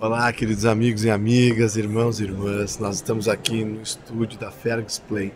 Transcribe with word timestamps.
Olá, 0.00 0.32
queridos 0.32 0.64
amigos 0.64 1.02
e 1.02 1.10
amigas, 1.10 1.76
irmãos 1.76 2.20
e 2.20 2.22
irmãs. 2.22 2.78
Nós 2.78 2.94
estamos 2.94 3.26
aqui 3.26 3.64
no 3.64 3.82
estúdio 3.82 4.38
da 4.38 4.48
Fergus 4.48 5.00
Play, 5.00 5.32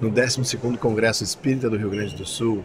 no 0.00 0.10
12º 0.10 0.76
Congresso 0.78 1.22
Espírita 1.22 1.70
do 1.70 1.76
Rio 1.76 1.90
Grande 1.90 2.16
do 2.16 2.26
Sul, 2.26 2.64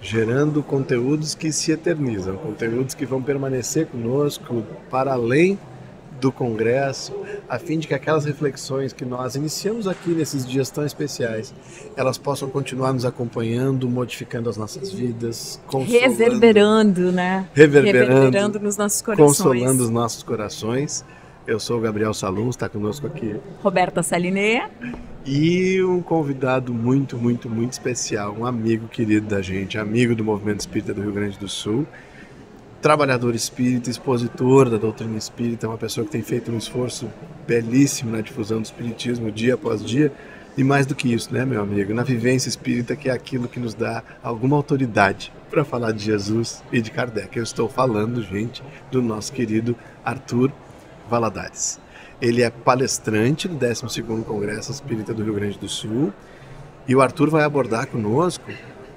gerando 0.00 0.60
conteúdos 0.60 1.36
que 1.36 1.52
se 1.52 1.70
eternizam, 1.70 2.36
conteúdos 2.36 2.96
que 2.96 3.06
vão 3.06 3.22
permanecer 3.22 3.86
conosco 3.86 4.64
para 4.90 5.12
além 5.12 5.56
do 6.22 6.30
Congresso, 6.30 7.12
a 7.48 7.58
fim 7.58 7.80
de 7.80 7.88
que 7.88 7.94
aquelas 7.94 8.24
reflexões 8.24 8.92
que 8.92 9.04
nós 9.04 9.34
iniciamos 9.34 9.88
aqui 9.88 10.10
nesses 10.10 10.46
dias 10.46 10.70
tão 10.70 10.86
especiais, 10.86 11.52
elas 11.96 12.16
possam 12.16 12.48
continuar 12.48 12.92
nos 12.92 13.04
acompanhando, 13.04 13.90
modificando 13.90 14.48
as 14.48 14.56
nossas 14.56 14.92
vidas, 14.92 15.60
reverberando, 15.84 17.10
né? 17.10 17.48
Reverberando, 17.52 18.12
reverberando 18.12 18.60
nos 18.60 18.76
nossos 18.76 19.02
corações. 19.02 19.36
Consolando 19.36 19.82
os 19.82 19.90
nossos 19.90 20.22
corações. 20.22 21.04
Eu 21.44 21.58
sou 21.58 21.78
o 21.78 21.80
Gabriel 21.80 22.14
Salum, 22.14 22.50
está 22.50 22.68
conosco 22.68 23.04
aqui. 23.04 23.34
Roberta 23.60 24.00
Salineia. 24.00 24.70
E 25.26 25.82
um 25.82 26.00
convidado 26.00 26.72
muito, 26.72 27.16
muito, 27.16 27.50
muito 27.50 27.72
especial, 27.72 28.32
um 28.38 28.46
amigo 28.46 28.86
querido 28.86 29.26
da 29.26 29.42
gente, 29.42 29.76
amigo 29.76 30.14
do 30.14 30.22
Movimento 30.22 30.60
Espírita 30.60 30.94
do 30.94 31.02
Rio 31.02 31.12
Grande 31.12 31.36
do 31.36 31.48
Sul, 31.48 31.84
trabalhador 32.82 33.32
espírita, 33.36 33.88
expositor 33.88 34.68
da 34.68 34.76
doutrina 34.76 35.16
espírita, 35.16 35.68
uma 35.68 35.78
pessoa 35.78 36.04
que 36.04 36.10
tem 36.10 36.20
feito 36.20 36.50
um 36.50 36.58
esforço 36.58 37.08
belíssimo 37.46 38.10
na 38.10 38.20
difusão 38.20 38.60
do 38.60 38.64
espiritismo 38.64 39.30
dia 39.30 39.54
após 39.54 39.84
dia. 39.84 40.12
E 40.58 40.64
mais 40.64 40.84
do 40.84 40.94
que 40.94 41.10
isso, 41.14 41.32
né, 41.32 41.46
meu 41.46 41.62
amigo? 41.62 41.94
Na 41.94 42.02
vivência 42.02 42.48
espírita, 42.48 42.96
que 42.96 43.08
é 43.08 43.12
aquilo 43.12 43.48
que 43.48 43.60
nos 43.60 43.72
dá 43.72 44.02
alguma 44.22 44.56
autoridade 44.56 45.32
para 45.48 45.64
falar 45.64 45.92
de 45.92 46.04
Jesus 46.04 46.62
e 46.72 46.82
de 46.82 46.90
Kardec. 46.90 47.36
Eu 47.36 47.44
estou 47.44 47.68
falando, 47.68 48.20
gente, 48.20 48.62
do 48.90 49.00
nosso 49.00 49.32
querido 49.32 49.76
Arthur 50.04 50.52
Valadares. 51.08 51.80
Ele 52.20 52.42
é 52.42 52.50
palestrante 52.50 53.46
do 53.46 53.56
12º 53.56 54.24
Congresso 54.24 54.72
Espírita 54.72 55.14
do 55.14 55.22
Rio 55.22 55.34
Grande 55.34 55.58
do 55.58 55.68
Sul. 55.68 56.12
E 56.86 56.96
o 56.96 57.00
Arthur 57.00 57.30
vai 57.30 57.44
abordar 57.44 57.86
conosco 57.86 58.50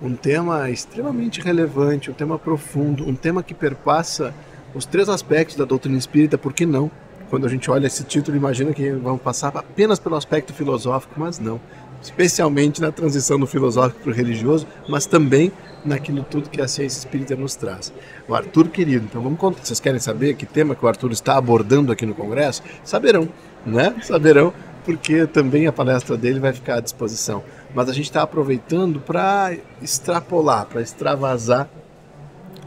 um 0.05 0.15
tema 0.15 0.69
extremamente 0.69 1.41
relevante, 1.41 2.11
um 2.11 2.13
tema 2.13 2.37
profundo, 2.37 3.07
um 3.07 3.15
tema 3.15 3.41
que 3.41 3.53
perpassa 3.53 4.33
os 4.73 4.85
três 4.85 5.09
aspectos 5.09 5.55
da 5.55 5.65
doutrina 5.65 5.97
espírita, 5.97 6.37
por 6.37 6.53
que 6.53 6.65
não? 6.65 6.91
Quando 7.29 7.45
a 7.45 7.49
gente 7.49 7.71
olha 7.71 7.87
esse 7.87 8.03
título, 8.03 8.37
imagina 8.37 8.71
que 8.71 8.91
vamos 8.91 9.21
passar 9.21 9.51
apenas 9.55 9.97
pelo 9.97 10.15
aspecto 10.15 10.53
filosófico, 10.53 11.13
mas 11.17 11.39
não. 11.39 11.59
Especialmente 12.01 12.79
na 12.81 12.91
transição 12.91 13.39
do 13.39 13.47
filosófico 13.47 14.01
para 14.01 14.11
o 14.11 14.13
religioso, 14.13 14.67
mas 14.87 15.07
também 15.07 15.51
naquilo 15.83 16.23
tudo 16.23 16.49
que 16.49 16.61
a 16.61 16.67
ciência 16.67 16.99
espírita 16.99 17.35
nos 17.35 17.55
traz. 17.55 17.91
O 18.27 18.35
Arthur, 18.35 18.67
querido, 18.67 19.05
então 19.05 19.21
vamos 19.21 19.39
contar. 19.39 19.65
Vocês 19.65 19.79
querem 19.79 19.99
saber 19.99 20.35
que 20.35 20.45
tema 20.45 20.75
que 20.75 20.85
o 20.85 20.87
Arthur 20.87 21.11
está 21.11 21.35
abordando 21.35 21.91
aqui 21.91 22.05
no 22.05 22.13
Congresso? 22.13 22.61
Saberão, 22.83 23.27
né? 23.65 23.95
Saberão, 24.03 24.53
porque 24.85 25.25
também 25.25 25.67
a 25.67 25.73
palestra 25.73 26.15
dele 26.15 26.39
vai 26.39 26.53
ficar 26.53 26.75
à 26.75 26.79
disposição 26.79 27.43
mas 27.75 27.89
a 27.89 27.93
gente 27.93 28.05
está 28.05 28.21
aproveitando 28.21 29.01
para 29.01 29.53
extrapolar, 29.81 30.65
para 30.65 30.81
extravasar 30.81 31.69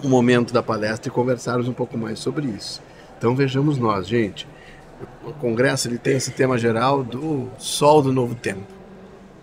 o 0.05 0.09
momento 0.09 0.53
da 0.53 0.63
palestra 0.63 1.09
e 1.09 1.11
conversarmos 1.11 1.67
um 1.67 1.73
pouco 1.73 1.97
mais 1.97 2.19
sobre 2.19 2.47
isso. 2.47 2.83
Então 3.17 3.35
vejamos 3.35 3.79
nós, 3.79 4.07
gente. 4.07 4.47
O 5.25 5.33
congresso 5.33 5.89
ele 5.89 5.97
tem 5.97 6.17
esse 6.17 6.33
tema 6.33 6.59
geral 6.59 7.03
do 7.03 7.49
sol 7.57 8.03
do 8.03 8.13
novo 8.13 8.35
tempo. 8.35 8.67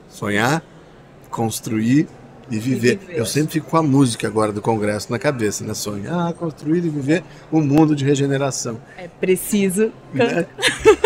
Sonhar, 0.08 0.64
construir 1.32 2.08
e 2.50 2.60
viver. 2.60 2.94
e 2.94 2.96
viver. 2.98 3.18
Eu 3.18 3.26
sempre 3.26 3.54
fico 3.54 3.72
com 3.72 3.78
a 3.78 3.84
música 3.84 4.28
agora 4.28 4.52
do 4.52 4.62
congresso 4.62 5.12
na 5.12 5.18
cabeça, 5.18 5.66
né? 5.66 5.74
Sonhar, 5.74 6.32
construir 6.34 6.86
e 6.86 6.90
viver 6.90 7.24
um 7.52 7.60
mundo 7.60 7.96
de 7.96 8.06
regeneração. 8.06 8.80
É 8.98 9.08
preciso 9.08 9.92
né? 10.14 10.46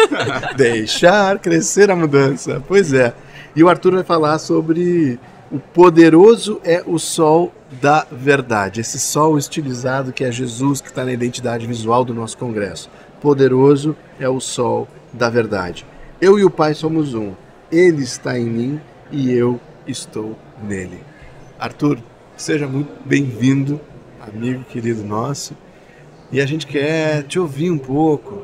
deixar 0.55 1.39
crescer 1.39 1.89
a 1.91 1.95
mudança. 1.95 2.61
Pois 2.67 2.93
é. 2.93 3.13
E 3.55 3.63
o 3.63 3.69
Arthur 3.69 3.95
vai 3.95 4.03
falar 4.03 4.39
sobre 4.39 5.19
o 5.51 5.59
poderoso 5.59 6.61
é 6.63 6.83
o 6.85 6.99
sol 6.99 7.51
da 7.81 8.05
verdade, 8.11 8.81
esse 8.81 8.99
sol 8.99 9.35
estilizado 9.35 10.13
que 10.13 10.23
é 10.23 10.31
Jesus, 10.31 10.79
que 10.79 10.89
está 10.89 11.03
na 11.03 11.11
identidade 11.11 11.65
visual 11.65 12.05
do 12.05 12.13
nosso 12.13 12.37
congresso. 12.37 12.89
Poderoso 13.19 13.95
é 14.19 14.29
o 14.29 14.39
sol 14.39 14.87
da 15.11 15.27
verdade. 15.27 15.87
Eu 16.21 16.37
e 16.37 16.43
o 16.43 16.51
Pai 16.51 16.75
somos 16.75 17.15
um. 17.15 17.33
Ele 17.71 18.03
está 18.03 18.37
em 18.37 18.45
mim 18.45 18.81
e 19.11 19.31
eu 19.31 19.59
estou 19.87 20.37
nele. 20.63 20.99
Arthur, 21.57 21.97
seja 22.37 22.67
muito 22.67 22.91
bem-vindo, 23.03 23.81
amigo 24.21 24.63
querido 24.65 25.03
nosso. 25.03 25.55
E 26.31 26.39
a 26.39 26.45
gente 26.45 26.67
quer 26.67 27.23
te 27.23 27.39
ouvir 27.39 27.71
um 27.71 27.77
pouco, 27.77 28.43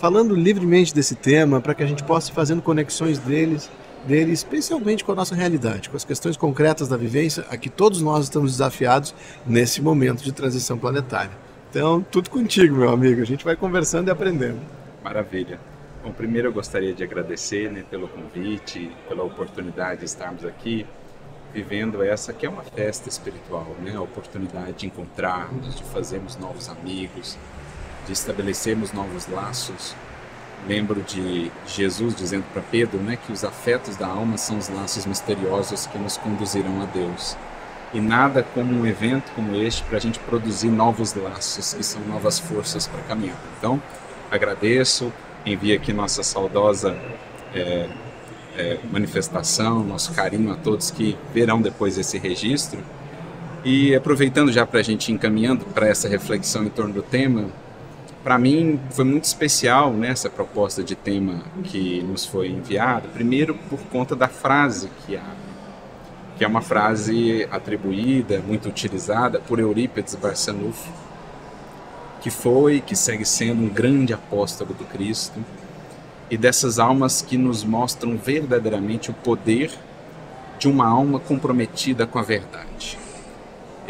falando 0.00 0.34
livremente 0.34 0.94
desse 0.94 1.14
tema, 1.14 1.60
para 1.60 1.74
que 1.74 1.82
a 1.82 1.86
gente 1.86 2.02
possa 2.02 2.30
ir 2.30 2.34
fazendo 2.34 2.62
conexões 2.62 3.18
deles 3.18 3.70
dele, 4.06 4.32
especialmente 4.32 5.04
com 5.04 5.12
a 5.12 5.14
nossa 5.14 5.34
realidade, 5.34 5.90
com 5.90 5.96
as 5.96 6.06
questões 6.06 6.34
concretas 6.34 6.88
da 6.88 6.96
vivência 6.96 7.44
a 7.50 7.56
que 7.58 7.68
todos 7.68 8.00
nós 8.00 8.24
estamos 8.24 8.52
desafiados 8.52 9.14
nesse 9.46 9.82
momento 9.82 10.24
de 10.24 10.32
transição 10.32 10.78
planetária. 10.78 11.30
Então, 11.68 12.00
tudo 12.00 12.30
contigo, 12.30 12.76
meu 12.76 12.88
amigo. 12.88 13.20
A 13.20 13.26
gente 13.26 13.44
vai 13.44 13.54
conversando 13.54 14.08
e 14.08 14.10
aprendendo. 14.10 14.58
Maravilha. 15.04 15.60
Bom, 16.02 16.12
primeiro 16.12 16.48
eu 16.48 16.52
gostaria 16.52 16.94
de 16.94 17.04
agradecer 17.04 17.70
né, 17.70 17.84
pelo 17.90 18.08
convite, 18.08 18.90
pela 19.06 19.22
oportunidade 19.22 20.00
de 20.00 20.06
estarmos 20.06 20.46
aqui 20.46 20.86
vivendo 21.52 22.02
essa 22.02 22.32
que 22.32 22.46
é 22.46 22.48
uma 22.48 22.62
festa 22.62 23.08
espiritual, 23.08 23.76
né? 23.84 23.94
A 23.96 24.00
oportunidade 24.00 24.72
de 24.72 24.86
encontrarmos, 24.86 25.74
de 25.74 25.82
fazermos 25.84 26.36
novos 26.36 26.68
amigos, 26.68 27.36
de 28.10 28.14
estabelecermos 28.18 28.92
novos 28.92 29.28
laços 29.28 29.94
lembro 30.66 31.02
de 31.02 31.50
Jesus 31.66 32.14
dizendo 32.14 32.44
para 32.52 32.62
Pedro 32.62 32.98
né, 32.98 33.16
que 33.16 33.32
os 33.32 33.44
afetos 33.44 33.96
da 33.96 34.06
alma 34.06 34.36
são 34.36 34.58
os 34.58 34.68
laços 34.68 35.06
misteriosos 35.06 35.86
que 35.86 35.98
nos 35.98 36.16
conduzirão 36.16 36.82
a 36.82 36.86
Deus. 36.86 37.36
E 37.92 38.00
nada 38.00 38.42
como 38.42 38.72
um 38.72 38.86
evento 38.86 39.32
como 39.34 39.56
este 39.56 39.82
para 39.82 39.96
a 39.96 40.00
gente 40.00 40.18
produzir 40.20 40.68
novos 40.68 41.14
laços, 41.14 41.74
que 41.74 41.82
são 41.82 42.00
novas 42.02 42.38
forças 42.38 42.86
para 42.86 43.00
caminhar. 43.02 43.36
Então, 43.58 43.82
agradeço, 44.30 45.12
envio 45.44 45.74
aqui 45.74 45.92
nossa 45.92 46.22
saudosa 46.22 46.96
é, 47.52 47.88
é, 48.56 48.78
manifestação, 48.92 49.82
nosso 49.82 50.12
carinho 50.12 50.52
a 50.52 50.56
todos 50.56 50.90
que 50.90 51.16
verão 51.34 51.60
depois 51.60 51.98
esse 51.98 52.16
registro. 52.16 52.80
E 53.64 53.94
aproveitando 53.94 54.52
já 54.52 54.64
para 54.64 54.80
a 54.80 54.82
gente 54.82 55.12
encaminhando 55.12 55.64
para 55.66 55.88
essa 55.88 56.08
reflexão 56.08 56.64
em 56.64 56.70
torno 56.70 56.94
do 56.94 57.02
tema, 57.02 57.48
para 58.22 58.38
mim 58.38 58.78
foi 58.90 59.04
muito 59.04 59.24
especial 59.24 59.92
nessa 59.92 60.28
né, 60.28 60.34
proposta 60.34 60.82
de 60.82 60.94
tema 60.94 61.42
que 61.64 62.02
nos 62.02 62.26
foi 62.26 62.48
enviada. 62.48 63.08
Primeiro 63.08 63.54
por 63.68 63.80
conta 63.84 64.14
da 64.14 64.28
frase 64.28 64.90
que 65.06 65.16
há, 65.16 65.34
que 66.36 66.44
é 66.44 66.46
uma 66.46 66.60
frase 66.60 67.48
atribuída, 67.50 68.40
muito 68.40 68.68
utilizada 68.68 69.40
por 69.40 69.58
Eurípides 69.58 70.14
Barçanufo, 70.14 70.90
que 72.20 72.30
foi, 72.30 72.80
que 72.80 72.94
segue 72.94 73.24
sendo 73.24 73.62
um 73.62 73.68
grande 73.68 74.12
apóstolo 74.12 74.74
do 74.74 74.84
Cristo 74.84 75.42
e 76.30 76.36
dessas 76.36 76.78
almas 76.78 77.22
que 77.22 77.38
nos 77.38 77.64
mostram 77.64 78.16
verdadeiramente 78.16 79.10
o 79.10 79.14
poder 79.14 79.70
de 80.58 80.68
uma 80.68 80.86
alma 80.86 81.18
comprometida 81.18 82.06
com 82.06 82.18
a 82.18 82.22
verdade. 82.22 82.99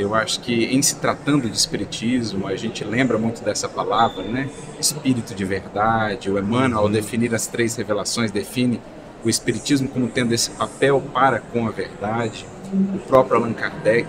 Eu 0.00 0.14
acho 0.14 0.40
que 0.40 0.64
em 0.64 0.80
se 0.80 0.96
tratando 0.96 1.46
de 1.46 1.54
espiritismo, 1.54 2.46
a 2.46 2.56
gente 2.56 2.82
lembra 2.82 3.18
muito 3.18 3.44
dessa 3.44 3.68
palavra, 3.68 4.22
né? 4.22 4.48
Espírito 4.80 5.34
de 5.34 5.44
verdade. 5.44 6.30
O 6.30 6.38
Emmanuel, 6.38 6.78
ao 6.78 6.88
definir 6.88 7.34
as 7.34 7.46
três 7.46 7.76
revelações, 7.76 8.30
define 8.30 8.80
o 9.22 9.28
espiritismo 9.28 9.86
como 9.88 10.08
tendo 10.08 10.32
esse 10.32 10.52
papel 10.52 11.02
para 11.12 11.38
com 11.38 11.66
a 11.66 11.70
verdade. 11.70 12.46
O 12.94 12.98
próprio 13.00 13.36
Allan 13.36 13.52
Kardec 13.52 14.08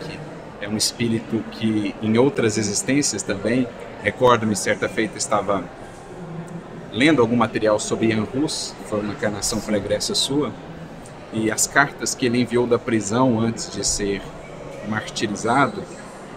é 0.61 0.69
um 0.69 0.77
espírito 0.77 1.43
que 1.51 1.93
em 2.01 2.17
outras 2.17 2.57
existências 2.57 3.21
também, 3.21 3.67
recordo-me 4.01 4.55
certa 4.55 4.87
feita 4.87 5.17
estava 5.17 5.61
lendo 6.93 7.21
algum 7.21 7.35
material 7.35 7.77
sobre 7.81 8.13
Ian 8.13 8.23
Rus, 8.23 8.73
foi 8.85 9.01
uma 9.01 9.11
encarnação 9.11 9.59
para 9.59 9.75
a 9.75 9.79
Grécia 9.79 10.15
sua, 10.15 10.53
e 11.33 11.51
as 11.51 11.67
cartas 11.67 12.15
que 12.15 12.27
ele 12.27 12.39
enviou 12.39 12.65
da 12.65 12.79
prisão 12.79 13.37
antes 13.37 13.69
de 13.69 13.85
ser 13.85 14.21
martirizado 14.87 15.83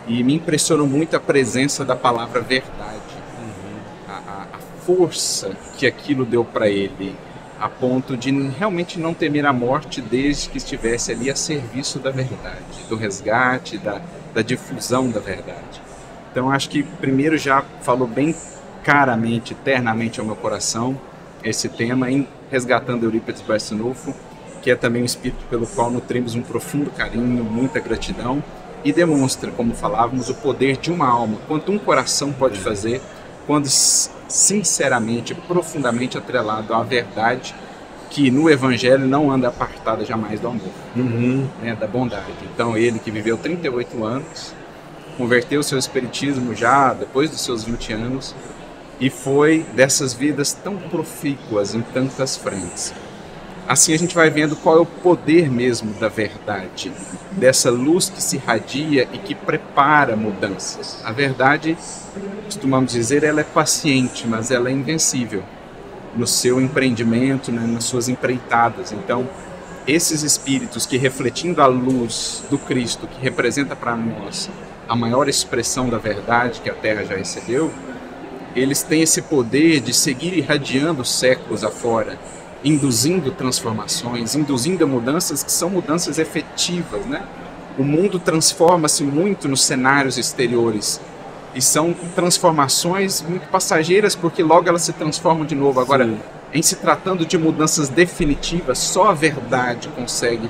e 0.07 0.23
me 0.23 0.35
impressionou 0.35 0.87
muito 0.87 1.17
a 1.17 1.21
presença 1.21 1.85
da 1.85 1.97
palavra 1.97 2.41
verdade, 2.41 3.01
uhum. 3.39 3.79
a, 4.09 4.47
a, 4.53 4.59
força 4.85 5.57
que 5.79 5.87
aquilo 5.87 6.27
deu 6.27 6.45
para 6.45 6.69
ele, 6.69 7.17
a 7.59 7.69
ponto 7.69 8.17
de 8.17 8.31
realmente 8.51 8.99
não 8.99 9.15
temer 9.15 9.47
a 9.47 9.53
morte 9.53 10.03
desde 10.03 10.51
que 10.51 10.59
estivesse 10.59 11.13
ali 11.13 11.31
a 11.31 11.37
serviço 11.37 11.99
da 11.99 12.11
verdade, 12.11 12.85
do 12.89 12.97
resgate, 12.97 13.79
da, 13.79 14.03
da 14.35 14.43
difusão 14.43 15.11
da 15.11 15.21
verdade. 15.21 15.81
Então 16.31 16.51
acho 16.51 16.69
que 16.69 16.83
primeiro 16.83 17.39
já 17.39 17.65
falou 17.81 18.07
bem 18.07 18.35
caramente, 18.83 19.55
eternamente 19.55 20.21
ao 20.21 20.27
meu 20.27 20.37
coração 20.37 21.01
esse 21.43 21.69
tema 21.69 22.11
em 22.11 22.27
resgatando 22.51 23.05
Eurípides 23.05 23.43
Barçanufo 23.43 24.15
que 24.65 24.71
é 24.71 24.75
também 24.75 25.03
um 25.03 25.05
espírito 25.05 25.45
pelo 25.51 25.67
qual 25.67 25.91
nutrimos 25.91 26.35
um 26.35 26.41
profundo 26.41 26.91
carinho, 26.91 27.45
muita 27.45 27.79
gratidão 27.81 28.43
e 28.83 28.95
demonstra, 28.95 29.51
como 29.51 29.75
falávamos, 29.75 30.31
o 30.31 30.35
poder 30.37 30.79
de 30.79 30.91
uma 30.91 31.07
alma, 31.07 31.37
quanto 31.47 31.71
um 31.71 31.79
coração 31.79 32.33
pode 32.33 32.59
fazer 32.59 33.03
quando 33.47 33.67
sinceramente, 33.69 35.35
profundamente 35.35 36.17
atrelado 36.17 36.73
à 36.73 36.83
verdade 36.83 37.55
que 38.09 38.31
no 38.31 38.49
Evangelho 38.49 39.07
não 39.07 39.31
anda 39.31 39.49
apartada 39.49 40.03
jamais 40.03 40.41
do 40.41 40.49
amor, 40.49 40.71
Uhum. 40.97 41.47
né, 41.61 41.77
da 41.79 41.87
bondade. 41.87 42.33
Então 42.55 42.75
ele 42.75 42.99
que 42.99 43.11
viveu 43.11 43.37
38 43.37 44.03
anos, 44.03 44.55
converteu 45.19 45.63
seu 45.63 45.77
espiritismo 45.79 46.55
já 46.55 46.95
depois 46.95 47.29
dos 47.29 47.43
seus 47.43 47.65
20 47.65 47.93
anos 47.93 48.35
e 48.99 49.11
foi 49.11 49.67
dessas 49.75 50.15
vidas 50.15 50.55
tão 50.55 50.79
profícuas 50.79 51.75
em 51.75 51.83
tantas 51.83 52.35
frentes. 52.35 52.95
Assim 53.67 53.95
a 53.95 53.99
gente 53.99 54.15
vai 54.15 54.29
vendo 54.29 54.57
qual 54.57 54.77
é 54.77 54.81
o 54.81 54.87
poder 54.87 55.51
mesmo 55.51 55.95
da 55.95 56.09
verdade, 56.09 56.93
dessa 57.33 57.71
luz 57.71 58.11
que 58.11 58.23
se 58.23 58.37
irradia 58.37 59.09
e 59.11 59.19
que 59.19 59.35
prepara 59.35 60.15
mudanças. 60.15 61.01
A 61.03 61.13
verdade, 61.13 61.77
costumamos 62.45 62.93
dizer, 62.93 63.25
ela 63.25 63.41
é 63.41 63.45
paciente, 63.45 64.27
mas 64.29 64.51
ela 64.51 64.69
é 64.69 64.73
invencível 64.73 65.43
no 66.15 66.27
seu 66.27 66.61
empreendimento, 66.61 67.51
né, 67.51 67.67
nas 67.67 67.85
suas 67.85 68.09
empreitadas. 68.09 68.93
Então, 68.93 69.27
esses 69.87 70.23
espíritos 70.23 70.85
que 70.85 70.99
refletindo 70.99 71.63
a 71.63 71.67
luz 71.67 72.43
do 72.51 72.59
Cristo, 72.59 73.07
que 73.07 73.21
representa 73.21 73.75
para 73.75 73.97
nós 73.97 74.51
a 74.87 74.95
maior 74.95 75.27
expressão 75.27 75.89
da 75.89 75.97
verdade 75.97 76.61
que 76.61 76.69
a 76.69 76.75
Terra 76.75 77.05
já 77.05 77.17
recebeu, 77.17 77.73
eles 78.55 78.83
têm 78.83 79.03
esse 79.03 79.23
poder 79.23 79.81
de 79.81 79.95
seguir 79.95 80.37
irradiando 80.37 81.05
séculos 81.05 81.65
afora, 81.65 82.19
induzindo 82.65 83.31
transformações, 83.31 84.35
induzindo 84.35 84.89
mudanças 84.89 85.43
que 85.43 85.53
são 85.53 85.69
mudanças 85.69 86.19
efetivas, 86.19 87.05
né? 87.05 87.23
O 87.79 87.85
mundo 87.85 88.19
transforma-se 88.19 89.05
muito 89.05 89.49
nos 89.49 89.63
cenários 89.63 90.17
exteriores 90.17 91.01
e 91.55 91.61
são 91.61 91.95
transformações 92.15 93.21
muito 93.21 93.49
passageiras 93.49 94.15
porque 94.15 94.43
logo 94.43 94.69
elas 94.69 94.83
se 94.83 94.93
transformam 94.93 95.45
de 95.45 95.55
novo. 95.55 95.81
Agora, 95.81 96.07
Sim. 96.07 96.19
em 96.55 96.63
se 96.63 96.77
tratando 96.77 97.27
de 97.27 97.37
mudanças 97.37 97.89
definitivas, 97.89 98.79
só 98.79 99.11
a 99.11 99.15
verdade 99.15 99.89
consegue 99.89 100.49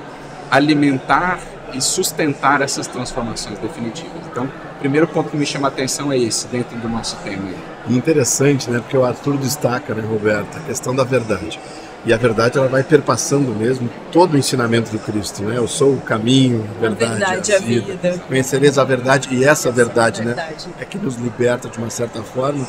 alimentar 0.51 1.41
e 1.73 1.81
sustentar 1.81 2.63
essas 2.63 2.87
transformações 2.87 3.59
definitivas. 3.59 4.13
Então, 4.31 4.45
o 4.45 4.79
primeiro 4.79 5.09
ponto 5.09 5.31
que 5.31 5.37
me 5.37 5.47
chama 5.47 5.67
a 5.67 5.71
atenção 5.71 6.13
é 6.13 6.19
esse, 6.19 6.47
dentro 6.47 6.79
do 6.79 6.89
nosso 6.89 7.17
tema. 7.25 7.49
aí. 7.49 7.97
Interessante, 7.97 8.71
né? 8.71 8.79
Porque 8.79 8.97
o 8.97 9.05
Arthur 9.05 9.37
destaca, 9.37 9.95
né, 9.95 10.07
Roberto, 10.07 10.57
a 10.57 10.61
questão 10.61 10.95
da 10.95 11.03
verdade. 11.03 11.59
E 12.07 12.13
a 12.13 12.17
verdade 12.19 12.59
ela 12.59 12.69
vai 12.69 12.83
perpassando 12.83 13.51
mesmo 13.55 13.89
todo 14.13 14.35
o 14.35 14.39
ensinamento 14.39 14.91
do 14.91 14.99
Cristo, 14.99 15.43
né? 15.43 15.57
Eu 15.57 15.67
sou 15.67 15.95
o 15.95 16.01
caminho, 16.01 16.63
a 16.75 16.77
A 16.77 16.81
verdade, 16.91 17.11
verdade, 17.19 17.53
a 17.53 17.57
a 17.57 17.61
vida. 17.61 17.93
vida. 18.03 18.19
Conhecereis 18.29 18.77
a 18.79 18.85
verdade 18.85 19.29
e 19.33 19.43
essa 19.45 19.71
verdade, 19.73 20.21
né? 20.21 20.35
Verdade. 20.35 20.67
É 20.79 20.85
que 20.85 20.99
nos 20.99 21.17
liberta 21.17 21.69
de 21.69 21.79
uma 21.79 21.89
certa 21.89 22.23
forma. 22.23 22.67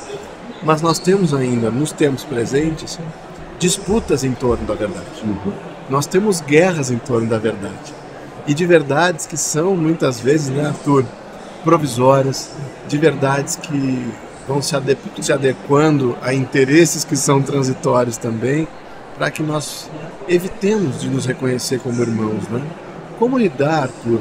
Mas 0.64 0.82
nós 0.82 1.00
temos 1.00 1.34
ainda, 1.34 1.70
nos 1.70 1.92
tempos 1.92 2.24
presentes, 2.24 2.98
disputas 3.60 4.24
em 4.24 4.32
torno 4.32 4.66
da 4.66 4.74
verdade. 4.74 5.06
Nós 5.90 6.06
temos 6.08 6.40
guerras 6.40 6.90
em 6.90 6.98
torno 6.98 7.28
da 7.28 7.38
verdade. 7.38 7.94
E 8.48 8.54
de 8.54 8.66
verdades 8.66 9.26
que 9.26 9.36
são 9.38 9.76
muitas 9.76 10.20
vezes, 10.20 10.50
né, 10.50 10.68
Arthur, 10.68 11.04
provisórias, 11.64 12.52
de 12.88 12.98
verdades 12.98 13.56
que 13.56 14.08
vão 14.48 14.62
se, 14.62 14.76
ade- 14.76 14.98
se 15.22 15.34
adequando 15.34 16.16
a 16.22 16.34
interesses 16.34 17.04
que 17.04 17.16
são 17.16 17.42
transitórios 17.42 18.18
também, 18.18 18.68
para 19.18 19.32
que 19.32 19.42
nós 19.42 19.90
evitemos 20.28 21.02
de 21.02 21.10
nos 21.10 21.26
reconhecer 21.26 21.80
como 21.80 22.02
irmãos, 22.02 22.48
né? 22.50 22.62
Como 23.18 23.38
lidar, 23.38 23.84
Arthur, 23.84 24.20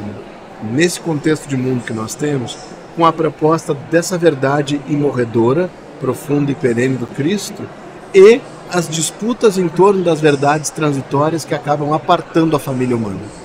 nesse 0.63 1.01
contexto 1.01 1.49
de 1.49 1.57
mundo 1.57 1.85
que 1.85 1.93
nós 1.93 2.15
temos, 2.15 2.57
com 2.97 3.05
a 3.05 3.13
proposta 3.13 3.75
dessa 3.75 4.17
verdade 4.17 4.81
imorredora, 4.89 5.69
profunda 6.01 6.53
e 6.53 6.55
perene 6.55 6.97
do 6.97 7.07
Cristo 7.07 7.63
e 8.15 8.41
as 8.71 8.89
disputas 8.89 9.59
em 9.59 9.69
torno 9.69 10.03
das 10.03 10.21
verdades 10.21 10.71
transitórias 10.71 11.45
que 11.45 11.55
acabam 11.55 11.93
apartando 11.93 12.57
a 12.57 12.61
família 12.61 12.97
humana. 12.97 13.44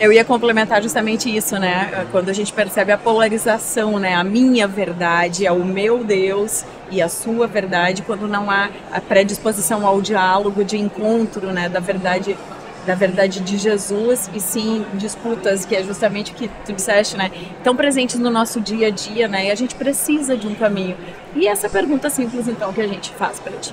Eu 0.00 0.12
ia 0.12 0.24
complementar 0.24 0.80
justamente 0.80 1.34
isso, 1.34 1.58
né? 1.58 2.06
Quando 2.12 2.28
a 2.28 2.32
gente 2.32 2.52
percebe 2.52 2.92
a 2.92 2.96
polarização, 2.96 3.98
né? 3.98 4.14
A 4.14 4.22
minha 4.22 4.68
verdade 4.68 5.44
é 5.44 5.50
o 5.50 5.64
meu 5.64 6.04
Deus 6.04 6.64
e 6.88 7.02
a 7.02 7.08
sua 7.08 7.48
verdade, 7.48 8.02
quando 8.02 8.28
não 8.28 8.48
há 8.48 8.70
a 8.92 9.00
predisposição 9.00 9.84
ao 9.84 10.00
diálogo, 10.00 10.62
de 10.62 10.78
encontro, 10.78 11.48
né? 11.52 11.68
Da 11.68 11.80
verdade, 11.80 12.38
da 12.86 12.94
verdade 12.94 13.40
de 13.40 13.58
Jesus 13.58 14.30
e 14.32 14.38
sim 14.38 14.86
disputas, 14.94 15.64
que 15.64 15.74
é 15.74 15.82
justamente 15.82 16.30
o 16.30 16.34
que 16.36 16.48
tu 16.64 16.72
disseste, 16.72 17.16
né? 17.16 17.32
Tão 17.64 17.74
presentes 17.74 18.20
no 18.20 18.30
nosso 18.30 18.60
dia 18.60 18.86
a 18.86 18.90
dia, 18.90 19.26
né? 19.26 19.46
E 19.46 19.50
a 19.50 19.54
gente 19.56 19.74
precisa 19.74 20.36
de 20.36 20.46
um 20.46 20.54
caminho. 20.54 20.96
E 21.38 21.46
essa 21.46 21.68
pergunta 21.68 22.10
simples, 22.10 22.48
então, 22.48 22.72
que 22.72 22.80
a 22.80 22.86
gente 22.88 23.12
faz 23.12 23.38
para 23.38 23.56
ti. 23.58 23.72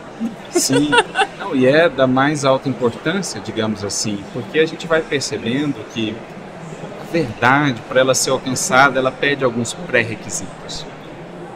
Sim, 0.52 0.92
Não, 1.40 1.56
e 1.56 1.66
é 1.66 1.90
da 1.90 2.06
mais 2.06 2.46
alta 2.46 2.70
importância, 2.70 3.42
digamos 3.42 3.84
assim, 3.84 4.24
porque 4.34 4.60
a 4.60 4.68
gente 4.68 4.86
vai 4.86 5.02
percebendo 5.02 5.74
que 5.92 6.16
a 7.02 7.12
verdade, 7.12 7.82
para 7.90 8.02
ela 8.02 8.14
ser 8.14 8.30
alcançada, 8.30 9.00
ela 9.00 9.12
pede 9.12 9.44
alguns 9.44 9.74
pré-requisitos. 9.74 10.86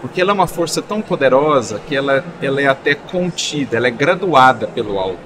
Porque 0.01 0.19
ela 0.19 0.31
é 0.31 0.33
uma 0.33 0.47
força 0.47 0.81
tão 0.81 0.99
poderosa 0.99 1.79
que 1.87 1.95
ela, 1.95 2.25
ela 2.41 2.59
é 2.59 2.65
até 2.65 2.95
contida, 2.95 3.77
ela 3.77 3.85
é 3.85 3.91
graduada 3.91 4.65
pelo 4.65 4.97
alto, 4.97 5.19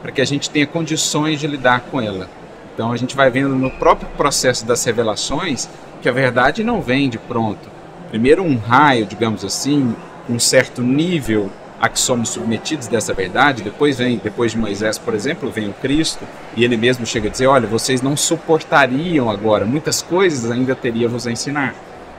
para 0.00 0.10
que 0.10 0.22
a 0.22 0.24
gente 0.24 0.48
tenha 0.48 0.66
condições 0.66 1.38
de 1.38 1.46
lidar 1.46 1.80
com 1.90 2.00
ela. 2.00 2.30
Então 2.72 2.90
a 2.92 2.96
gente 2.96 3.14
vai 3.14 3.28
vendo 3.28 3.54
no 3.54 3.70
próprio 3.70 4.08
processo 4.16 4.64
das 4.64 4.82
revelações 4.84 5.68
que 6.00 6.08
a 6.08 6.12
verdade 6.12 6.64
não 6.64 6.80
vem 6.80 7.10
de 7.10 7.18
pronto. 7.18 7.68
Primeiro 8.08 8.42
um 8.42 8.56
raio, 8.56 9.04
digamos 9.04 9.44
assim, 9.44 9.94
um 10.28 10.38
certo 10.38 10.82
nível 10.82 11.50
a 11.80 11.88
que 11.88 11.98
somos 11.98 12.30
submetidos 12.30 12.86
dessa 12.86 13.12
verdade. 13.12 13.62
Depois 13.62 13.98
vem, 13.98 14.18
depois 14.22 14.52
de 14.52 14.58
Moisés, 14.58 14.96
por 14.96 15.14
exemplo, 15.14 15.50
vem 15.50 15.68
o 15.68 15.72
Cristo 15.74 16.24
e 16.56 16.64
ele 16.64 16.76
mesmo 16.76 17.04
chega 17.04 17.28
a 17.28 17.30
dizer: 17.30 17.46
olha, 17.46 17.66
vocês 17.66 18.00
não 18.00 18.16
suportariam 18.16 19.30
agora, 19.30 19.64
muitas 19.64 20.00
coisas 20.00 20.50
ainda 20.50 20.74
teria 20.74 21.08
vos 21.08 21.26
a 21.26 21.32
ensinar. 21.32 21.74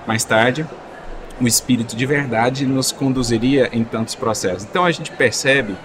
Mais 0.06 0.24
tarde, 0.24 0.66
o 1.42 1.48
Espírito 1.48 1.96
de 1.96 2.06
verdade 2.06 2.66
nos 2.66 2.92
conduziria 2.92 3.70
em 3.72 3.84
tantos 3.84 4.16
processos. 4.16 4.64
Então 4.64 4.86
a 4.86 4.92
gente 4.92 5.12
percebe 5.12 5.76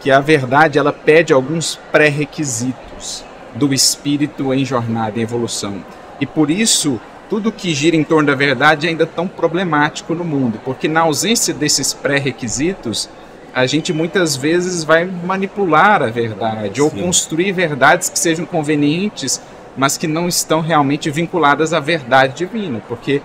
que 0.00 0.10
a 0.10 0.20
verdade 0.20 0.78
ela 0.78 0.92
pede 0.92 1.32
alguns 1.32 1.78
pré-requisitos 1.92 3.24
do 3.54 3.72
espírito 3.72 4.52
em 4.52 4.64
jornada, 4.64 5.18
em 5.18 5.22
evolução. 5.22 5.84
E 6.20 6.26
por 6.26 6.50
isso, 6.50 7.00
tudo 7.32 7.50
que 7.50 7.72
gira 7.72 7.96
em 7.96 8.04
torno 8.04 8.26
da 8.26 8.34
verdade 8.34 8.86
é 8.86 8.90
ainda 8.90 9.06
tão 9.06 9.26
problemático 9.26 10.14
no 10.14 10.22
mundo, 10.22 10.60
porque 10.62 10.86
na 10.86 11.00
ausência 11.00 11.54
desses 11.54 11.94
pré-requisitos, 11.94 13.08
a 13.54 13.64
gente 13.64 13.90
muitas 13.90 14.36
vezes 14.36 14.84
vai 14.84 15.06
manipular 15.06 16.02
a 16.02 16.08
verdade 16.08 16.82
ou 16.82 16.90
construir 16.90 17.52
verdades 17.52 18.10
que 18.10 18.18
sejam 18.18 18.44
convenientes, 18.44 19.40
mas 19.74 19.96
que 19.96 20.06
não 20.06 20.28
estão 20.28 20.60
realmente 20.60 21.10
vinculadas 21.10 21.72
à 21.72 21.80
verdade 21.80 22.34
divina, 22.36 22.82
porque 22.86 23.22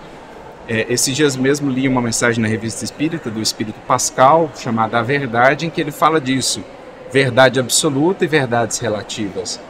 é, 0.66 0.86
esses 0.88 1.14
dias 1.14 1.36
mesmo 1.36 1.70
li 1.70 1.86
uma 1.86 2.00
mensagem 2.00 2.40
na 2.40 2.48
revista 2.48 2.86
Espírita 2.86 3.28
do 3.28 3.42
Espírito 3.42 3.78
Pascal, 3.86 4.50
chamada 4.56 4.98
A 4.98 5.02
Verdade, 5.02 5.66
em 5.66 5.70
que 5.70 5.82
ele 5.82 5.92
fala 5.92 6.18
disso: 6.18 6.64
verdade 7.12 7.60
absoluta 7.60 8.24
e 8.24 8.26
verdades 8.26 8.78
relativas. 8.78 9.60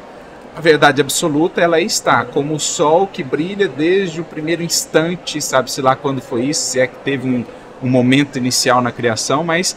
A 0.59 0.61
verdade 0.61 1.00
absoluta, 1.00 1.61
ela 1.61 1.81
está 1.81 2.25
como 2.25 2.53
o 2.53 2.59
sol 2.59 3.07
que 3.07 3.23
brilha 3.23 3.69
desde 3.69 4.21
o 4.21 4.25
primeiro 4.25 4.61
instante, 4.61 5.41
sabe-se 5.41 5.81
lá 5.81 5.95
quando 5.95 6.21
foi 6.21 6.47
isso, 6.47 6.62
se 6.62 6.81
é 6.81 6.88
que 6.88 6.97
teve 6.97 7.29
um, 7.29 7.45
um 7.81 7.88
momento 7.88 8.38
inicial 8.38 8.83
na 8.83 8.91
criação, 8.91 9.45
mas 9.45 9.77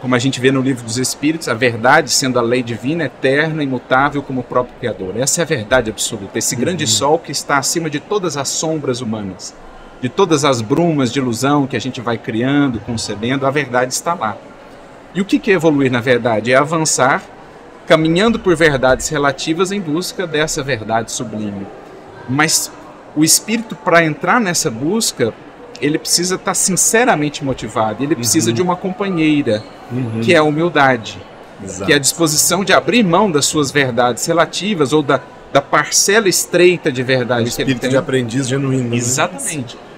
como 0.00 0.14
a 0.14 0.18
gente 0.18 0.40
vê 0.40 0.50
no 0.50 0.62
livro 0.62 0.82
dos 0.82 0.96
Espíritos, 0.96 1.50
a 1.50 1.52
verdade 1.54 2.10
sendo 2.10 2.38
a 2.38 2.42
lei 2.42 2.62
divina, 2.62 3.04
eterna, 3.04 3.62
imutável 3.62 4.22
como 4.22 4.40
o 4.40 4.42
próprio 4.42 4.74
Criador. 4.78 5.18
Essa 5.18 5.42
é 5.42 5.44
a 5.44 5.46
verdade 5.46 5.90
absoluta, 5.90 6.38
esse 6.38 6.56
grande 6.56 6.86
sol 6.86 7.18
que 7.18 7.30
está 7.30 7.58
acima 7.58 7.90
de 7.90 8.00
todas 8.00 8.38
as 8.38 8.48
sombras 8.48 9.02
humanas, 9.02 9.54
de 10.00 10.08
todas 10.08 10.46
as 10.46 10.62
brumas 10.62 11.12
de 11.12 11.18
ilusão 11.18 11.66
que 11.66 11.76
a 11.76 11.80
gente 11.80 12.00
vai 12.00 12.16
criando, 12.16 12.80
concebendo, 12.80 13.46
a 13.46 13.50
verdade 13.50 13.92
está 13.92 14.14
lá. 14.14 14.34
E 15.14 15.20
o 15.20 15.26
que 15.26 15.38
que 15.38 15.50
é 15.50 15.54
evoluir 15.56 15.92
na 15.92 16.00
verdade? 16.00 16.52
É 16.52 16.56
avançar, 16.56 17.22
caminhando 17.86 18.38
por 18.38 18.54
verdades 18.56 19.08
relativas 19.08 19.70
em 19.72 19.80
busca 19.80 20.26
dessa 20.26 20.62
verdade 20.62 21.12
sublime. 21.12 21.66
Mas 22.28 22.70
o 23.14 23.24
espírito, 23.24 23.74
para 23.76 24.04
entrar 24.04 24.40
nessa 24.40 24.70
busca, 24.70 25.32
ele 25.80 25.98
precisa 25.98 26.34
estar 26.36 26.54
sinceramente 26.54 27.44
motivado, 27.44 28.02
ele 28.02 28.16
precisa 28.16 28.52
de 28.52 28.60
uma 28.62 28.76
companheira, 28.76 29.62
que 30.22 30.34
é 30.34 30.38
a 30.38 30.42
humildade 30.42 31.18
Exato. 31.62 31.86
que 31.86 31.92
é 31.92 31.96
a 31.96 31.98
disposição 31.98 32.64
de 32.64 32.72
abrir 32.72 33.02
mão 33.02 33.30
das 33.30 33.46
suas 33.46 33.70
verdades 33.70 34.26
relativas 34.26 34.92
ou 34.92 35.02
da, 35.02 35.20
da 35.52 35.62
parcela 35.62 36.28
estreita 36.28 36.90
de 36.92 37.02
O 37.02 37.04
verdade 37.04 37.38
que 37.44 37.62
ele 37.62 37.70
espírito 37.70 37.80
tem. 37.82 37.90
de 37.90 37.96
aprendiz 37.96 38.48
genuíno. 38.48 38.90
né? 38.90 38.96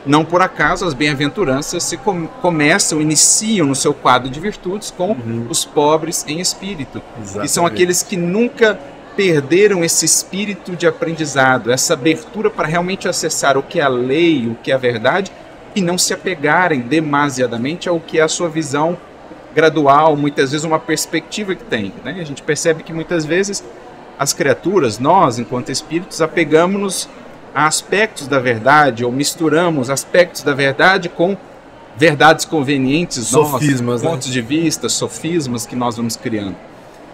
Exatamente. 0.09 0.11
Não 0.11 0.25
por 0.25 0.41
acaso 0.41 0.87
as 0.87 0.95
bem-aventuranças 0.95 1.83
se 1.83 1.97
com, 1.99 2.27
começam, 2.27 3.01
iniciam 3.01 3.67
no 3.67 3.75
seu 3.75 3.93
quadro 3.93 4.31
de 4.31 4.41
virtudes 4.41 4.91
com 4.91 5.17
os 5.49 5.65
pobres 5.65 6.25
em 6.27 6.41
espírito. 6.41 7.03
E 7.21 7.27
são 7.27 7.43
Exatamente. 7.45 7.73
aqueles 7.73 8.03
que 8.03 8.17
nunca 8.17 8.79
perderam 9.15 9.85
esse 9.85 10.05
espírito 10.05 10.77
de 10.77 10.87
aprendizado, 10.87 11.73
essa 11.73 11.95
abertura 11.95 12.49
para 12.49 12.69
realmente 12.69 13.09
acessar 13.09 13.59
o 13.59 13.63
que 13.63 13.81
é 13.81 13.83
a 13.83 13.89
lei, 13.89 14.47
o 14.47 14.55
que 14.55 14.71
é 14.71 14.75
a 14.75 14.79
verdade, 14.79 15.33
e 15.75 15.83
não 15.83 15.99
se 15.99 16.15
apegarem 16.15 16.81
demasiadamente 16.81 17.89
ao 17.89 18.01
que 18.01 18.19
é 18.19 18.23
a 18.23 18.29
sua 18.29 18.49
visão 18.49 18.97
gradual, 19.55 20.17
muitas 20.17 20.53
vezes 20.53 20.65
uma 20.65 20.79
perspectiva 20.79 21.55
que 21.55 21.65
tem. 21.65 21.93
Né? 22.05 22.17
A 22.21 22.25
gente 22.25 22.43
percebe 22.43 22.85
que 22.85 22.93
muitas 22.93 23.25
vezes 23.25 23.65
as 24.19 24.33
criaturas, 24.33 24.99
nós, 24.99 25.39
enquanto 25.39 25.71
espíritos, 25.71 26.23
apegamos-nos 26.23 27.09
aspectos 27.55 28.27
da 28.27 28.39
verdade 28.39 29.05
ou 29.05 29.13
misturamos 29.13 29.91
aspectos 29.91 30.43
da 30.43 30.55
verdade 30.55 31.09
com 31.09 31.37
verdades 31.97 32.45
convenientes, 32.45 33.27
sofismas, 33.27 34.03
pontos 34.03 34.29
né? 34.29 34.33
de 34.35 34.41
vista, 34.41 34.89
sofismas 34.89 35.67
que 35.67 35.75
nós 35.75 35.97
vamos 35.97 36.17
criando. 36.17 36.57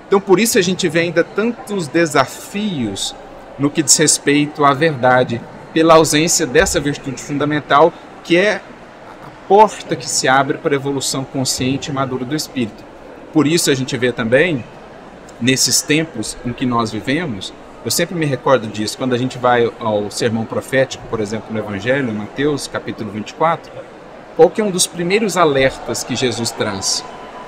Então, 0.06 0.20
por 0.20 0.38
isso 0.38 0.58
a 0.58 0.62
gente 0.62 0.88
vê 0.88 1.00
ainda 1.00 1.24
tantos 1.24 1.88
desafios 1.88 3.14
no 3.58 3.70
que 3.70 3.82
diz 3.82 3.96
respeito 3.96 4.64
à 4.64 4.74
verdade, 4.74 5.40
pela 5.72 5.94
ausência 5.94 6.46
dessa 6.46 6.78
virtude 6.78 7.20
fundamental 7.20 7.92
que 8.22 8.36
é 8.36 8.56
a 8.56 9.48
porta 9.48 9.96
que 9.96 10.08
se 10.08 10.28
abre 10.28 10.58
para 10.58 10.74
a 10.74 10.76
evolução 10.76 11.24
consciente 11.24 11.90
e 11.90 11.92
madura 11.94 12.24
do 12.24 12.34
espírito. 12.34 12.84
Por 13.32 13.46
isso 13.46 13.70
a 13.70 13.74
gente 13.74 13.96
vê 13.96 14.12
também 14.12 14.64
nesses 15.40 15.82
tempos 15.82 16.36
em 16.44 16.52
que 16.52 16.64
nós 16.64 16.92
vivemos, 16.92 17.52
eu 17.84 17.90
sempre 17.90 18.14
me 18.14 18.24
recordo 18.24 18.66
disso, 18.66 18.96
quando 18.96 19.14
a 19.14 19.18
gente 19.18 19.36
vai 19.36 19.70
ao 19.78 20.10
sermão 20.10 20.46
profético, 20.46 21.06
por 21.08 21.20
exemplo, 21.20 21.52
no 21.52 21.58
Evangelho, 21.58 22.08
em 22.08 22.14
Mateus, 22.14 22.66
capítulo 22.66 23.10
24, 23.10 23.70
qual 24.36 24.48
que 24.48 24.60
é 24.60 24.64
um 24.64 24.70
dos 24.70 24.86
primeiros 24.86 25.36
alertas 25.36 26.02
que 26.02 26.16
Jesus 26.16 26.50
traz 26.50 27.04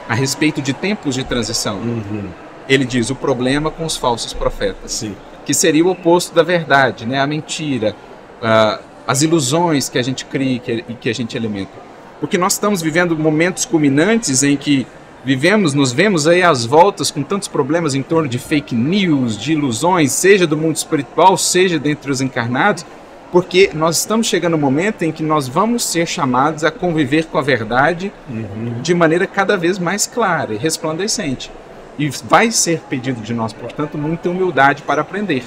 a 0.07 0.15
respeito 0.15 0.61
de 0.61 0.75
tempos 0.75 1.15
de 1.15 1.25
transição? 1.25 1.77
Uhum. 1.77 2.29
Ele 2.69 2.85
diz 2.85 3.09
o 3.09 3.15
problema 3.15 3.71
com 3.71 3.87
os 3.87 3.97
falsos 3.97 4.35
profetas, 4.35 4.93
Sim. 4.93 5.17
que 5.47 5.55
seria 5.55 5.85
o 5.85 5.91
oposto 5.91 6.35
da 6.35 6.43
verdade, 6.43 7.07
né? 7.07 7.19
a 7.19 7.27
mentira, 7.27 7.97
uh, 8.43 8.83
as 9.07 9.23
ilusões 9.23 9.89
que 9.89 9.99
a 9.99 10.03
gente 10.03 10.27
cria 10.27 10.61
e 10.89 10.95
que 10.95 11.09
a 11.09 11.15
gente 11.15 11.37
alimenta. 11.37 11.73
Porque 12.21 12.37
nós 12.37 12.55
estamos 12.55 12.83
vivendo 12.83 13.17
momentos 13.17 13.65
culminantes 13.65 14.43
em 14.43 14.57
que 14.57 14.87
vivemos, 15.27 15.75
nos 15.75 15.91
vemos 15.93 16.29
aí 16.29 16.41
às 16.41 16.65
voltas 16.65 17.11
com 17.11 17.21
tantos 17.21 17.49
problemas 17.49 17.97
em 17.97 18.03
torno 18.03 18.29
de 18.29 18.39
fake 18.39 18.77
news, 18.77 19.37
de 19.37 19.55
ilusões, 19.55 20.13
seja 20.13 20.47
do 20.47 20.57
mundo 20.57 20.77
espiritual, 20.77 21.37
seja 21.37 21.81
dentre 21.81 22.13
os 22.13 22.21
encarnados, 22.21 22.87
porque 23.33 23.73
nós 23.75 23.99
estamos 23.99 24.29
chegando 24.29 24.53
no 24.53 24.59
momento 24.59 25.03
em 25.03 25.11
que 25.11 25.25
nós 25.25 25.49
vamos 25.49 25.85
ser 25.85 26.07
chamados 26.07 26.63
a 26.63 26.71
conviver 26.71 27.25
com 27.27 27.39
a 27.39 27.43
verdade 27.43 28.13
Uhum. 28.31 28.81
de 28.81 28.95
maneira 28.95 29.27
cada 29.27 29.57
vez 29.57 29.81
mais 29.81 30.07
clara 30.07 30.55
e 30.55 30.57
resplandecente. 30.57 31.51
E 31.99 32.09
vai 32.09 32.53
ser 32.53 32.79
pedido 32.89 33.21
de 33.21 33.35
nós, 33.35 33.53
portanto, 33.53 33.99
muita 33.99 34.31
humildade 34.31 34.83
para 34.83 35.03
aprender. 35.03 35.43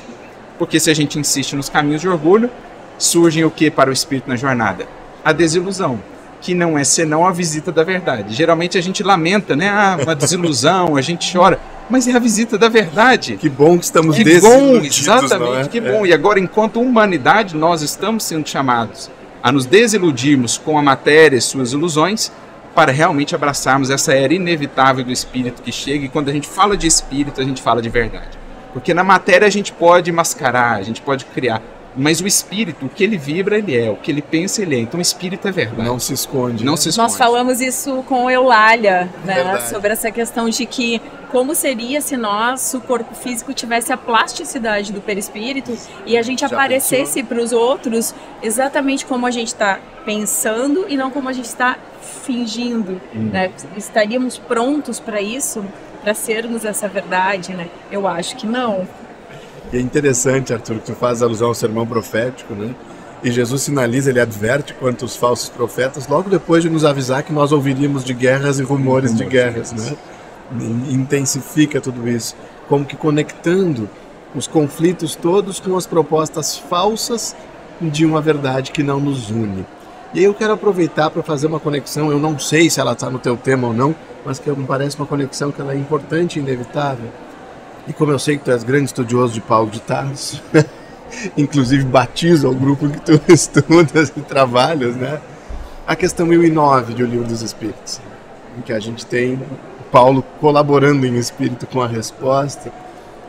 Porque 0.57 0.77
se 0.77 0.91
a 0.91 0.93
gente 0.93 1.17
insiste 1.17 1.55
nos 1.55 1.69
caminhos 1.69 2.01
de 2.01 2.09
orgulho, 2.09 2.49
surgem 2.97 3.45
o 3.45 3.51
que 3.51 3.71
para 3.71 3.89
o 3.89 3.93
espírito 3.93 4.27
na 4.27 4.35
jornada? 4.35 4.85
A 5.23 5.31
desilusão, 5.31 6.01
que 6.41 6.53
não 6.53 6.77
é 6.77 6.83
senão 6.83 7.25
a 7.25 7.31
visita 7.31 7.71
da 7.71 7.83
verdade. 7.83 8.33
Geralmente 8.33 8.77
a 8.77 8.81
gente 8.81 9.03
lamenta, 9.03 9.55
né? 9.55 9.69
Ah, 9.69 9.97
uma 10.01 10.15
desilusão, 10.15 10.95
a 10.95 11.01
gente 11.01 11.31
chora, 11.35 11.59
mas 11.89 12.07
é 12.07 12.13
a 12.13 12.19
visita 12.19 12.57
da 12.57 12.69
verdade. 12.69 13.37
Que 13.37 13.49
bom 13.49 13.77
que 13.77 13.85
estamos 13.85 14.15
Que 14.15 14.23
bom, 14.23 14.29
desiludidos, 14.29 14.99
exatamente, 14.99 15.67
é? 15.67 15.67
que 15.67 15.81
bom. 15.81 16.05
E 16.05 16.13
agora, 16.13 16.39
enquanto 16.39 16.79
humanidade, 16.81 17.55
nós 17.55 17.81
estamos 17.81 18.23
sendo 18.23 18.47
chamados 18.47 19.09
a 19.41 19.51
nos 19.51 19.65
desiludirmos 19.65 20.57
com 20.57 20.77
a 20.77 20.81
matéria 20.81 21.37
e 21.37 21.41
suas 21.41 21.73
ilusões 21.73 22.31
para 22.75 22.91
realmente 22.91 23.35
abraçarmos 23.35 23.89
essa 23.89 24.13
era 24.13 24.33
inevitável 24.33 25.03
do 25.03 25.11
espírito 25.11 25.61
que 25.61 25.71
chega. 25.71 26.05
E 26.05 26.09
quando 26.09 26.29
a 26.29 26.31
gente 26.31 26.47
fala 26.47 26.77
de 26.77 26.87
espírito, 26.87 27.41
a 27.41 27.43
gente 27.43 27.61
fala 27.61 27.81
de 27.81 27.89
verdade. 27.89 28.37
Porque 28.73 28.93
na 28.93 29.03
matéria 29.03 29.47
a 29.47 29.49
gente 29.49 29.73
pode 29.73 30.11
mascarar, 30.11 30.77
a 30.77 30.81
gente 30.83 31.01
pode 31.01 31.25
criar. 31.25 31.61
Mas 31.99 32.21
o 32.21 32.27
espírito, 32.27 32.85
o 32.85 32.89
que 32.89 33.03
ele 33.03 33.17
vibra, 33.17 33.57
ele 33.57 33.77
é. 33.77 33.89
O 33.89 33.97
que 33.97 34.09
ele 34.09 34.21
pensa, 34.21 34.61
ele 34.61 34.75
é. 34.75 34.79
Então 34.79 34.99
o 34.99 35.01
espírito 35.01 35.47
é 35.47 35.51
verdade. 35.51 35.87
Não 35.87 35.99
se 35.99 36.13
esconde. 36.13 36.63
Não 36.63 36.73
né? 36.73 36.77
se 36.77 36.89
esconde. 36.89 37.09
Nós 37.09 37.17
falamos 37.17 37.59
isso 37.59 38.03
com 38.07 38.29
Eulália, 38.31 39.09
né? 39.25 39.35
Verdade. 39.35 39.69
Sobre 39.69 39.91
essa 39.91 40.09
questão 40.09 40.49
de 40.49 40.65
que 40.65 41.01
como 41.29 41.53
seria 41.53 42.01
se 42.01 42.17
nosso 42.17 42.81
corpo 42.81 43.13
físico 43.13 43.53
tivesse 43.53 43.93
a 43.93 43.97
plasticidade 43.97 44.91
do 44.91 45.01
perispírito 45.01 45.77
e 46.05 46.17
a 46.17 46.21
gente 46.21 46.39
Já 46.39 46.47
aparecesse 46.47 47.21
para 47.21 47.39
os 47.39 47.51
outros 47.51 48.15
exatamente 48.41 49.05
como 49.05 49.27
a 49.27 49.31
gente 49.31 49.49
está 49.49 49.79
pensando 50.05 50.85
e 50.89 50.97
não 50.97 51.11
como 51.11 51.29
a 51.29 51.33
gente 51.33 51.45
está 51.45 51.77
fingindo, 52.23 53.01
Hum. 53.13 53.29
né? 53.31 53.51
Estaríamos 53.75 54.37
prontos 54.37 54.99
para 54.99 55.21
isso, 55.21 55.63
para 56.01 56.13
sermos 56.13 56.63
essa 56.65 56.87
verdade, 56.87 57.53
né? 57.53 57.67
Eu 57.91 58.07
acho 58.07 58.35
que 58.35 58.47
não. 58.47 58.87
E 59.71 59.77
é 59.77 59.79
interessante, 59.79 60.51
Arthur, 60.51 60.77
que 60.77 60.87
tu 60.87 60.93
faz 60.93 61.21
alusão 61.21 61.49
ao 61.49 61.53
sermão 61.53 61.85
profético, 61.85 62.53
né? 62.53 62.73
E 63.23 63.31
Jesus 63.31 63.63
sinaliza, 63.63 64.09
ele 64.09 64.19
adverte 64.19 64.73
quanto 64.73 65.05
os 65.05 65.15
falsos 65.15 65.49
profetas, 65.49 66.07
logo 66.07 66.29
depois 66.29 66.63
de 66.63 66.69
nos 66.69 66.85
avisar 66.85 67.21
que 67.21 67.33
nós 67.33 67.51
ouviríamos 67.51 68.03
de 68.03 68.13
guerras 68.13 68.59
e 68.59 68.63
rumores 68.63 69.13
de 69.13 69.25
guerras, 69.25 69.71
né? 69.73 69.95
Intensifica 70.89 71.79
tudo 71.79 72.07
isso, 72.07 72.35
como 72.67 72.85
que 72.85 72.95
conectando 72.95 73.89
os 74.33 74.47
conflitos 74.47 75.15
todos 75.15 75.59
com 75.59 75.75
as 75.75 75.85
propostas 75.85 76.57
falsas 76.57 77.35
de 77.81 78.05
uma 78.05 78.21
verdade 78.21 78.71
que 78.71 78.81
não 78.81 78.99
nos 78.99 79.29
une. 79.29 79.65
E 80.13 80.19
aí 80.19 80.25
eu 80.25 80.33
quero 80.33 80.53
aproveitar 80.53 81.11
para 81.11 81.21
fazer 81.21 81.45
uma 81.45 81.59
conexão, 81.59 82.09
eu 82.09 82.17
não 82.17 82.39
sei 82.39 82.69
se 82.69 82.79
ela 82.79 82.93
está 82.93 83.09
no 83.09 83.19
teu 83.19 83.37
tema 83.37 83.67
ou 83.67 83.73
não, 83.73 83.93
mas 84.25 84.39
que 84.39 84.49
me 84.49 84.65
parece 84.65 84.97
uma 84.97 85.05
conexão 85.05 85.51
que 85.51 85.61
ela 85.61 85.73
é 85.73 85.77
importante 85.77 86.39
e 86.39 86.41
inevitável. 86.41 87.09
E 87.89 87.93
como 87.93 88.11
eu 88.11 88.19
sei 88.19 88.37
que 88.37 88.45
tu 88.45 88.51
és 88.51 88.63
grande 88.63 88.85
estudioso 88.85 89.33
de 89.33 89.41
Paulo 89.41 89.71
de 89.71 89.81
Tarso, 89.81 90.43
inclusive 91.35 91.83
batiza 91.83 92.47
o 92.47 92.53
grupo 92.53 92.87
que 92.87 93.01
tu 93.01 93.19
estudas 93.33 94.13
e 94.15 94.21
trabalhas, 94.21 94.95
né? 94.95 95.19
A 95.87 95.95
questão 95.95 96.27
1009 96.27 96.93
de 96.93 97.03
O 97.03 97.07
Livro 97.07 97.27
dos 97.27 97.41
Espíritos, 97.41 97.99
em 98.55 98.61
que 98.61 98.71
a 98.71 98.79
gente 98.79 99.03
tem 99.07 99.41
Paulo 99.91 100.23
colaborando 100.39 101.03
em 101.03 101.17
espírito 101.17 101.65
com 101.65 101.81
a 101.81 101.87
resposta 101.87 102.71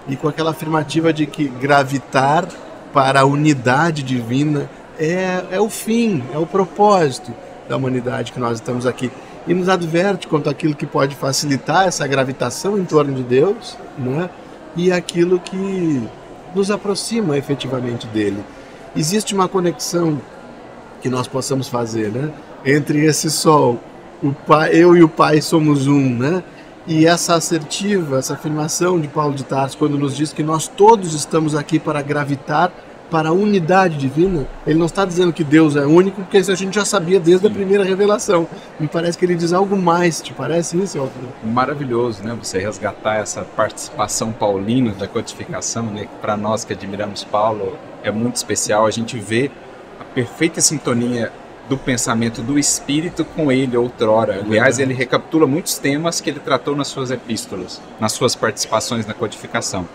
e 0.06 0.14
com 0.14 0.28
aquela 0.28 0.50
afirmativa 0.50 1.10
de 1.10 1.24
que 1.24 1.48
gravitar 1.48 2.46
para 2.92 3.20
a 3.20 3.24
unidade 3.24 4.02
divina 4.02 4.68
é, 4.98 5.42
é 5.52 5.58
o 5.58 5.70
fim, 5.70 6.22
é 6.34 6.36
o 6.36 6.44
propósito 6.44 7.32
da 7.66 7.78
humanidade 7.78 8.30
que 8.30 8.38
nós 8.38 8.58
estamos 8.58 8.84
aqui. 8.84 9.10
E 9.46 9.54
nos 9.54 9.70
adverte 9.70 10.28
quanto 10.28 10.50
aquilo 10.50 10.74
que 10.74 10.84
pode 10.84 11.16
facilitar 11.16 11.88
essa 11.88 12.06
gravitação 12.06 12.78
em 12.78 12.84
torno 12.84 13.14
de 13.14 13.22
Deus, 13.22 13.78
né? 13.96 14.28
E 14.76 14.92
aquilo 14.92 15.38
que 15.38 16.02
nos 16.54 16.70
aproxima 16.70 17.36
efetivamente 17.36 18.06
dele. 18.08 18.44
Existe 18.96 19.34
uma 19.34 19.48
conexão 19.48 20.20
que 21.00 21.08
nós 21.08 21.26
possamos 21.26 21.68
fazer, 21.68 22.10
né? 22.10 22.30
Entre 22.64 23.04
esse 23.04 23.30
sol, 23.30 23.78
o 24.22 24.32
pai, 24.32 24.70
eu 24.74 24.96
e 24.96 25.02
o 25.02 25.08
pai 25.08 25.40
somos 25.40 25.86
um, 25.86 26.16
né? 26.16 26.42
E 26.86 27.06
essa 27.06 27.34
assertiva, 27.34 28.18
essa 28.18 28.34
afirmação 28.34 29.00
de 29.00 29.06
Paulo 29.06 29.34
de 29.34 29.44
Tarso, 29.44 29.78
quando 29.78 29.98
nos 29.98 30.16
diz 30.16 30.32
que 30.32 30.42
nós 30.42 30.66
todos 30.66 31.14
estamos 31.14 31.54
aqui 31.54 31.78
para 31.78 32.02
gravitar 32.02 32.72
para 33.10 33.30
a 33.30 33.32
unidade 33.32 33.98
divina, 33.98 34.46
ele 34.66 34.78
não 34.78 34.86
está 34.86 35.04
dizendo 35.04 35.32
que 35.32 35.42
Deus 35.42 35.76
é 35.76 35.84
único, 35.84 36.22
porque 36.22 36.38
isso 36.38 36.52
a 36.52 36.54
gente 36.54 36.74
já 36.74 36.84
sabia 36.84 37.18
desde 37.18 37.46
a 37.46 37.50
primeira 37.50 37.84
revelação. 37.84 38.46
Me 38.78 38.86
parece 38.86 39.18
que 39.18 39.24
ele 39.24 39.34
diz 39.34 39.52
algo 39.52 39.76
mais, 39.76 40.20
te 40.20 40.32
parece 40.32 40.78
isso, 40.78 40.98
Alfredo? 40.98 41.28
maravilhoso, 41.44 42.22
né? 42.22 42.36
Você 42.40 42.58
resgatar 42.58 43.16
essa 43.16 43.42
participação 43.42 44.32
paulina 44.32 44.92
da 44.92 45.06
codificação, 45.06 45.86
né? 45.86 46.06
Para 46.20 46.36
nós 46.36 46.64
que 46.64 46.72
admiramos 46.72 47.24
Paulo 47.24 47.76
é 48.02 48.10
muito 48.10 48.36
especial. 48.36 48.86
A 48.86 48.90
gente 48.90 49.18
vê 49.18 49.50
a 49.98 50.04
perfeita 50.04 50.60
sintonia 50.60 51.32
do 51.68 51.76
pensamento 51.76 52.42
do 52.42 52.58
Espírito 52.58 53.24
com 53.24 53.50
ele 53.50 53.76
outrora. 53.76 54.40
Aliás, 54.44 54.78
ele 54.78 54.92
recapitula 54.92 55.46
muitos 55.46 55.78
temas 55.78 56.20
que 56.20 56.28
ele 56.28 56.40
tratou 56.40 56.74
nas 56.74 56.88
suas 56.88 57.10
epístolas, 57.10 57.80
nas 58.00 58.12
suas 58.12 58.34
participações 58.34 59.06
na 59.06 59.14
codificação. 59.14 59.86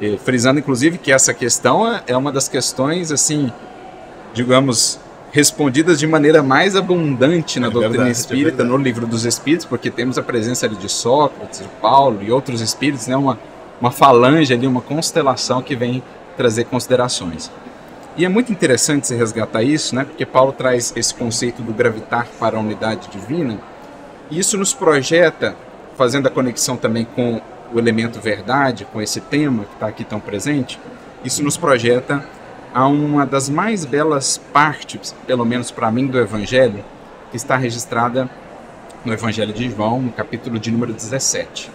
E, 0.00 0.16
frisando, 0.18 0.60
inclusive, 0.60 0.98
que 0.98 1.10
essa 1.12 1.34
questão 1.34 1.86
é- 1.92 2.02
é 2.06 2.16
uma 2.16 2.30
das 2.30 2.48
questões, 2.48 3.10
assim, 3.10 3.50
digamos, 4.32 4.98
respondidas 5.32 5.98
de 5.98 6.06
maneira 6.06 6.42
mais 6.42 6.76
abundante 6.76 7.58
na 7.60 7.66
É 7.66 7.70
doutrina 7.70 7.90
verdade, 8.04 8.08
é 8.10 8.12
espírita, 8.12 8.48
verdade. 8.58 8.68
no 8.70 8.76
livro 8.76 9.06
dos 9.06 9.24
Espíritos, 9.24 9.66
porque 9.66 9.90
temos 9.90 10.16
a 10.16 10.22
presença 10.22 10.66
ali 10.66 10.76
de 10.76 10.88
Sócrates, 10.88 11.60
de 11.60 11.68
Paulo 11.82 12.22
e 12.22 12.30
outros 12.30 12.60
espíritos, 12.60 13.06
né? 13.06 13.16
uma, 13.16 13.38
uma 13.80 13.90
falange 13.90 14.52
ali, 14.54 14.66
uma 14.66 14.80
constelação 14.80 15.60
que 15.60 15.74
vem 15.76 16.02
trazer 16.36 16.64
considerações. 16.64 17.50
E 18.16 18.24
é 18.24 18.28
muito 18.28 18.50
interessante 18.50 19.06
se 19.06 19.14
resgatar 19.14 19.62
isso, 19.62 19.94
né? 19.94 20.04
porque 20.04 20.24
Paulo 20.24 20.52
traz 20.52 20.92
esse 20.96 21.12
conceito 21.14 21.60
do 21.62 21.72
gravitar 21.72 22.26
para 22.38 22.56
a 22.56 22.60
unidade 22.60 23.08
divina, 23.08 23.58
e 24.30 24.38
isso 24.38 24.56
nos 24.56 24.72
projeta, 24.72 25.54
fazendo 25.96 26.26
a 26.26 26.30
conexão 26.30 26.76
também 26.76 27.06
com 27.14 27.40
o 27.72 27.78
elemento 27.78 28.20
verdade, 28.20 28.84
com 28.84 29.00
esse 29.00 29.20
tema 29.20 29.64
que 29.64 29.74
está 29.74 29.88
aqui 29.88 30.04
tão 30.04 30.20
presente, 30.20 30.78
isso 31.24 31.42
nos 31.42 31.56
projeta 31.56 32.24
a 32.74 32.86
uma 32.86 33.26
das 33.26 33.48
mais 33.48 33.84
belas 33.84 34.38
partes, 34.52 35.14
pelo 35.26 35.44
menos 35.44 35.70
para 35.70 35.90
mim, 35.90 36.06
do 36.06 36.18
Evangelho, 36.18 36.84
que 37.30 37.36
está 37.36 37.56
registrada 37.56 38.28
no 39.04 39.12
Evangelho 39.12 39.52
de 39.52 39.70
João, 39.70 40.02
no 40.02 40.12
capítulo 40.12 40.58
de 40.58 40.70
número 40.70 40.92
17. 40.92 41.70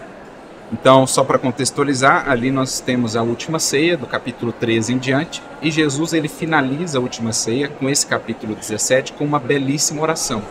Então, 0.72 1.06
só 1.06 1.24
para 1.24 1.38
contextualizar, 1.38 2.30
ali 2.30 2.50
nós 2.50 2.80
temos 2.80 3.16
a 3.16 3.22
última 3.22 3.60
ceia, 3.60 3.96
do 3.96 4.08
capítulo 4.08 4.52
13 4.52 4.94
em 4.94 4.98
diante, 4.98 5.42
e 5.62 5.70
Jesus 5.70 6.14
ele 6.14 6.28
finaliza 6.28 6.98
a 6.98 7.02
última 7.02 7.32
ceia 7.32 7.68
com 7.68 7.88
esse 7.88 8.08
capítulo 8.08 8.56
17 8.56 9.14
com 9.14 9.24
uma 9.24 9.40
belíssima 9.40 10.02
oração. 10.02 10.42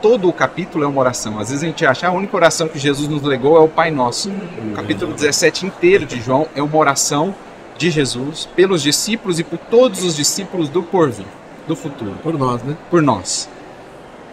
Todo 0.00 0.28
o 0.28 0.32
capítulo 0.32 0.84
é 0.84 0.86
uma 0.86 1.00
oração. 1.00 1.38
Às 1.38 1.50
vezes 1.50 1.62
a 1.62 1.66
gente 1.66 1.84
acha 1.84 2.06
ah, 2.06 2.10
a 2.10 2.12
única 2.12 2.34
oração 2.34 2.68
que 2.68 2.78
Jesus 2.78 3.06
nos 3.08 3.22
legou 3.22 3.56
é 3.56 3.60
o 3.60 3.68
Pai 3.68 3.90
Nosso. 3.90 4.30
O 4.30 4.74
capítulo 4.74 5.12
17 5.12 5.66
inteiro 5.66 6.06
de 6.06 6.20
João 6.20 6.46
é 6.54 6.62
uma 6.62 6.76
oração 6.76 7.34
de 7.76 7.90
Jesus 7.90 8.48
pelos 8.56 8.82
discípulos 8.82 9.38
e 9.38 9.44
por 9.44 9.58
todos 9.58 10.02
os 10.02 10.16
discípulos 10.16 10.68
do 10.70 10.82
porvir, 10.82 11.26
do 11.68 11.76
futuro. 11.76 12.14
Por 12.22 12.38
nós, 12.38 12.62
né? 12.62 12.76
Por 12.90 13.02
nós. 13.02 13.48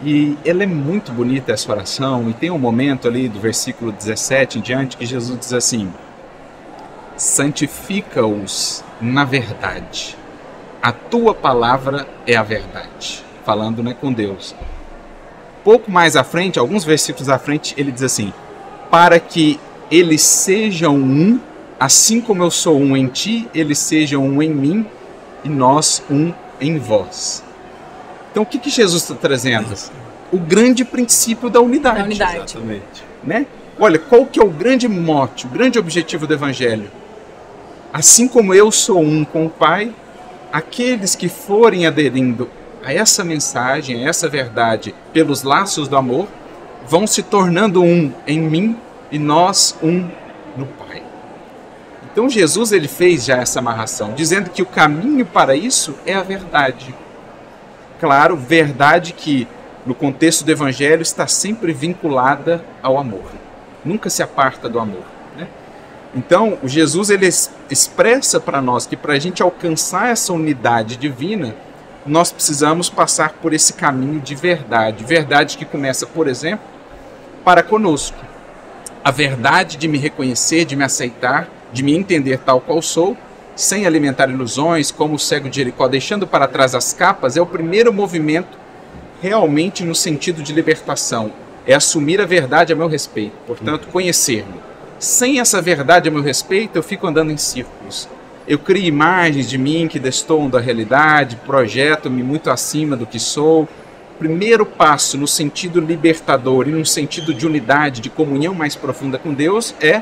E 0.02 0.38
ela 0.46 0.64
é 0.64 0.66
muito 0.68 1.12
bonita 1.12 1.52
essa 1.52 1.72
oração, 1.72 2.30
e 2.30 2.34
tem 2.34 2.52
um 2.52 2.60
momento 2.60 3.08
ali 3.08 3.28
do 3.28 3.40
versículo 3.40 3.92
17 3.92 4.60
em 4.60 4.62
diante 4.62 4.96
que 4.96 5.06
Jesus 5.06 5.40
diz 5.40 5.54
assim: 5.54 5.92
Santifica-os 7.18 8.84
na 9.02 9.26
verdade. 9.26 10.16
A 10.82 10.92
tua 10.92 11.34
palavra 11.34 12.08
é 12.26 12.36
a 12.36 12.44
verdade. 12.44 13.26
Falando 13.44 13.82
né, 13.82 13.96
com 14.00 14.14
Deus. 14.14 14.56
Pouco 15.68 15.92
mais 15.92 16.16
à 16.16 16.24
frente, 16.24 16.58
alguns 16.58 16.86
versículos 16.86 17.28
à 17.28 17.38
frente, 17.38 17.76
ele 17.78 17.92
diz 17.92 18.02
assim: 18.02 18.32
Para 18.90 19.20
que 19.20 19.60
eles 19.92 20.22
sejam 20.22 20.96
um, 20.96 21.42
assim 21.78 22.22
como 22.22 22.42
eu 22.42 22.50
sou 22.50 22.80
um 22.80 22.96
em 22.96 23.08
ti, 23.08 23.50
eles 23.54 23.78
sejam 23.78 24.26
um 24.26 24.42
em 24.42 24.50
mim 24.50 24.86
e 25.44 25.50
nós 25.50 26.02
um 26.10 26.32
em 26.62 26.80
vós. 26.80 27.44
Então, 28.32 28.44
o 28.44 28.46
que, 28.46 28.58
que 28.60 28.70
Jesus 28.70 29.02
está 29.04 29.14
trazendo? 29.14 29.68
O 30.32 30.38
grande 30.38 30.86
princípio 30.86 31.50
da 31.50 31.60
unidade. 31.60 31.98
Da 31.98 32.06
unidade. 32.06 32.36
Exatamente. 32.38 33.04
Né? 33.22 33.46
Olha, 33.78 34.00
qual 34.00 34.26
que 34.26 34.40
é 34.40 34.44
o 34.46 34.50
grande 34.50 34.88
mote, 34.88 35.48
o 35.48 35.50
grande 35.50 35.78
objetivo 35.78 36.26
do 36.26 36.34
Evangelho? 36.34 36.90
Assim 37.92 38.26
como 38.26 38.54
eu 38.54 38.72
sou 38.72 39.02
um 39.02 39.26
com 39.26 39.46
o 39.46 39.50
Pai, 39.50 39.94
aqueles 40.50 41.14
que 41.14 41.28
forem 41.28 41.86
aderindo 41.86 42.50
a 42.84 42.94
essa 42.94 43.24
mensagem, 43.24 44.06
a 44.06 44.10
essa 44.10 44.28
verdade, 44.28 44.94
pelos 45.14 45.44
laços 45.44 45.88
do 45.88 45.98
amor, 45.98 46.28
vão 46.88 47.06
se 47.06 47.24
tornando 47.24 47.82
um 47.82 48.14
em 48.26 48.40
mim 48.40 48.78
e 49.12 49.20
nós 49.20 49.78
um 49.82 50.10
no 50.56 50.66
Pai. 50.66 51.04
Então 52.12 52.30
Jesus 52.30 52.72
ele 52.72 52.88
fez 52.88 53.26
já 53.26 53.38
essa 53.38 53.60
amarração, 53.60 54.14
dizendo 54.14 54.50
que 54.50 54.62
o 54.62 54.66
caminho 54.66 55.26
para 55.26 55.56
isso 55.56 55.96
é 56.06 56.14
a 56.14 56.24
verdade 56.24 56.94
claro, 58.00 58.36
verdade 58.36 59.14
que 59.14 59.48
no 59.86 59.96
contexto 59.96 60.44
do 60.44 60.52
evangelho 60.52 61.02
está 61.02 61.28
sempre 61.28 61.74
vinculada 61.74 62.64
ao 62.82 62.98
amor. 62.98 63.32
Nunca 63.84 64.10
se 64.10 64.22
aparta 64.22 64.68
do 64.68 64.80
amor. 64.80 65.04
Né? 65.36 65.48
Então, 66.16 66.58
Jesus 66.64 67.10
ele 67.10 67.28
expressa 67.70 68.40
para 68.40 68.62
nós 68.62 68.86
que 68.86 68.98
para 68.98 69.14
a 69.14 69.20
gente 69.20 69.42
alcançar 69.42 70.10
essa 70.10 70.34
unidade 70.34 70.98
divina, 70.98 71.56
nós 72.08 72.32
precisamos 72.32 72.90
passar 72.90 73.34
por 73.34 73.54
esse 73.54 73.74
caminho 73.74 74.20
de 74.20 74.34
verdade. 74.34 75.04
Verdade 75.04 75.58
que 75.58 75.66
começa, 75.66 76.06
por 76.06 76.28
exemplo, 76.28 76.66
para 77.44 77.62
conosco. 77.62 78.18
A 79.04 79.12
verdade 79.12 79.78
de 79.78 79.88
me 79.88 79.98
reconhecer, 79.98 80.66
de 80.66 80.76
me 80.76 80.84
aceitar, 80.84 81.48
de 81.72 81.84
me 81.84 81.96
entender 81.96 82.40
tal 82.40 82.60
qual 82.62 82.82
sou 82.82 83.16
sem 83.58 83.88
alimentar 83.88 84.30
ilusões, 84.30 84.92
como 84.92 85.16
o 85.16 85.20
cego 85.20 85.50
de 85.50 85.56
Jericó, 85.56 85.88
deixando 85.88 86.28
para 86.28 86.48
trás 86.48 86.76
as 86.76 86.94
capas, 86.94 87.36
é 87.36 87.42
o 87.42 87.46
primeiro 87.46 87.92
movimento 87.92 88.56
realmente 89.20 89.84
no 89.84 89.96
sentido 89.96 90.44
de 90.44 90.54
libertação. 90.54 91.32
É 91.66 91.74
assumir 91.74 92.22
a 92.22 92.26
verdade 92.26 92.72
a 92.72 92.76
meu 92.76 92.88
respeito, 92.88 93.34
portanto, 93.48 93.88
conhecer-me. 93.92 94.62
Sem 95.00 95.40
essa 95.40 95.60
verdade 95.60 96.08
a 96.08 96.12
meu 96.12 96.22
respeito, 96.22 96.76
eu 96.76 96.84
fico 96.84 97.08
andando 97.08 97.32
em 97.32 97.38
círculos. 97.38 98.08
Eu 98.48 98.58
crio 98.58 98.86
imagens 98.86 99.50
de 99.50 99.58
mim 99.58 99.90
que 99.90 100.00
destoam 100.00 100.50
da 100.50 100.60
realidade, 100.60 101.36
projeto-me 101.46 102.24
muito 102.24 102.50
acima 102.50 102.96
do 102.96 103.06
que 103.06 103.20
sou. 103.20 103.68
Primeiro 104.18 104.66
passo 104.66 105.18
no 105.18 105.28
sentido 105.28 105.82
libertador 105.82 106.68
e 106.68 106.72
no 106.72 106.86
sentido 106.86 107.34
de 107.34 107.46
unidade, 107.46 108.00
de 108.00 108.10
comunhão 108.10 108.54
mais 108.54 108.74
profunda 108.74 109.20
com 109.20 109.34
Deus 109.34 109.76
é 109.82 110.02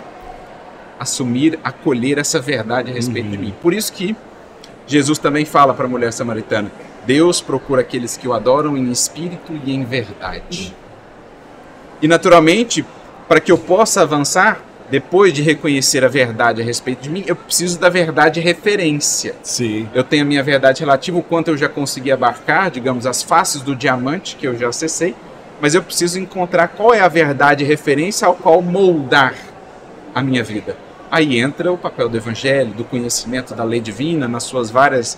assumir, 1.00 1.60
acolher 1.64 2.20
essa 2.20 2.40
verdade 2.40 2.92
a 2.92 2.94
respeito 2.94 3.26
uhum. 3.26 3.32
de 3.32 3.38
mim. 3.40 3.54
Por 3.62 3.74
isso 3.74 3.92
que 3.92 4.16
Jesus 4.86 5.18
também 5.18 5.44
fala 5.44 5.74
para 5.74 5.86
a 5.86 5.90
mulher 5.90 6.14
samaritana: 6.14 6.72
Deus 7.06 7.42
procura 7.42 7.82
aqueles 7.82 8.16
que 8.16 8.28
o 8.28 8.34
adoram 8.34 8.78
em 8.78 8.92
espírito 8.92 9.60
e 9.66 9.74
em 9.74 9.84
verdade. 9.84 10.72
E 12.00 12.08
naturalmente, 12.08 12.86
para 13.28 13.40
que 13.40 13.52
eu 13.52 13.58
possa 13.58 14.04
avançar, 14.04 14.62
depois 14.90 15.34
de 15.34 15.42
reconhecer 15.42 16.06
a 16.06 16.08
verdade 16.08 16.62
a 16.62 16.66
respeito 16.66 17.02
de 17.02 17.10
mim, 17.10 17.24
eu 17.26 17.36
preciso 17.36 17.80
da 17.80 17.90
verdade 17.90 18.40
referência. 18.40 19.36
Sim. 19.42 19.90
Eu 19.94 20.04
tenho 20.04 20.24
a 20.24 20.26
minha 20.26 20.44
verdade 20.44 20.82
relativa, 20.82 21.18
o 21.18 21.24
quanto 21.24 21.50
eu 21.50 21.58
já 21.58 21.68
consegui 21.68 22.12
abarcar, 22.12 22.70
digamos, 22.70 23.06
as 23.06 23.24
faces 23.24 23.62
do 23.62 23.76
diamante 23.76 24.36
que 24.36 24.48
eu 24.48 24.58
já 24.58 24.70
acessei, 24.70 25.16
mas 25.60 25.74
eu 25.74 25.82
preciso 25.82 26.20
encontrar 26.20 26.68
qual 26.68 26.94
é 26.94 27.00
a 27.00 27.08
verdade 27.08 27.64
referência 27.64 28.28
ao 28.28 28.36
qual 28.36 28.62
moldar 28.62 29.34
a 30.14 30.22
minha 30.22 30.44
vida. 30.44 30.78
Aí 31.10 31.40
entra 31.40 31.72
o 31.72 31.78
papel 31.78 32.10
do 32.10 32.18
evangelho, 32.18 32.72
do 32.72 32.84
conhecimento 32.84 33.56
da 33.56 33.64
lei 33.64 33.80
divina, 33.80 34.28
nas 34.28 34.44
suas 34.44 34.70
várias 34.70 35.18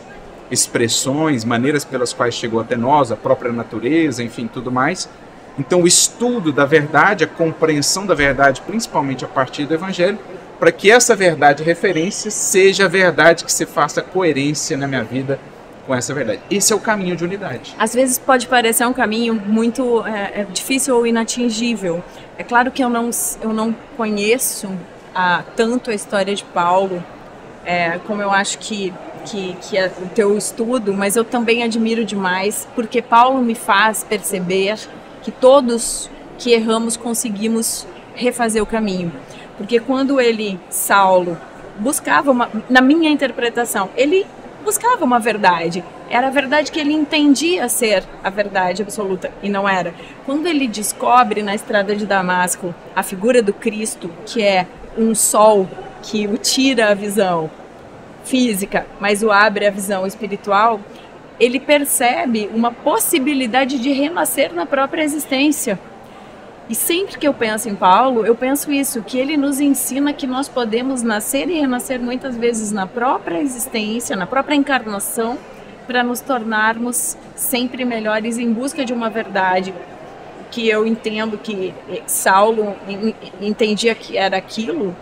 expressões, 0.50 1.44
maneiras 1.44 1.84
pelas 1.84 2.14
quais 2.14 2.36
chegou 2.36 2.60
até 2.60 2.78
nós, 2.78 3.12
a 3.12 3.16
própria 3.16 3.52
natureza, 3.52 4.24
enfim, 4.24 4.48
tudo 4.48 4.72
mais. 4.72 5.10
Então, 5.58 5.82
o 5.82 5.88
estudo 5.88 6.52
da 6.52 6.66
verdade, 6.66 7.24
a 7.24 7.28
compreensão 7.28 8.06
da 8.06 8.14
verdade, 8.14 8.62
principalmente 8.62 9.26
a 9.26 9.28
partir 9.28 9.66
do 9.66 9.74
evangelho, 9.74 10.20
para 10.60 10.72
que 10.72 10.90
essa 10.92 11.16
verdade 11.16 11.64
referência 11.64 12.32
seja 12.32 12.86
a 12.86 12.88
verdade 12.88 13.44
que 13.44 13.52
se 13.52 13.66
faça 13.66 14.02
coerência 14.02 14.76
na 14.78 14.88
minha 14.88 15.04
vida 15.04 15.40
com 15.86 15.96
essa 15.96 16.14
verdade. 16.14 16.42
Esse 16.52 16.74
é 16.74 16.76
o 16.76 16.80
caminho 16.80 17.16
de 17.16 17.24
unidade. 17.24 17.74
Às 17.80 17.94
vezes 17.94 18.20
pode 18.20 18.48
parecer 18.48 18.86
um 18.86 18.94
caminho 18.94 19.34
muito 19.34 20.06
é, 20.06 20.42
é 20.42 20.44
difícil 20.44 20.96
ou 20.96 21.08
inatingível. 21.08 22.04
É 22.38 22.44
claro 22.44 22.70
que 22.70 22.84
eu 22.84 22.90
não, 22.90 23.10
eu 23.42 23.54
não 23.54 23.74
conheço 23.96 24.70
a, 25.16 25.44
tanto 25.56 25.90
a 25.90 25.96
história 25.96 26.36
de 26.36 26.44
Paulo, 26.44 27.04
é, 27.66 28.00
como 28.06 28.22
eu 28.22 28.32
acho 28.32 28.60
que, 28.60 28.94
que, 29.26 29.56
que 29.62 29.78
é 29.78 29.92
o 30.02 30.08
teu 30.10 30.38
estudo, 30.38 30.94
mas 30.94 31.16
eu 31.16 31.24
também 31.24 31.64
admiro 31.64 32.06
demais, 32.06 32.68
porque 32.76 33.02
Paulo 33.02 33.42
me 33.42 33.56
faz 33.56 34.04
perceber 34.04 34.78
que 35.28 35.32
todos 35.32 36.10
que 36.38 36.54
erramos 36.54 36.96
conseguimos 36.96 37.86
refazer 38.16 38.64
o 38.64 38.66
caminho. 38.66 39.12
Porque 39.58 39.78
quando 39.78 40.22
ele, 40.22 40.58
Saulo, 40.70 41.38
buscava 41.78 42.32
uma, 42.32 42.50
na 42.70 42.80
minha 42.80 43.10
interpretação, 43.10 43.90
ele 43.98 44.26
buscava 44.64 45.04
uma 45.04 45.20
verdade. 45.20 45.84
Era 46.10 46.28
a 46.28 46.30
verdade 46.30 46.72
que 46.72 46.80
ele 46.80 46.94
entendia 46.94 47.68
ser 47.68 48.06
a 48.24 48.30
verdade 48.30 48.82
absoluta 48.82 49.30
e 49.44 49.50
não 49.50 49.68
era. 49.68 49.94
Quando 50.26 50.48
ele 50.48 50.66
descobre 50.66 51.44
na 51.44 51.54
estrada 51.54 51.94
de 51.94 52.06
Damasco 52.06 52.74
a 52.96 53.04
figura 53.04 53.42
do 53.42 53.52
Cristo, 53.52 54.10
que 54.26 54.42
é 54.42 54.66
um 54.98 55.14
sol 55.14 55.68
que 56.04 56.26
o 56.26 56.38
tira 56.38 56.88
a 56.88 56.94
visão 56.94 57.52
física, 58.24 58.88
mas 58.98 59.22
o 59.22 59.30
abre 59.30 59.68
a 59.68 59.72
visão 59.72 60.08
espiritual, 60.08 60.80
ele 61.40 61.60
percebe 61.60 62.50
uma 62.54 62.72
possibilidade 62.72 63.80
de 63.80 63.92
renascer 63.92 64.54
na 64.54 64.66
própria 64.66 65.04
existência. 65.04 65.80
E 66.70 66.76
sempre 66.76 67.18
que 67.18 67.28
eu 67.28 67.34
penso 67.34 67.70
em 67.70 67.76
Paulo, 67.76 68.26
eu 68.26 68.36
penso 68.36 68.72
isso, 68.72 69.02
que 69.02 69.18
ele 69.18 69.38
nos 69.38 69.60
ensina 69.60 70.12
que 70.12 70.28
nós 70.28 70.50
podemos 70.50 71.02
nascer 71.02 71.50
e 71.50 71.60
renascer 71.60 72.00
muitas 72.00 72.36
vezes 72.36 72.72
na 72.72 72.86
própria 72.86 73.40
existência, 73.40 74.16
na 74.16 74.26
própria 74.26 74.56
encarnação, 74.56 75.38
para 75.86 76.04
nos 76.04 76.20
tornarmos 76.20 77.18
sempre 77.36 77.86
melhores 77.86 78.38
em 78.38 78.52
busca 78.52 78.84
de 78.84 78.92
uma 78.92 79.10
verdade 79.10 79.74
que 80.52 80.68
eu 80.68 80.86
entendo 80.86 81.38
que 81.38 81.74
Saulo 82.06 82.76
entendia 83.42 83.96
que 83.96 84.18
era 84.18 84.38
aquilo, 84.38 84.96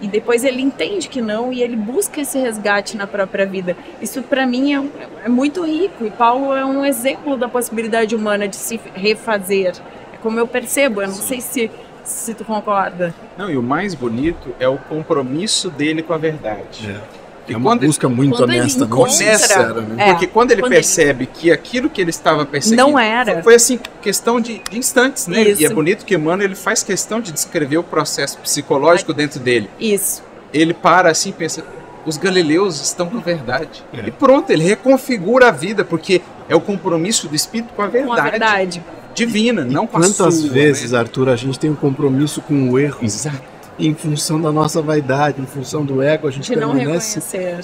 e 0.00 0.08
depois 0.08 0.44
ele 0.44 0.62
entende 0.62 1.08
que 1.08 1.20
não 1.20 1.52
e 1.52 1.62
ele 1.62 1.76
busca 1.76 2.20
esse 2.20 2.38
resgate 2.38 2.96
na 2.96 3.06
própria 3.06 3.46
vida. 3.46 3.76
Isso 4.00 4.22
para 4.22 4.46
mim 4.46 4.74
é, 4.74 5.24
é, 5.24 5.28
muito 5.28 5.64
rico 5.64 6.04
e 6.04 6.10
Paulo 6.10 6.54
é 6.54 6.64
um 6.64 6.84
exemplo 6.84 7.36
da 7.36 7.48
possibilidade 7.48 8.14
humana 8.14 8.48
de 8.48 8.56
se 8.56 8.80
refazer. 8.94 9.74
É 10.12 10.16
como 10.16 10.38
eu 10.38 10.46
percebo, 10.46 11.02
eu 11.02 11.08
não 11.08 11.14
Sim. 11.14 11.22
sei 11.22 11.40
se 11.40 11.70
se 12.02 12.34
tu 12.34 12.44
concorda. 12.44 13.14
Não, 13.36 13.50
e 13.50 13.56
o 13.56 13.62
mais 13.62 13.94
bonito 13.94 14.54
é 14.58 14.66
o 14.66 14.78
compromisso 14.78 15.70
dele 15.70 16.02
com 16.02 16.12
a 16.12 16.18
verdade. 16.18 16.90
É. 16.90 17.19
É 17.52 17.56
uma 17.56 17.76
busca 17.76 18.08
muito 18.08 18.42
honesta, 18.42 18.86
não 18.86 18.98
honesta, 19.00 19.72
né? 19.82 20.08
é, 20.08 20.12
Porque 20.12 20.26
quando 20.26 20.52
ele 20.52 20.62
quando 20.62 20.72
percebe 20.72 21.24
ele... 21.24 21.30
que 21.32 21.50
aquilo 21.50 21.90
que 21.90 22.00
ele 22.00 22.10
estava 22.10 22.46
perseguindo 22.46 22.82
não 22.82 22.98
era. 22.98 23.42
Foi, 23.42 23.54
assim, 23.54 23.78
questão 24.00 24.40
de, 24.40 24.62
de 24.70 24.78
instantes, 24.78 25.26
né? 25.26 25.42
Isso. 25.42 25.62
E 25.62 25.66
é 25.66 25.70
bonito 25.70 26.04
que 26.04 26.14
Emmanuel 26.14 26.48
ele 26.48 26.54
faz 26.54 26.82
questão 26.82 27.20
de 27.20 27.32
descrever 27.32 27.78
o 27.78 27.82
processo 27.82 28.38
psicológico 28.38 29.12
Ai, 29.12 29.16
dentro 29.16 29.40
dele. 29.40 29.68
Isso. 29.78 30.22
Ele 30.52 30.72
para 30.72 31.10
assim 31.10 31.30
e 31.30 31.32
pensa, 31.32 31.64
os 32.06 32.16
galileus 32.16 32.80
estão 32.80 33.08
com 33.08 33.18
a 33.18 33.20
verdade. 33.20 33.84
É. 33.92 34.08
E 34.08 34.10
pronto, 34.10 34.50
ele 34.50 34.64
reconfigura 34.64 35.48
a 35.48 35.50
vida, 35.50 35.84
porque 35.84 36.22
é 36.48 36.54
o 36.54 36.60
compromisso 36.60 37.28
do 37.28 37.34
espírito 37.34 37.72
com 37.74 37.82
a 37.82 37.86
verdade. 37.86 38.20
Com 38.20 38.26
a 38.26 38.30
verdade. 38.30 38.84
Divina, 39.14 39.62
e 39.62 39.64
não 39.64 39.86
com 39.86 39.98
a 39.98 40.00
Quantas 40.00 40.44
vezes, 40.44 40.92
né? 40.92 40.98
Arthur, 40.98 41.28
a 41.28 41.36
gente 41.36 41.58
tem 41.58 41.68
um 41.68 41.74
compromisso 41.74 42.40
com 42.40 42.70
o 42.70 42.78
erro? 42.78 42.98
Exato 43.02 43.49
em 43.88 43.94
função 43.94 44.40
da 44.40 44.52
nossa 44.52 44.82
vaidade, 44.82 45.40
em 45.40 45.46
função 45.46 45.84
do 45.84 46.02
ego, 46.02 46.28
a 46.28 46.30
gente 46.30 46.50
De 46.50 46.54
permanece 46.54 47.20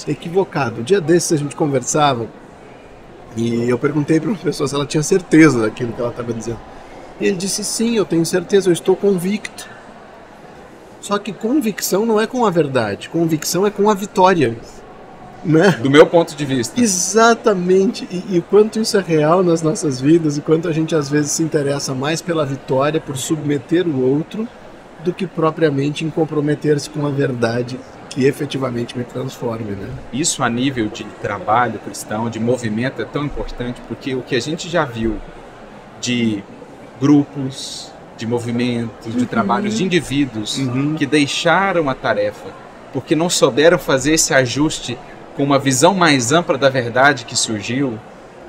equivocado. 0.08 0.80
Um 0.80 0.84
dia 0.84 1.00
desses 1.00 1.32
a 1.32 1.36
gente 1.36 1.54
conversava 1.54 2.26
e 3.36 3.68
eu 3.68 3.78
perguntei 3.78 4.18
para 4.18 4.30
uma 4.30 4.38
pessoa 4.38 4.66
se 4.66 4.74
ela 4.74 4.86
tinha 4.86 5.02
certeza 5.02 5.60
daquilo 5.60 5.92
que 5.92 6.00
ela 6.00 6.10
estava 6.10 6.32
dizendo. 6.32 6.58
E 7.20 7.26
ele 7.26 7.36
disse: 7.36 7.62
sim, 7.62 7.96
eu 7.96 8.04
tenho 8.04 8.24
certeza, 8.24 8.68
eu 8.68 8.72
estou 8.72 8.96
convicto. 8.96 9.68
Só 11.00 11.18
que 11.18 11.32
convicção 11.32 12.04
não 12.04 12.20
é 12.20 12.26
com 12.26 12.44
a 12.44 12.50
verdade, 12.50 13.08
convicção 13.08 13.66
é 13.66 13.70
com 13.70 13.88
a 13.90 13.94
vitória. 13.94 14.56
Né? 15.44 15.70
Do 15.80 15.88
meu 15.88 16.04
ponto 16.04 16.34
de 16.34 16.44
vista. 16.44 16.80
Exatamente. 16.80 18.08
E, 18.10 18.34
e 18.34 18.38
o 18.40 18.42
quanto 18.42 18.80
isso 18.80 18.96
é 18.96 19.00
real 19.00 19.44
nas 19.44 19.62
nossas 19.62 20.00
vidas, 20.00 20.36
e 20.36 20.40
quanto 20.40 20.66
a 20.66 20.72
gente 20.72 20.96
às 20.96 21.08
vezes 21.08 21.30
se 21.30 21.42
interessa 21.42 21.94
mais 21.94 22.20
pela 22.20 22.44
vitória, 22.44 23.00
por 23.00 23.16
submeter 23.16 23.86
o 23.86 24.00
outro, 24.00 24.48
do 25.06 25.12
que 25.12 25.26
propriamente 25.26 26.04
em 26.04 26.10
comprometer-se 26.10 26.90
com 26.90 27.06
a 27.06 27.10
verdade 27.10 27.78
que 28.10 28.24
efetivamente 28.24 28.96
me 28.98 29.04
transforme, 29.04 29.72
né? 29.72 29.88
Isso 30.12 30.42
a 30.42 30.48
nível 30.50 30.88
de 30.88 31.04
trabalho 31.22 31.78
cristão, 31.78 32.28
de 32.28 32.40
movimento, 32.40 33.00
é 33.02 33.04
tão 33.04 33.24
importante 33.24 33.80
porque 33.86 34.14
o 34.14 34.22
que 34.22 34.34
a 34.34 34.40
gente 34.40 34.68
já 34.68 34.84
viu 34.84 35.16
de 36.00 36.42
grupos, 37.00 37.92
de 38.16 38.26
movimentos, 38.26 39.14
de 39.14 39.26
trabalhos 39.26 39.76
de 39.76 39.84
indivíduos 39.84 40.58
Uhum. 40.58 40.94
que 40.94 41.06
deixaram 41.06 41.88
a 41.88 41.94
tarefa 41.94 42.48
porque 42.92 43.14
não 43.14 43.28
souberam 43.28 43.78
fazer 43.78 44.14
esse 44.14 44.32
ajuste 44.32 44.96
com 45.36 45.44
uma 45.44 45.58
visão 45.58 45.94
mais 45.94 46.32
ampla 46.32 46.56
da 46.56 46.70
verdade 46.70 47.26
que 47.26 47.36
surgiu 47.36 47.98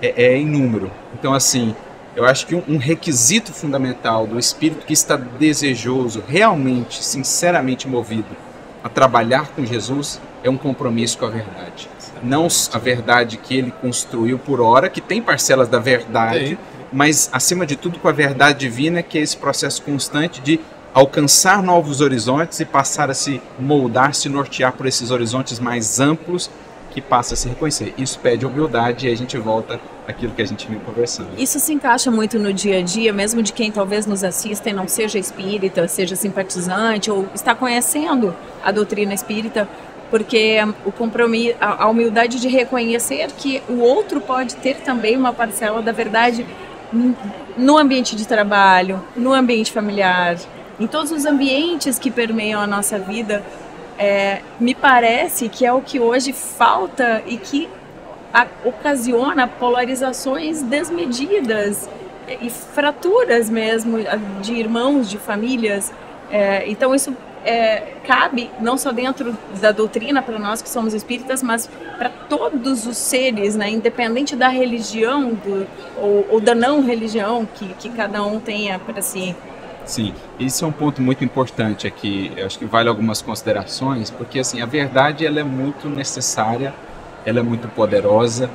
é, 0.02 0.24
é 0.24 0.40
inúmero. 0.40 0.90
Então, 1.14 1.34
assim, 1.34 1.76
eu 2.18 2.26
acho 2.26 2.48
que 2.48 2.56
um, 2.56 2.78
requisito 2.78 3.54
fundamental 3.54 4.26
do 4.26 4.40
espírito 4.40 4.88
que 4.88 4.94
está 4.94 5.16
desejoso, 5.16 6.24
realmente, 6.28 7.06
sinceramente 7.06 7.88
movido 7.88 8.36
a 8.84 8.90
trabalhar 8.90 9.50
com 9.50 9.64
Jesus 9.64 10.20
é 10.44 10.50
um 10.50 10.58
compromisso 10.58 11.20
com 11.20 11.28
a 11.28 11.30
verdade. 11.30 11.88
Não 12.24 12.48
a 12.74 12.78
verdade 12.80 13.38
que 13.38 13.56
ele 13.56 13.70
construiu 13.70 14.40
por 14.40 14.60
hora, 14.60 14.90
que 14.90 15.00
tem 15.00 15.22
parcelas 15.22 15.70
da 15.70 15.78
verdade, 15.78 16.58
mas 16.92 17.30
acima 17.32 17.68
de 17.68 17.76
tudo 17.76 18.00
com 18.00 18.08
a 18.08 18.12
verdade 18.12 18.58
divina, 18.58 19.04
que 19.04 19.20
é 19.20 19.22
esse 19.22 19.38
processo 19.38 19.84
constante 19.84 20.42
de 20.42 20.60
alcançar 20.96 21.62
novos 21.62 22.02
horizontes 22.02 22.60
e 22.60 22.66
passar 22.66 23.12
a 23.12 23.14
se 23.14 23.40
moldar, 23.60 24.16
se 24.16 24.28
nortear 24.28 24.74
por 24.74 24.88
esses 24.88 25.12
horizontes 25.12 25.60
mais 25.60 26.00
amplos 26.00 26.50
que 26.98 27.02
passa 27.02 27.36
a 27.36 27.38
se 27.38 27.48
reconhecer. 27.48 27.94
Isso 27.96 28.18
pede 28.18 28.44
humildade 28.44 29.08
e 29.08 29.12
a 29.12 29.16
gente 29.16 29.38
volta 29.38 29.80
àquilo 30.08 30.34
que 30.34 30.42
a 30.42 30.46
gente 30.46 30.68
vinha 30.68 30.80
conversando. 30.80 31.30
Isso 31.38 31.60
se 31.60 31.72
encaixa 31.72 32.10
muito 32.10 32.40
no 32.40 32.52
dia 32.52 32.80
a 32.80 32.82
dia, 32.82 33.14
mesmo 33.14 33.44
de 33.44 33.54
quem 33.54 33.72
talvez 33.72 34.08
nos 34.08 34.24
assista 34.24 34.72
e 34.72 34.74
não 34.74 34.88
seja 34.88 35.20
espírita, 35.20 35.88
seja 35.88 36.16
simpatizante 36.16 37.12
ou 37.12 37.28
está 37.36 37.54
conhecendo 37.54 38.36
a 38.64 38.72
doutrina 38.72 39.14
espírita, 39.14 39.70
porque 40.10 40.58
o 40.84 40.92
compromisso, 40.92 41.56
a 41.62 41.88
humildade 41.88 42.42
de 42.42 42.48
reconhecer 42.48 43.28
que 43.34 43.62
o 43.70 43.78
outro 43.78 44.20
pode 44.20 44.56
ter 44.56 44.78
também 44.78 45.16
uma 45.16 45.32
parcela 45.32 45.84
da 45.84 45.92
verdade 45.92 46.48
no 47.56 47.78
ambiente 47.78 48.16
de 48.16 48.28
trabalho, 48.28 49.04
no 49.16 49.36
ambiente 49.36 49.72
familiar, 49.72 50.36
em 50.80 50.88
todos 50.88 51.12
os 51.12 51.28
ambientes 51.28 52.00
que 52.00 52.10
permeiam 52.10 52.60
a 52.60 52.66
nossa 52.66 52.98
vida. 52.98 53.44
É, 53.98 54.42
me 54.60 54.76
parece 54.76 55.50
que 55.50 55.66
é 55.66 55.74
o 55.74 55.82
que 55.82 56.00
hoje 56.00 56.32
falta 56.32 57.24
e 57.26 57.38
que 57.38 57.68
a- 58.34 58.48
ocasiona 58.64 59.48
polarizações 59.48 60.62
desmedidas 60.62 61.90
e 62.42 62.50
fraturas 62.50 63.50
mesmo 63.50 63.98
de 64.42 64.54
irmãos, 64.54 65.10
de 65.10 65.18
famílias. 65.18 65.92
É, 66.30 66.70
então 66.70 66.94
isso 66.94 67.16
é, 67.46 67.94
cabe 68.06 68.52
não 68.60 68.78
só 68.78 68.92
dentro 68.92 69.36
da 69.62 69.72
doutrina 69.72 70.22
para 70.22 70.38
nós 70.38 70.62
que 70.62 70.70
somos 70.70 70.94
espíritas, 70.94 71.42
mas 71.42 71.70
para 71.98 72.10
todos 72.10 72.86
os 72.86 72.98
seres, 72.98 73.56
né, 73.56 73.70
independente 73.70 74.36
da 74.36 74.50
religião 74.50 75.30
do, 75.30 75.66
ou, 75.98 76.28
ou 76.32 76.40
da 76.42 76.54
não 76.54 76.84
religião 76.84 77.48
que, 77.56 77.74
que 77.76 77.90
cada 77.90 78.22
um 78.24 78.40
tenha 78.40 78.78
para 78.78 79.02
si. 79.02 79.34
Sim, 79.88 80.14
isso 80.38 80.66
é 80.66 80.68
um 80.68 80.72
ponto 80.72 81.02
muito 81.02 81.24
importante 81.24 81.88
aqui. 81.88 82.30
Eu 82.36 82.46
acho 82.46 82.60
que 82.60 82.66
vale 82.66 82.90
algumas 82.90 83.22
considerações, 83.22 84.10
porque 84.10 84.40
assim 84.40 84.62
a 84.62 84.66
verdade 84.66 85.26
ela 85.26 85.40
é 85.40 85.44
muito 85.44 85.88
necessária, 85.88 86.74
ela 87.26 87.40
é 87.40 87.42
muito 87.42 87.70
poderosa, 87.70 88.50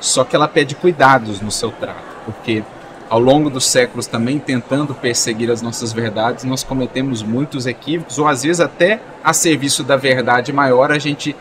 só 0.00 0.24
que 0.24 0.34
ela 0.34 0.48
pede 0.48 0.74
cuidados 0.74 1.42
no 1.42 1.50
seu 1.50 1.70
trato, 1.70 2.02
porque 2.24 2.64
ao 3.10 3.20
longo 3.20 3.50
dos 3.50 3.66
séculos 3.66 4.06
também 4.06 4.38
tentando 4.38 4.94
perseguir 4.94 5.50
as 5.50 5.60
nossas 5.60 5.92
verdades, 5.92 6.44
nós 6.44 6.64
cometemos 6.64 7.22
muitos 7.22 7.66
equívocos, 7.66 8.18
ou 8.18 8.26
às 8.26 8.42
vezes 8.42 8.60
até 8.60 8.98
a 9.22 9.34
serviço 9.34 9.84
da 9.84 9.96
verdade 9.96 10.54
maior 10.54 10.90
a 10.90 10.98
gente 10.98 11.36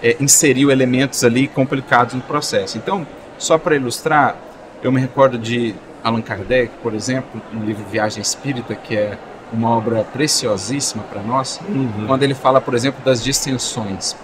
é, 0.00 0.16
inseriu 0.20 0.70
elementos 0.70 1.24
ali 1.24 1.48
complicados 1.48 2.14
no 2.14 2.20
processo. 2.20 2.78
Então, 2.78 3.04
só 3.36 3.58
para 3.58 3.74
ilustrar, 3.74 4.36
eu 4.80 4.92
me 4.92 5.00
recordo 5.00 5.38
de 5.38 5.74
Allan 6.02 6.22
Kardec, 6.22 6.72
por 6.82 6.94
exemplo, 6.94 7.40
no 7.52 7.64
livro 7.64 7.84
Viagem 7.90 8.20
Espírita, 8.22 8.74
que 8.74 8.96
é 8.96 9.16
uma 9.52 9.68
obra 9.70 10.04
preciosíssima 10.12 11.02
para 11.04 11.22
nós, 11.22 11.60
Uhum. 11.68 12.06
quando 12.06 12.22
ele 12.22 12.34
fala, 12.34 12.60
por 12.60 12.74
exemplo, 12.74 13.04
das 13.04 13.22
distensões. 13.22 14.16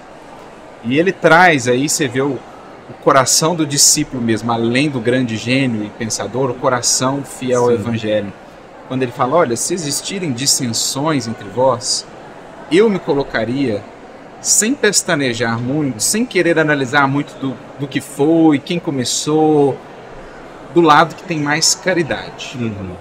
E 0.84 0.98
ele 0.98 1.12
traz 1.12 1.68
aí, 1.68 1.88
você 1.88 2.08
vê 2.08 2.22
o, 2.22 2.38
o 2.88 2.92
coração 3.02 3.54
do 3.54 3.66
discípulo 3.66 4.22
mesmo, 4.22 4.50
além 4.50 4.88
do 4.88 5.00
grande 5.00 5.36
gênio 5.36 5.84
e 5.84 5.90
pensador, 5.90 6.50
o 6.50 6.54
coração 6.54 7.22
fiel 7.22 7.64
ao 7.64 7.68
Sim. 7.68 7.74
evangelho. 7.74 8.32
Quando 8.88 9.02
ele 9.02 9.12
fala, 9.12 9.36
olha, 9.36 9.56
se 9.56 9.74
existirem 9.74 10.32
dissensões 10.32 11.28
entre 11.28 11.46
vós, 11.48 12.06
eu 12.72 12.88
me 12.88 12.98
colocaria 12.98 13.82
sem 14.40 14.72
pestanejar 14.74 15.58
muito, 15.60 16.00
sem 16.02 16.24
querer 16.24 16.58
analisar 16.58 17.06
muito 17.06 17.38
do, 17.38 17.54
do 17.78 17.86
que 17.86 18.00
foi, 18.00 18.58
quem 18.58 18.78
começou, 18.78 19.76
do 20.78 20.80
lado 20.80 21.16
que 21.16 21.24
tem 21.24 21.40
mais 21.40 21.74
caridade. 21.74 22.56
Uhum. 22.58 22.94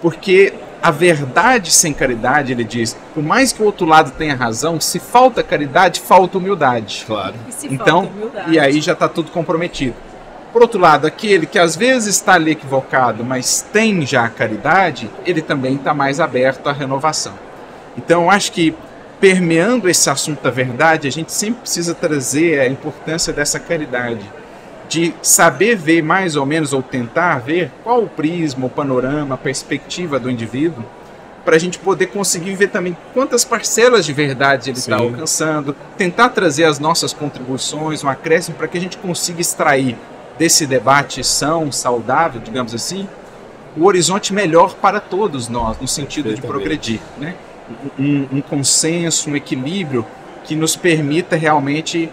Porque 0.00 0.54
a 0.80 0.90
verdade 0.90 1.70
sem 1.70 1.92
caridade, 1.92 2.52
ele 2.52 2.64
diz, 2.64 2.96
por 3.12 3.22
mais 3.22 3.52
que 3.52 3.62
o 3.62 3.66
outro 3.66 3.84
lado 3.84 4.12
tenha 4.12 4.34
razão, 4.34 4.80
se 4.80 4.98
falta 4.98 5.42
caridade, 5.42 6.00
falta 6.00 6.38
humildade. 6.38 7.04
Claro. 7.06 7.34
E 7.46 7.52
se 7.52 7.66
Então, 7.66 8.04
falta 8.04 8.16
humildade? 8.16 8.54
E 8.54 8.58
aí 8.58 8.80
já 8.80 8.94
está 8.94 9.06
tudo 9.06 9.30
comprometido. 9.30 9.94
Por 10.50 10.62
outro 10.62 10.80
lado, 10.80 11.06
aquele 11.06 11.44
que 11.44 11.58
às 11.58 11.76
vezes 11.76 12.14
está 12.16 12.34
ali 12.34 12.52
equivocado, 12.52 13.22
mas 13.22 13.60
tem 13.70 14.06
já 14.06 14.24
a 14.24 14.30
caridade, 14.30 15.10
ele 15.26 15.42
também 15.42 15.74
está 15.74 15.92
mais 15.92 16.20
aberto 16.20 16.68
à 16.68 16.72
renovação. 16.72 17.34
Então, 17.98 18.22
eu 18.22 18.30
acho 18.30 18.50
que 18.50 18.74
permeando 19.20 19.90
esse 19.90 20.08
assunto 20.08 20.42
da 20.42 20.50
verdade, 20.50 21.06
a 21.06 21.12
gente 21.12 21.32
sempre 21.32 21.60
precisa 21.60 21.94
trazer 21.94 22.60
a 22.60 22.66
importância 22.66 23.30
dessa 23.30 23.60
caridade, 23.60 24.24
de 24.88 25.14
saber 25.20 25.76
ver 25.76 26.02
mais 26.02 26.34
ou 26.34 26.46
menos, 26.46 26.72
ou 26.72 26.82
tentar 26.82 27.38
ver 27.38 27.70
qual 27.84 28.02
o 28.02 28.08
prisma, 28.08 28.66
o 28.66 28.70
panorama, 28.70 29.34
a 29.34 29.38
perspectiva 29.38 30.18
do 30.18 30.30
indivíduo, 30.30 30.84
para 31.44 31.56
a 31.56 31.58
gente 31.58 31.78
poder 31.78 32.06
conseguir 32.06 32.54
ver 32.54 32.68
também 32.68 32.96
quantas 33.14 33.44
parcelas 33.44 34.04
de 34.04 34.12
verdade 34.12 34.70
ele 34.70 34.78
está 34.78 34.96
alcançando, 34.96 35.74
tentar 35.96 36.30
trazer 36.30 36.64
as 36.64 36.78
nossas 36.78 37.12
contribuições, 37.12 38.04
um 38.04 38.08
acréscimo, 38.08 38.56
para 38.56 38.68
que 38.68 38.76
a 38.76 38.80
gente 38.80 38.98
consiga 38.98 39.40
extrair 39.40 39.96
desse 40.38 40.66
debate 40.66 41.24
são, 41.24 41.72
saudável, 41.72 42.40
digamos 42.40 42.74
assim, 42.74 43.08
o 43.76 43.84
horizonte 43.84 44.32
melhor 44.32 44.74
para 44.74 45.00
todos 45.00 45.48
nós, 45.48 45.78
no 45.80 45.88
sentido 45.88 46.34
de 46.34 46.40
progredir. 46.40 47.00
Né? 47.16 47.34
Um, 47.98 48.26
um 48.32 48.40
consenso, 48.40 49.30
um 49.30 49.36
equilíbrio 49.36 50.04
que 50.44 50.54
nos 50.54 50.76
permita 50.76 51.36
realmente 51.36 52.10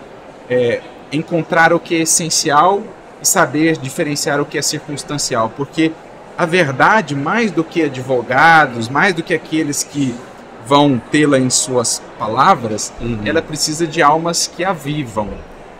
é, 0.49 0.81
encontrar 1.11 1.73
o 1.73 1.79
que 1.79 1.95
é 1.95 1.99
essencial 1.99 2.81
e 3.21 3.27
saber 3.27 3.77
diferenciar 3.77 4.39
o 4.41 4.45
que 4.45 4.57
é 4.57 4.61
circunstancial, 4.61 5.51
porque 5.55 5.91
a 6.37 6.45
verdade, 6.45 7.15
mais 7.15 7.51
do 7.51 7.63
que 7.63 7.83
advogados, 7.83 8.89
mais 8.89 9.13
do 9.13 9.23
que 9.23 9.33
aqueles 9.33 9.83
que 9.83 10.13
vão 10.67 11.01
tê-la 11.11 11.37
em 11.39 11.49
suas 11.49 12.01
palavras, 12.19 12.91
Uhum. 12.99 13.19
ela 13.23 13.41
precisa 13.41 13.85
de 13.87 14.01
almas 14.01 14.47
que 14.47 14.63
a 14.63 14.73
vivam, 14.73 15.29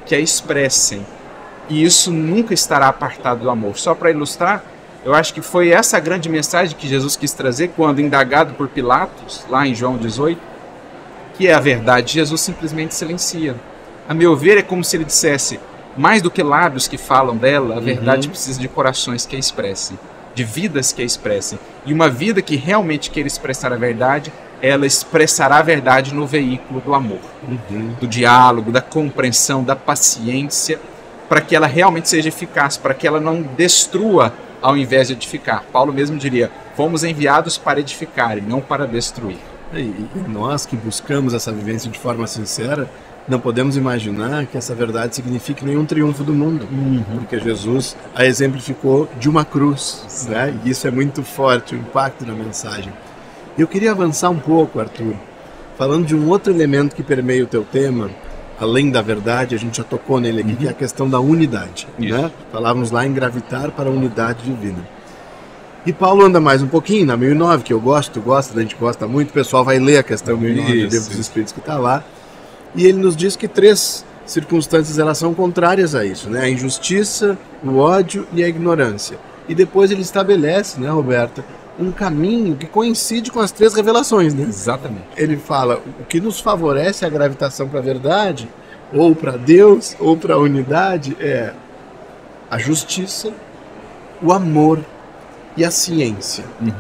que 0.06 0.16
a 0.16 0.20
expressem. 0.20 1.06
E 1.68 1.84
isso 1.84 2.12
nunca 2.12 2.54
estará 2.54 2.88
apartado 2.88 3.42
do 3.42 3.50
amor. 3.50 3.78
Só 3.78 3.96
para 3.96 4.12
ilustrar, 4.12 4.64
eu 5.04 5.14
acho 5.14 5.34
que 5.34 5.42
foi 5.42 5.70
essa 5.70 5.98
a 5.98 6.00
grande 6.00 6.30
mensagem 6.30 6.76
que 6.78 6.88
Jesus 6.88 7.16
quis 7.16 7.34
trazer 7.34 7.70
quando 7.76 8.00
indagado 8.00 8.54
por 8.54 8.68
Pilatos, 8.68 9.44
lá 9.50 9.68
em 9.68 9.74
João 9.74 9.98
18, 9.98 10.40
que 11.36 11.48
é 11.48 11.54
a 11.54 11.60
verdade. 11.60 12.14
Jesus 12.14 12.42
simplesmente 12.42 12.94
silencia. 12.94 13.56
A 14.08 14.14
meu 14.14 14.36
ver, 14.36 14.58
é 14.58 14.62
como 14.62 14.84
se 14.84 14.98
ele 14.98 15.06
dissesse: 15.06 15.60
mais 15.98 16.22
do 16.22 16.30
que 16.32 16.44
lábios 16.44 16.88
que 16.88 16.98
falam 16.98 17.36
dela, 17.36 17.78
a 17.78 17.80
verdade 17.80 18.28
precisa 18.30 18.60
de 18.60 18.68
corações 18.68 19.26
que 19.26 19.36
a 19.36 19.40
expressem, 19.40 19.98
de 20.34 20.44
vidas 20.44 20.92
que 20.92 21.02
a 21.02 21.06
expressem. 21.06 21.58
E 21.86 21.94
uma 21.94 22.10
vida 22.10 22.42
que 22.42 22.56
realmente 22.56 23.10
queira 23.10 23.28
expressar 23.28 23.72
a 23.74 23.78
verdade, 23.78 24.32
ela 24.62 24.86
expressará 24.86 25.58
a 25.58 25.62
verdade 25.62 26.14
no 26.14 26.26
veículo 26.26 26.82
do 26.82 26.94
amor, 26.94 27.20
Uhum. 27.48 27.96
do 28.00 28.08
diálogo, 28.08 28.72
da 28.72 28.82
compreensão, 28.82 29.64
da 29.64 29.76
paciência, 29.76 30.80
para 31.28 31.42
que 31.42 31.56
ela 31.56 31.68
realmente 31.68 32.08
seja 32.10 32.30
eficaz, 32.30 32.78
para 32.78 32.94
que 32.94 33.08
ela 33.08 33.20
não 33.20 33.42
destrua 33.42 34.34
ao 34.62 34.78
invés 34.78 35.08
de 35.08 35.14
edificar. 35.14 35.64
Paulo 35.72 35.92
mesmo 35.94 36.18
diria: 36.18 36.52
fomos 36.76 37.04
enviados 37.04 37.58
para 37.58 37.80
edificar 37.80 38.38
e 38.38 38.42
não 38.42 38.62
para 38.62 38.86
destruir. 38.88 39.38
E 39.74 40.08
nós 40.28 40.66
que 40.66 40.76
buscamos 40.76 41.34
essa 41.34 41.52
vivência 41.52 41.90
de 41.90 42.00
forma 42.00 42.28
sincera, 42.28 42.90
não 43.28 43.40
podemos 43.40 43.76
imaginar 43.76 44.46
que 44.46 44.58
essa 44.58 44.76
verdade 44.76 45.16
signifique 45.16 45.66
nenhum 45.66 45.86
triunfo 45.86 46.24
do 46.24 46.34
mundo, 46.34 46.68
uhum. 46.72 47.04
porque 47.16 47.40
Jesus 47.40 47.98
a 48.14 48.26
exemplificou 48.26 49.10
de 49.20 49.28
uma 49.28 49.44
cruz, 49.44 50.28
né? 50.30 50.54
E 50.64 50.70
isso 50.70 50.88
é 50.88 50.92
muito 50.92 51.24
forte, 51.24 51.76
o 51.76 51.78
impacto 51.78 52.24
da 52.24 52.34
mensagem. 52.34 52.94
Eu 53.58 53.68
queria 53.68 53.92
avançar 53.92 54.30
um 54.30 54.38
pouco, 54.38 54.80
Arthur, 54.80 55.16
falando 55.78 56.06
de 56.06 56.16
um 56.16 56.30
outro 56.30 56.54
elemento 56.54 56.96
que 56.96 57.02
permeia 57.02 57.44
o 57.44 57.48
teu 57.48 57.64
tema, 57.64 58.12
além 58.60 58.92
da 58.92 59.02
verdade, 59.02 59.56
a 59.56 59.58
gente 59.58 59.78
já 59.78 59.84
tocou 59.84 60.20
nele 60.20 60.42
aqui, 60.42 60.52
uhum. 60.52 60.56
que 60.58 60.68
é 60.68 60.70
a 60.70 60.74
questão 60.74 61.10
da 61.10 61.20
unidade, 61.20 61.88
né? 61.98 62.32
Falávamos 62.52 62.92
lá 62.92 63.08
em 63.08 63.14
gravitar 63.14 63.72
para 63.72 63.90
a 63.90 63.92
unidade 63.92 64.44
divina. 64.44 64.88
E 65.84 65.94
Paulo 65.94 66.26
anda 66.26 66.40
mais 66.40 66.62
um 66.64 66.68
pouquinho, 66.68 67.06
na 67.06 67.16
1009, 67.16 67.64
que 67.64 67.74
eu 67.74 67.80
gosto, 67.80 68.14
tu 68.14 68.22
gosta, 68.22 68.58
a 68.58 68.62
gente 68.62 68.76
gosta 68.76 69.08
muito, 69.08 69.30
o 69.30 69.34
pessoal 69.34 69.64
vai 69.64 69.80
ler 69.80 69.98
a 69.98 70.04
questão 70.04 70.36
1009 70.36 70.68
do 70.68 70.74
Livro 70.74 71.10
dos 71.10 71.20
Espíritos 71.20 71.54
que 71.54 71.60
está 71.60 71.78
lá. 71.78 72.04
E 72.76 72.86
ele 72.86 72.98
nos 72.98 73.16
diz 73.16 73.36
que 73.36 73.48
três 73.48 74.06
circunstâncias 74.26 75.00
elas 75.00 75.18
são 75.18 75.34
contrárias 75.34 75.96
a 75.96 76.04
isso, 76.04 76.30
né? 76.30 76.42
A 76.42 76.50
injustiça, 76.50 77.38
o 77.64 77.78
ódio 77.78 78.28
e 78.34 78.44
a 78.44 78.48
ignorância. 78.48 79.18
E 79.48 79.56
depois 79.56 79.92
ele 79.92 80.02
estabelece, 80.02 80.80
né, 80.80 80.90
Roberta, 80.90 81.46
um 81.80 81.92
caminho 81.92 82.56
que 82.56 82.66
coincide 82.66 83.32
com 83.32 83.40
as 83.40 83.52
três 83.52 83.74
revelações, 83.74 84.34
né? 84.34 84.44
Exatamente. 84.44 85.06
Ele 85.16 85.38
fala 85.38 85.82
o 86.00 86.04
que 86.06 86.20
nos 86.20 86.40
favorece 86.40 87.06
a 87.06 87.10
gravitação 87.10 87.68
para 87.68 87.80
a 87.80 87.84
verdade, 87.84 88.50
ou 88.94 89.16
para 89.16 89.34
Deus, 89.34 89.96
ou 90.00 90.18
para 90.18 90.36
a 90.36 90.38
unidade, 90.38 91.16
é 91.20 91.54
a 92.50 92.58
justiça, 92.58 93.32
o 94.22 94.32
amor 94.32 94.80
e 95.58 95.66
a 95.66 95.72
ciência. 95.72 96.46
Uhum. 96.62 96.72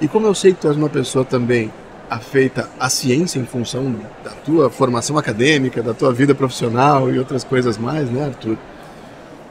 E 0.00 0.08
como 0.08 0.26
eu 0.26 0.34
sei 0.34 0.52
que 0.52 0.60
tu 0.60 0.68
és 0.68 0.76
uma 0.76 0.88
pessoa 0.88 1.24
também 1.24 1.72
afeita 2.08 2.68
à 2.78 2.88
ciência 2.88 3.38
em 3.38 3.44
função 3.44 3.94
da 4.22 4.30
tua 4.30 4.70
formação 4.70 5.18
acadêmica, 5.18 5.82
da 5.82 5.92
tua 5.94 6.12
vida 6.12 6.34
profissional 6.34 7.12
e 7.12 7.18
outras 7.18 7.44
coisas 7.44 7.76
mais, 7.76 8.10
né, 8.10 8.26
Arthur? 8.26 8.56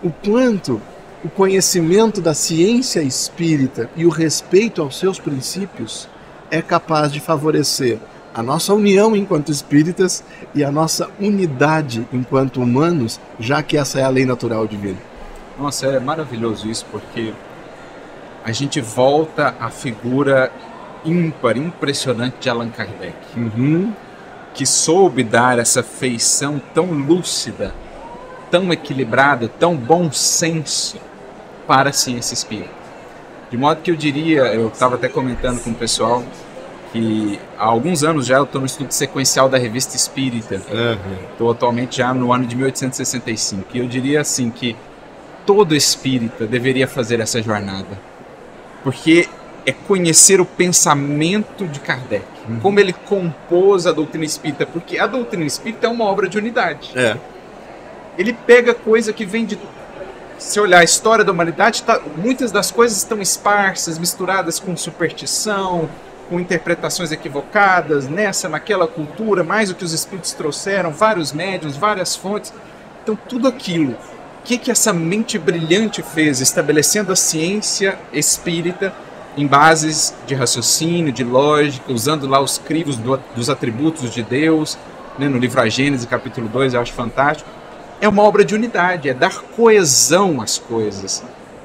O 0.04 0.12
quanto 0.12 0.82
o 1.24 1.30
conhecimento 1.30 2.22
da 2.22 2.34
ciência 2.34 3.02
espírita 3.02 3.90
e 3.96 4.06
o 4.06 4.10
respeito 4.10 4.82
aos 4.82 4.98
seus 4.98 5.20
princípios 5.20 6.08
é 6.52 6.62
capaz 6.62 7.12
de 7.12 7.20
favorecer 7.20 7.98
a 8.34 8.44
nossa 8.44 8.74
união 8.74 9.16
enquanto 9.16 9.52
espíritas 9.52 10.24
e 10.54 10.64
a 10.64 10.70
nossa 10.70 11.10
unidade 11.20 12.06
enquanto 12.12 12.62
humanos, 12.62 13.20
já 13.40 13.64
que 13.64 13.78
essa 13.78 14.00
é 14.00 14.04
a 14.04 14.10
lei 14.10 14.26
natural 14.26 14.68
divina. 14.68 14.98
Nossa, 15.58 15.88
é 15.88 16.00
maravilhoso 16.00 16.70
isso, 16.70 16.86
porque 16.92 17.34
a 18.44 18.52
gente 18.52 18.80
volta 18.82 19.56
à 19.60 19.70
figura 19.70 20.52
ímpar, 21.06 21.58
impressionante 21.58 22.36
de 22.42 22.50
Allan 22.50 22.70
Kardec, 22.70 23.16
uhum. 23.36 23.94
que 24.54 24.66
soube 24.66 25.24
dar 25.24 25.60
essa 25.60 25.84
feição 25.84 26.62
tão 26.74 26.86
lúcida, 26.86 27.74
tão 28.50 28.72
equilibrada, 28.74 29.48
tão 29.48 29.76
bom 29.76 30.12
senso 30.12 30.98
para 31.68 31.90
a 31.90 31.94
ciência 31.94 32.34
espírita. 32.34 32.86
De 33.50 33.58
modo 33.58 33.82
que 33.82 33.92
eu 33.92 33.96
diria, 33.96 34.42
eu 34.54 34.68
estava 34.68 34.96
até 34.96 35.08
comentando 35.08 35.64
com 35.64 35.70
o 35.70 35.76
pessoal, 35.76 36.24
que 36.92 37.40
há 37.58 37.66
alguns 37.66 38.04
anos 38.04 38.26
já 38.26 38.38
eu 38.38 38.44
estou 38.44 38.62
no 38.62 38.68
estudo 38.68 38.92
sequencial 38.92 39.50
da 39.50 39.58
revista 39.58 39.96
Espírita. 39.96 40.56
Estou 40.56 41.48
uhum. 41.48 41.54
atualmente 41.54 41.98
já 41.98 42.14
no 42.14 42.32
ano 42.32 42.46
de 42.46 42.56
1865. 42.56 43.66
E 43.74 43.80
eu 43.80 43.88
diria 43.88 44.22
assim 44.22 44.50
que 44.50 44.76
todo 45.46 45.76
espírita 45.76 46.46
deveria 46.46 46.88
fazer 46.88 47.20
essa 47.20 47.42
jornada. 47.42 48.00
Porque 48.84 49.28
é 49.66 49.72
conhecer 49.72 50.40
o 50.40 50.46
pensamento 50.46 51.68
de 51.68 51.80
Kardec, 51.80 52.26
uhum. 52.48 52.60
como 52.60 52.80
ele 52.80 52.94
compôs 52.94 53.88
a 53.88 53.92
doutrina 53.92 54.24
espírita, 54.24 54.66
porque 54.66 55.00
a 55.00 55.08
doutrina 55.08 55.46
espírita 55.46 55.88
é 55.88 55.90
uma 55.90 56.06
obra 56.06 56.30
de 56.30 56.38
unidade. 56.38 56.92
É. 56.96 57.18
Ele 58.18 58.34
pega 58.34 58.74
coisa 58.74 59.12
que 59.12 59.26
vem 59.26 59.46
de. 59.46 59.58
Se 60.38 60.60
olhar 60.60 60.80
a 60.80 60.84
história 60.84 61.24
da 61.24 61.32
humanidade, 61.32 61.82
tá, 61.84 62.00
muitas 62.18 62.52
das 62.52 62.70
coisas 62.70 62.98
estão 62.98 63.22
esparsas, 63.22 63.98
misturadas 63.98 64.60
com 64.60 64.76
superstição, 64.76 65.90
com 66.30 66.40
interpretações 66.40 67.12
equivocadas, 67.12 68.08
nessa, 68.08 68.50
naquela 68.50 68.86
cultura, 68.86 69.46
mais 69.46 69.70
o 69.70 69.76
que 69.76 69.86
os 69.86 69.94
espíritos 69.94 70.34
trouxeram, 70.34 70.92
vários 70.92 71.32
médiums, 71.32 71.78
várias 71.78 72.16
fontes. 72.18 72.54
Então, 73.02 73.18
tudo 73.30 73.48
aquilo. 73.48 73.94
O 73.94 74.44
que, 74.44 74.58
que 74.58 74.70
essa 74.70 74.92
mente 74.92 75.40
brilhante 75.40 76.04
fez, 76.04 76.42
estabelecendo 76.42 77.14
a 77.14 77.16
ciência 77.16 77.98
espírita 78.12 78.94
em 79.38 79.46
bases 79.46 80.14
de 80.26 80.34
raciocínio, 80.34 81.12
de 81.12 81.24
lógica, 81.24 81.92
usando 81.92 82.28
lá 82.28 82.40
os 82.40 82.58
crivos 82.58 82.96
do, 82.96 83.20
dos 83.36 83.50
atributos 83.50 84.14
de 84.14 84.24
Deus, 84.24 84.78
né, 85.18 85.28
no 85.28 85.38
livro 85.38 85.62
A 85.62 85.68
Gênesis, 85.68 86.06
capítulo 86.06 86.48
2, 86.48 86.74
eu 86.74 86.82
acho 86.82 86.94
fantástico. 86.94 87.50
É 88.00 88.08
uma 88.08 88.24
obra 88.24 88.44
de 88.44 88.56
unidade, 88.56 89.10
é 89.10 89.14
dar 89.14 89.42
coesão 89.56 90.42
às 90.42 90.58
coisas, 90.58 91.24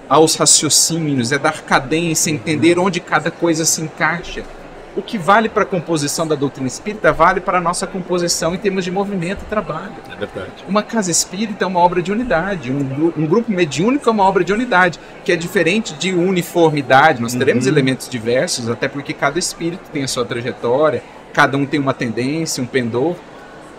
aos 0.09 0.35
raciocínios, 0.35 1.33
é 1.33 1.39
dar 1.39 1.63
cadência, 1.63 2.31
entender 2.31 2.79
onde 2.79 3.01
cada 3.01 3.31
coisa 3.31 3.65
se 3.65 3.83
encaixa. 3.83 4.45
O 4.97 5.03
que 5.03 5.17
vale 5.17 5.49
para 5.49 5.63
a 5.63 5.67
composição 5.67 6.27
da 6.27 6.35
doutrina 6.35 6.67
espírita 6.67 7.13
vale 7.13 7.41
para 7.41 7.59
a 7.59 7.61
nossa 7.61 7.87
composição 7.87 8.55
em 8.55 8.59
termos 8.59 8.85
de 8.85 8.91
movimento 8.91 9.43
e 9.43 9.45
trabalho. 9.45 9.93
É 10.11 10.17
verdade. 10.17 10.65
Uma 10.69 10.83
casa 10.83 11.11
espírita 11.11 11.65
é 11.65 11.67
uma 11.67 11.79
obra 11.79 12.03
de 12.03 12.11
unidade, 12.11 12.73
um, 12.73 13.13
um 13.17 13.27
grupo 13.27 13.53
mediúnico 13.53 14.09
é 14.09 14.13
uma 14.13 14.25
obra 14.25 14.43
de 14.43 14.53
unidade, 14.53 14.99
que 15.25 15.31
é 15.31 15.37
diferente 15.37 15.95
de 15.95 16.13
uniformidade. 16.13 17.23
Nós 17.23 17.35
teremos 17.35 17.67
uhum. 17.67 17.73
elementos 17.73 18.09
diversos, 18.09 18.69
até 18.69 18.89
porque 18.89 19.13
cada 19.13 19.39
espírito 19.39 19.89
tem 19.93 20.03
a 20.03 20.09
sua 20.09 20.25
trajetória, 20.25 21.03
cada 21.33 21.57
um 21.57 21.65
tem 21.65 21.79
uma 21.79 21.95
tendência, 21.95 22.63
um 22.63 22.67
pendor. 22.67 23.15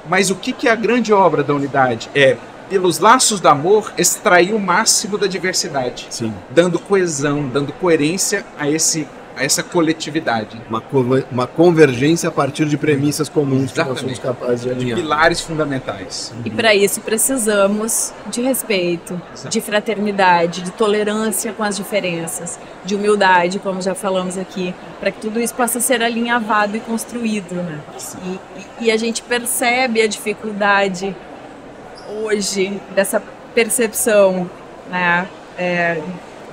Mas 0.08 0.30
o 0.30 0.36
que, 0.36 0.54
que 0.54 0.68
é 0.68 0.72
a 0.72 0.76
grande 0.76 1.12
obra 1.12 1.44
da 1.44 1.54
unidade? 1.54 2.10
É 2.16 2.38
pelos 2.70 3.00
laços 3.00 3.42
do 3.42 3.50
amor, 3.50 3.92
extrair 3.98 4.54
o 4.54 4.60
máximo 4.60 5.18
da 5.18 5.28
diversidade, 5.28 6.08
Sim. 6.10 6.34
dando 6.52 6.80
coesão, 6.80 7.46
dando 7.50 7.74
coerência 7.74 8.46
a 8.58 8.70
esse 8.70 9.06
a 9.36 9.44
essa 9.44 9.64
coletividade. 9.64 10.62
Uma, 10.70 10.84
uma 11.32 11.48
convergência 11.48 12.30
a 12.30 12.32
partir 12.32 12.66
de 12.66 12.78
premissas 12.78 13.30
comuns 13.30 13.72
Exatamente. 13.72 14.00
que 14.00 14.06
nós 14.06 14.18
somos 14.18 14.20
capazes 14.20 14.62
de 14.62 14.70
alinhar. 14.72 14.96
De 14.96 15.02
pilares 15.02 15.42
fundamentais. 15.42 16.34
E 16.44 16.50
para 16.50 16.76
isso 16.76 17.02
precisamos 17.02 18.14
de 18.28 18.42
respeito, 18.42 19.20
Exato. 19.34 19.50
de 19.50 19.62
fraternidade, 19.62 20.62
de 20.62 20.72
tolerância 20.72 21.54
com 21.54 21.64
as 21.64 21.76
diferenças, 21.76 22.60
de 22.86 22.96
humildade, 22.96 23.60
como 23.60 23.82
já 23.82 23.96
falamos 23.96 24.38
aqui, 24.38 24.74
para 25.00 25.12
que 25.12 25.20
tudo 25.20 25.40
isso 25.40 25.54
possa 25.54 25.80
ser 25.80 26.02
alinhavado 26.02 26.78
e 26.78 26.80
construído. 26.80 27.56
Né? 27.56 27.80
E, 28.80 28.86
e 28.86 28.92
a 28.92 28.98
gente 28.98 29.22
percebe 29.24 30.02
a 30.02 30.08
dificuldade 30.08 31.16
hoje 32.10 32.80
dessa 32.94 33.22
percepção, 33.54 34.50
né? 34.90 35.28
É, 35.58 36.02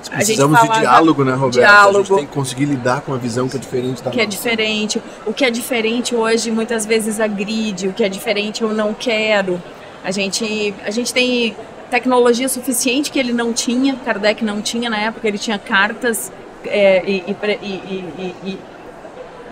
Precisamos 0.07 0.61
de 0.61 0.79
diálogo, 0.79 1.23
né, 1.23 1.33
Roberto? 1.33 1.53
Diálogo. 1.53 1.99
A 1.99 2.03
gente 2.03 2.15
tem 2.15 2.25
que 2.25 2.33
conseguir 2.33 2.65
lidar 2.65 3.01
com 3.01 3.13
a 3.13 3.17
visão 3.17 3.49
que 3.49 3.57
é 3.57 3.59
diferente 3.59 4.01
da 4.03 4.11
Que 4.11 4.21
é 4.21 4.25
nossa. 4.25 4.37
é 4.37 4.39
diferente. 4.39 5.03
O 5.25 5.33
que 5.33 5.43
é 5.43 5.51
diferente 5.51 6.15
hoje 6.15 6.51
muitas 6.51 6.85
vezes 6.85 7.19
agride, 7.19 7.87
o 7.87 7.93
que 7.93 8.03
é 8.03 8.09
diferente 8.09 8.61
eu 8.61 8.73
não 8.73 8.93
quero. 8.93 9.61
A 10.03 10.11
gente, 10.11 10.73
a 10.85 10.91
gente 10.91 11.13
tem 11.13 11.55
tecnologia 11.89 12.47
suficiente 12.47 13.11
que 13.11 13.19
ele 13.19 13.33
não 13.33 13.51
tinha, 13.51 13.95
Kardec 13.95 14.43
não 14.43 14.61
tinha 14.61 14.89
na 14.89 14.97
época, 14.97 15.27
ele 15.27 15.37
tinha 15.37 15.57
cartas 15.57 16.31
é, 16.65 17.03
e, 17.05 17.23
e, 17.27 18.35
e, 18.43 18.59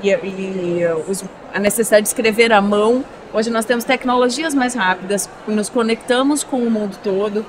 e 0.10 0.86
os, 1.08 1.24
a 1.54 1.60
necessidade 1.60 2.04
de 2.04 2.10
escrever 2.10 2.52
à 2.52 2.62
mão. 2.62 3.04
Hoje 3.34 3.50
nós 3.50 3.66
temos 3.66 3.84
tecnologias 3.84 4.54
mais 4.54 4.74
rápidas, 4.74 5.30
nos 5.48 5.70
conectamos 5.70 6.44
com 6.44 6.58
o 6.62 6.70
mundo 6.70 6.98
todo 7.04 7.46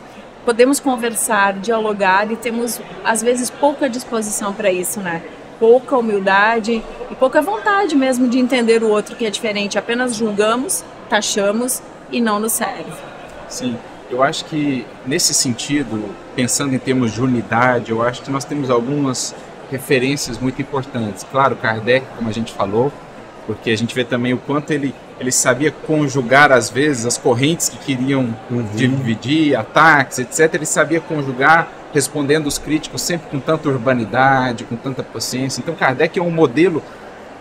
podemos 0.48 0.80
conversar, 0.80 1.58
dialogar 1.58 2.32
e 2.32 2.34
temos 2.34 2.80
às 3.04 3.20
vezes 3.20 3.50
pouca 3.50 3.86
disposição 3.86 4.50
para 4.50 4.72
isso, 4.72 4.98
né? 4.98 5.20
Pouca 5.60 5.94
humildade 5.94 6.82
e 7.10 7.14
pouca 7.16 7.42
vontade 7.42 7.94
mesmo 7.94 8.26
de 8.26 8.38
entender 8.38 8.82
o 8.82 8.88
outro 8.88 9.14
que 9.14 9.26
é 9.26 9.30
diferente. 9.30 9.78
Apenas 9.78 10.16
julgamos, 10.16 10.82
taxamos 11.06 11.82
e 12.10 12.18
não 12.18 12.40
nos 12.40 12.52
serve. 12.52 12.90
Sim, 13.46 13.76
eu 14.10 14.22
acho 14.22 14.46
que 14.46 14.86
nesse 15.04 15.34
sentido, 15.34 16.02
pensando 16.34 16.74
em 16.74 16.78
termos 16.78 17.12
de 17.12 17.20
unidade, 17.20 17.90
eu 17.90 18.00
acho 18.00 18.22
que 18.22 18.30
nós 18.30 18.42
temos 18.42 18.70
algumas 18.70 19.34
referências 19.70 20.38
muito 20.38 20.62
importantes. 20.62 21.26
Claro, 21.30 21.56
Kardec, 21.56 22.06
como 22.16 22.30
a 22.30 22.32
gente 22.32 22.54
falou, 22.54 22.90
porque 23.46 23.70
a 23.70 23.76
gente 23.76 23.94
vê 23.94 24.02
também 24.02 24.32
o 24.32 24.38
quanto 24.38 24.70
ele 24.70 24.94
ele 25.20 25.32
sabia 25.32 25.70
conjugar 25.70 26.52
às 26.52 26.70
vezes 26.70 27.04
as 27.04 27.18
correntes 27.18 27.68
que 27.68 27.76
queriam 27.78 28.34
uhum. 28.50 28.62
dividir, 28.74 29.56
ataques, 29.56 30.18
etc. 30.18 30.54
Ele 30.54 30.66
sabia 30.66 31.00
conjugar, 31.00 31.68
respondendo 31.92 32.46
os 32.46 32.58
críticos 32.58 33.02
sempre 33.02 33.28
com 33.28 33.40
tanta 33.40 33.68
urbanidade, 33.68 34.64
com 34.64 34.76
tanta 34.76 35.02
paciência. 35.02 35.60
Então 35.60 35.74
Kardec 35.74 36.18
é 36.18 36.22
um 36.22 36.30
modelo 36.30 36.82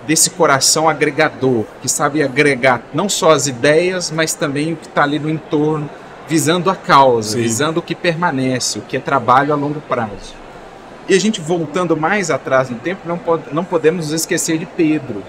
desse 0.08 0.30
coração 0.32 0.88
agregador, 0.88 1.66
que 1.82 1.90
sabe 1.90 2.24
agregar 2.24 2.82
não 2.94 3.10
só 3.10 3.32
as 3.32 3.46
ideias, 3.46 4.10
mas 4.10 4.34
também 4.34 4.74
o 4.74 4.78
que 4.78 4.88
está 4.88 5.04
ali 5.04 5.20
no 5.20 5.30
entorno, 5.30 5.90
visando 6.28 6.70
a 6.70 6.76
causa, 6.76 7.34
Sim. 7.34 7.42
visando 7.42 7.80
o 7.80 7.84
que 7.84 7.94
permanece, 7.94 8.80
o 8.80 8.82
que 8.82 8.98
é 8.98 9.00
trabalho 9.00 9.54
a 9.54 9.56
longo 9.56 9.82
prazo. 9.82 10.34
E 11.10 11.14
a 11.14 11.20
gente 11.20 11.40
voltando 11.40 11.96
mais 11.96 12.32
atrás 12.32 12.70
no 12.70 12.78
tempo, 12.78 13.02
não, 13.06 13.18
pode, 13.18 13.44
não 13.54 13.64
podemos 13.64 14.12
esquecer 14.12 14.58
de 14.58 14.66
Pedro 14.66 15.24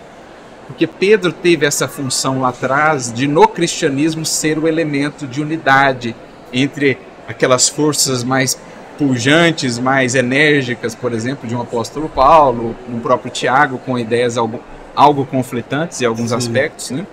Porque 0.68 0.86
Pedro 0.86 1.32
teve 1.32 1.66
essa 1.66 1.88
função 1.88 2.40
lá 2.42 2.50
atrás 2.50 3.12
de 3.12 3.26
no 3.26 3.48
cristianismo 3.48 4.24
ser 4.24 4.58
o 4.58 4.68
elemento 4.68 5.26
de 5.26 5.40
unidade 5.40 6.14
entre 6.52 6.98
aquelas 7.26 7.68
forças 7.68 8.22
mais 8.22 8.58
pujantes, 8.98 9.78
mais 9.78 10.14
enérgicas, 10.14 10.94
por 10.94 11.12
exemplo, 11.12 11.48
de 11.48 11.54
um 11.54 11.60
apóstolo 11.60 12.08
Paulo, 12.08 12.76
um 12.88 13.00
próprio 13.00 13.30
Tiago, 13.30 13.78
com 13.78 13.98
ideias 13.98 14.36
algo, 14.36 14.60
algo 14.94 15.24
conflitantes 15.24 16.00
em 16.02 16.04
alguns 16.04 16.30
Sim. 16.30 16.36
aspectos, 16.36 16.90
né? 16.90 17.06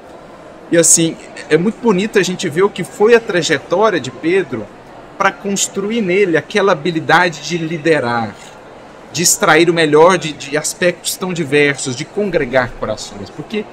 E 0.72 0.78
assim, 0.78 1.15
é 1.50 1.58
muito 1.58 1.80
bonito 1.82 2.20
a 2.20 2.24
gente 2.24 2.50
ver 2.50 2.63
o 2.63 2.70
que 2.70 2.84
foi 2.84 3.15
a 3.15 3.20
trajetória 3.20 4.00
de 4.00 4.12
Pedro 4.12 4.65
para 5.18 5.32
construir 5.32 6.02
nele 6.02 6.36
aquela 6.36 6.72
habilidade 6.72 7.41
de 7.44 7.58
liderar, 7.58 8.36
de 9.15 9.23
extrair 9.23 9.69
o 9.69 9.73
melhor 9.73 10.17
de, 10.17 10.34
de, 10.34 10.58
aspectos 10.58 11.15
tão 11.15 11.32
diversos, 11.32 11.95
de 11.95 12.04
congregar 12.04 12.69
corações. 12.78 13.30
Porque, 13.30 13.63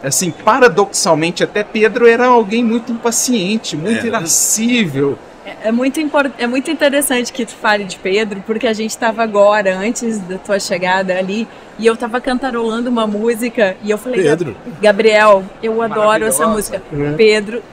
assim, 0.00 0.30
paradoxalmente, 0.30 1.42
até 1.42 1.64
Pedro 1.64 2.06
era 2.06 2.26
alguém 2.26 2.62
muito 2.62 2.92
impaciente, 2.92 3.76
muito 3.76 4.04
é. 4.04 4.06
irascível. 4.06 5.18
É, 5.44 5.68
é 5.68 5.72
muito, 5.72 5.98
é 6.38 6.46
muito 6.46 6.70
interessante 6.70 7.32
que 7.32 7.44
tu 7.44 7.56
fale 7.56 7.82
de 7.82 7.98
Pedro, 7.98 8.40
porque 8.46 8.68
a 8.68 8.72
gente 8.72 8.90
estava 8.90 9.20
agora, 9.20 9.76
antes 9.76 10.20
da 10.20 10.38
tua 10.38 10.60
chegada 10.60 11.18
ali, 11.18 11.48
e 11.76 11.84
eu 11.84 11.94
estava 11.94 12.20
cantarolando 12.20 12.88
uma 12.88 13.04
música, 13.04 13.76
e 13.82 13.90
eu 13.90 13.98
falei, 13.98 14.22
Pedro. 14.22 14.56
Gabriel, 14.80 15.42
eu 15.60 15.82
adoro 15.82 16.24
essa 16.24 16.46
música. 16.46 16.80
É. 16.92 17.12
Pedro, 17.16 17.64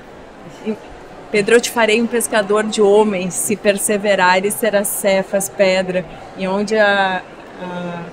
Pedro, 1.32 1.56
eu 1.56 1.62
te 1.62 1.70
farei 1.70 2.02
um 2.02 2.08
pescador 2.08 2.64
de 2.64 2.82
homens, 2.82 3.34
se 3.34 3.56
perseverares 3.56 4.54
serás 4.54 4.88
cefas, 4.88 5.50
pedra. 5.50 6.06
E 6.38 6.48
onde 6.48 6.78
a, 6.78 7.22
a... 7.62 8.04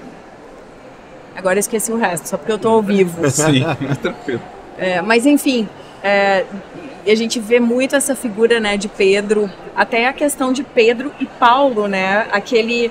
Agora 1.37 1.57
eu 1.57 1.61
esqueci 1.61 1.92
o 1.92 1.96
resto, 1.96 2.29
só 2.29 2.37
porque 2.37 2.53
eu 2.53 2.57
estou 2.57 2.72
ao 2.72 2.83
vivo. 2.83 3.29
Sim, 3.31 3.64
tranquilo. 4.01 4.40
É, 4.79 5.01
mas 5.03 5.27
enfim, 5.27 5.68
é, 6.03 6.44
a 7.07 7.14
gente 7.14 7.38
vê 7.38 7.61
muito 7.61 7.94
essa 7.94 8.14
figura 8.14 8.59
né, 8.59 8.77
de 8.77 8.88
Pedro, 8.88 9.51
até 9.77 10.09
a 10.09 10.12
questão 10.12 10.53
de 10.53 10.62
Pedro 10.62 11.12
e 11.20 11.27
Paulo, 11.27 11.87
né? 11.87 12.27
Aquele 12.33 12.90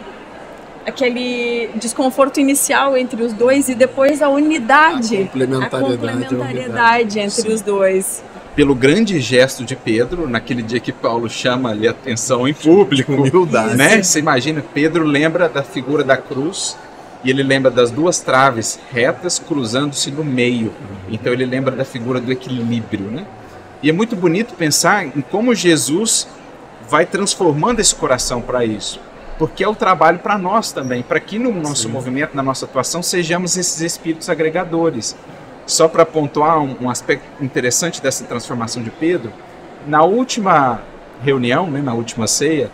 aquele 0.85 1.69
desconforto 1.75 2.39
inicial 2.39 2.97
entre 2.97 3.21
os 3.21 3.33
dois 3.33 3.69
e 3.69 3.75
depois 3.75 4.19
a 4.19 4.29
unidade, 4.29 5.15
a 5.15 5.25
complementariedade, 5.27 5.75
a 5.75 5.79
complementariedade 5.79 7.19
entre 7.19 7.41
Sim. 7.41 7.53
os 7.53 7.61
dois 7.61 8.23
pelo 8.55 8.75
grande 8.75 9.19
gesto 9.19 9.63
de 9.63 9.75
Pedro, 9.75 10.27
naquele 10.27 10.61
dia 10.61 10.79
que 10.79 10.91
Paulo 10.91 11.29
chama 11.29 11.69
ali 11.69 11.87
a 11.87 11.91
atenção 11.91 12.47
em 12.47 12.53
público. 12.53 13.13
Humildade. 13.13 13.75
Né? 13.75 14.03
Você 14.03 14.19
imagina, 14.19 14.63
Pedro 14.73 15.05
lembra 15.05 15.47
da 15.47 15.63
figura 15.63 16.03
da 16.03 16.17
cruz 16.17 16.77
e 17.23 17.29
ele 17.29 17.43
lembra 17.43 17.71
das 17.71 17.91
duas 17.91 18.19
traves 18.19 18.79
retas 18.91 19.39
cruzando-se 19.39 20.11
no 20.11 20.23
meio. 20.23 20.73
Então 21.09 21.31
ele 21.31 21.45
lembra 21.45 21.75
da 21.75 21.85
figura 21.85 22.19
do 22.19 22.31
equilíbrio. 22.31 23.09
Né? 23.09 23.25
E 23.81 23.89
é 23.89 23.93
muito 23.93 24.15
bonito 24.15 24.53
pensar 24.55 25.05
em 25.05 25.21
como 25.21 25.55
Jesus 25.55 26.27
vai 26.89 27.05
transformando 27.05 27.79
esse 27.79 27.95
coração 27.95 28.41
para 28.41 28.65
isso. 28.65 28.99
Porque 29.37 29.63
é 29.63 29.67
o 29.67 29.73
trabalho 29.73 30.19
para 30.19 30.37
nós 30.37 30.71
também, 30.71 31.01
para 31.01 31.19
que 31.19 31.39
no 31.39 31.51
nosso 31.51 31.83
Sim. 31.83 31.89
movimento, 31.89 32.35
na 32.35 32.43
nossa 32.43 32.65
atuação, 32.65 33.01
sejamos 33.01 33.57
esses 33.57 33.81
espíritos 33.81 34.29
agregadores 34.29 35.15
só 35.65 35.87
para 35.87 36.05
pontuar 36.05 36.59
um, 36.59 36.75
um, 36.81 36.89
aspecto 36.89 37.25
interessante 37.43 38.01
dessa 38.01 38.23
transformação 38.25 38.81
de 38.81 38.89
Pedro, 38.89 39.31
na 39.87 40.03
última 40.03 40.81
reunião, 41.23 41.69
né, 41.69 41.81
na 41.81 41.93
última 41.93 42.27
ceia, 42.27 42.69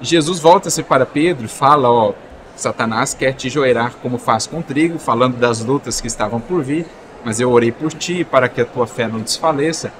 Jesus 0.00 0.38
volta-se 0.38 0.82
para 0.82 1.06
Pedro 1.06 1.46
e 1.46 1.48
fala: 1.48 1.90
Ó, 1.90 2.12
Satanás 2.54 3.14
quer 3.14 3.32
te 3.32 3.48
joerar 3.48 3.94
como 4.02 4.18
faz 4.18 4.46
com 4.46 4.60
trigo, 4.60 4.98
falando 4.98 5.36
das 5.36 5.60
lutas 5.64 6.00
que 6.00 6.06
estavam 6.06 6.40
por 6.40 6.62
vir, 6.62 6.86
mas 7.24 7.40
eu 7.40 7.50
orei 7.50 7.72
por 7.72 7.92
ti 7.92 8.24
para 8.24 8.48
que 8.48 8.60
a 8.60 8.66
tua 8.66 8.86
fé 8.86 9.08
não 9.08 9.20
desfaleça. 9.20 9.92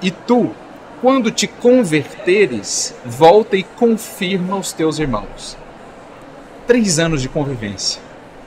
E 0.00 0.10
tu, 0.10 0.50
quando 1.00 1.30
te 1.30 1.46
converteres, 1.46 2.94
volta 3.04 3.56
e 3.56 3.62
confirma 3.62 4.56
os 4.56 4.72
teus 4.72 4.98
irmãos. 4.98 5.56
Três 6.66 6.98
anos 6.98 7.20
de 7.20 7.28
convivência 7.28 8.03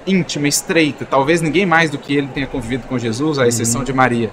íntima, 0.07 0.47
estreita. 0.47 1.05
Talvez 1.05 1.41
ninguém 1.41 1.65
mais 1.65 1.91
do 1.91 1.97
que 1.97 2.15
ele 2.15 2.27
tenha 2.27 2.47
convivido 2.47 2.87
com 2.87 2.97
Jesus, 2.97 3.37
à 3.37 3.47
exceção 3.47 3.81
uhum. 3.81 3.85
de 3.85 3.93
Maria. 3.93 4.31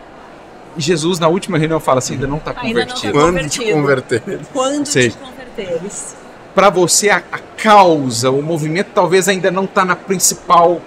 E 0.77 0.81
Jesus, 0.81 1.19
na 1.19 1.29
última 1.29 1.59
reunião, 1.59 1.81
fala 1.81 1.99
assim: 1.99 2.15
ainda 2.15 2.27
não 2.27 2.39
está 2.39 2.55
convertido. 2.55 3.13
Tá 3.13 3.21
Quando 3.21 3.49
te 3.49 3.73
converter? 3.73 4.23
Quando 4.53 4.85
te 4.85 5.11
converteres? 5.11 6.17
Para 6.55 6.71
você, 6.71 7.11
a, 7.11 7.23
a, 7.33 7.39
causa, 7.39 8.31
o 8.31 8.41
movimento, 8.41 8.91
talvez 8.95 9.29
ainda 9.29 9.51
não 9.51 9.65
está 9.65 9.85
na 9.85 9.97
principal 9.97 10.81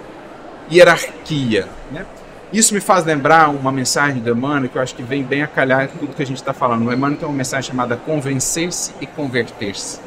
hierarquia. 0.70 1.68
Né? 1.90 2.06
Isso 2.52 2.72
me 2.72 2.80
faz 2.80 3.04
lembrar 3.04 3.50
uma 3.50 3.70
mensagem 3.70 4.22
do 4.22 4.30
Emmanuel 4.30 4.70
que 4.70 4.76
eu 4.76 4.82
acho 4.82 4.94
que 4.94 5.02
vem 5.02 5.22
bem 5.22 5.42
a 5.42 5.46
calhar 5.46 5.88
tudo 5.88 6.14
que 6.14 6.22
a 6.22 6.26
gente 6.26 6.38
está 6.38 6.54
falando. 6.54 6.86
O 6.86 6.92
Emmanuel 6.92 7.18
tem 7.18 7.28
uma 7.28 7.36
mensagem 7.36 7.70
chamada 7.70 7.96
Convencer-se 7.96 8.92
e 9.00 9.06
Converter-se, 9.06 10.00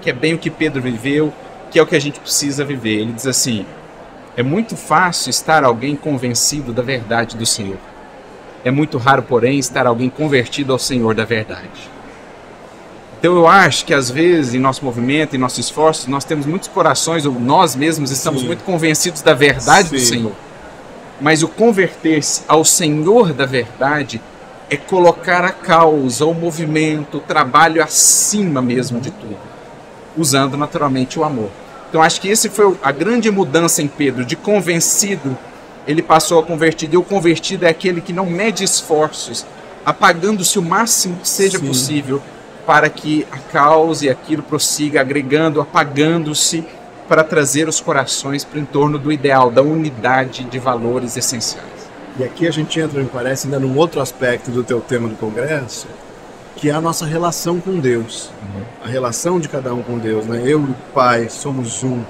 que 0.00 0.10
é 0.10 0.12
bem 0.12 0.34
o 0.34 0.38
que 0.38 0.50
Pedro 0.50 0.82
viveu, 0.82 1.32
que 1.70 1.78
é 1.78 1.82
o 1.82 1.86
que 1.86 1.94
a 1.94 2.00
gente 2.00 2.18
precisa 2.18 2.64
viver. 2.64 3.00
Ele 3.00 3.12
diz 3.12 3.26
assim: 3.26 3.64
é 4.36 4.42
muito 4.42 4.76
fácil 4.76 5.30
estar 5.30 5.64
alguém 5.64 5.94
convencido 5.94 6.72
da 6.72 6.82
verdade 6.82 7.36
do 7.36 7.44
Senhor. 7.44 7.78
É 8.64 8.70
muito 8.70 8.96
raro, 8.96 9.22
porém, 9.22 9.58
estar 9.58 9.86
alguém 9.86 10.08
convertido 10.08 10.72
ao 10.72 10.78
Senhor 10.78 11.14
da 11.14 11.24
verdade. 11.24 11.90
Então 13.18 13.36
eu 13.36 13.46
acho 13.46 13.84
que 13.84 13.94
às 13.94 14.10
vezes 14.10 14.54
em 14.54 14.58
nosso 14.58 14.84
movimento, 14.84 15.36
em 15.36 15.38
nosso 15.38 15.60
esforço, 15.60 16.10
nós 16.10 16.24
temos 16.24 16.46
muitos 16.46 16.68
corações, 16.68 17.24
ou 17.24 17.32
nós 17.38 17.76
mesmos 17.76 18.10
estamos 18.10 18.40
Sim. 18.40 18.48
muito 18.48 18.64
convencidos 18.64 19.22
da 19.22 19.34
verdade 19.34 19.90
Sim. 19.90 19.94
do 19.96 20.00
Senhor. 20.00 20.32
Mas 21.20 21.42
o 21.42 21.48
converter-se 21.48 22.42
ao 22.48 22.64
Senhor 22.64 23.32
da 23.32 23.46
verdade 23.46 24.20
é 24.68 24.76
colocar 24.76 25.44
a 25.44 25.52
causa, 25.52 26.24
o 26.24 26.34
movimento, 26.34 27.18
o 27.18 27.20
trabalho 27.20 27.82
acima 27.82 28.62
mesmo 28.62 29.00
de 29.00 29.10
tudo, 29.10 29.36
usando 30.16 30.56
naturalmente 30.56 31.18
o 31.18 31.24
amor. 31.24 31.50
Então 31.92 32.00
acho 32.02 32.22
que 32.22 32.28
esse 32.28 32.48
foi 32.48 32.74
a 32.82 32.90
grande 32.90 33.30
mudança 33.30 33.82
em 33.82 33.86
Pedro, 33.86 34.24
de 34.24 34.34
convencido, 34.34 35.36
ele 35.86 36.00
passou 36.00 36.40
a 36.40 36.42
convertido. 36.42 36.94
E 36.94 36.96
o 36.96 37.02
convertido 37.02 37.66
é 37.66 37.68
aquele 37.68 38.00
que 38.00 38.14
não 38.14 38.24
mede 38.24 38.64
esforços, 38.64 39.44
apagando-se 39.84 40.58
o 40.58 40.62
máximo 40.62 41.18
que 41.18 41.28
seja 41.28 41.58
Sim. 41.58 41.66
possível 41.66 42.22
para 42.66 42.88
que 42.88 43.26
a 43.30 43.36
causa 43.36 44.06
e 44.06 44.08
aquilo 44.08 44.42
prossiga, 44.42 45.02
agregando, 45.02 45.60
apagando-se 45.60 46.64
para 47.06 47.22
trazer 47.22 47.68
os 47.68 47.78
corações 47.78 48.42
para 48.42 48.58
em 48.58 48.64
torno 48.64 48.98
do 48.98 49.12
ideal, 49.12 49.50
da 49.50 49.60
unidade 49.60 50.44
de 50.44 50.58
valores 50.58 51.14
essenciais. 51.18 51.90
E 52.18 52.24
aqui 52.24 52.48
a 52.48 52.50
gente 52.50 52.80
entra, 52.80 53.02
me 53.02 53.08
parece, 53.08 53.46
ainda 53.46 53.60
num 53.60 53.76
outro 53.76 54.00
aspecto 54.00 54.50
do 54.50 54.64
teu 54.64 54.80
tema 54.80 55.10
do 55.10 55.16
congresso, 55.16 55.86
que 56.56 56.70
é 56.70 56.72
a 56.72 56.80
nossa 56.80 57.06
relação 57.06 57.60
com 57.60 57.78
Deus, 57.78 58.30
uhum. 58.42 58.62
a 58.84 58.88
relação 58.88 59.40
de 59.40 59.48
cada 59.48 59.72
um 59.74 59.82
com 59.82 59.98
Deus, 59.98 60.26
né? 60.26 60.42
Eu 60.44 60.60
e 60.60 60.70
o 60.70 60.76
Pai 60.94 61.28
somos 61.28 61.82
um. 61.82 62.02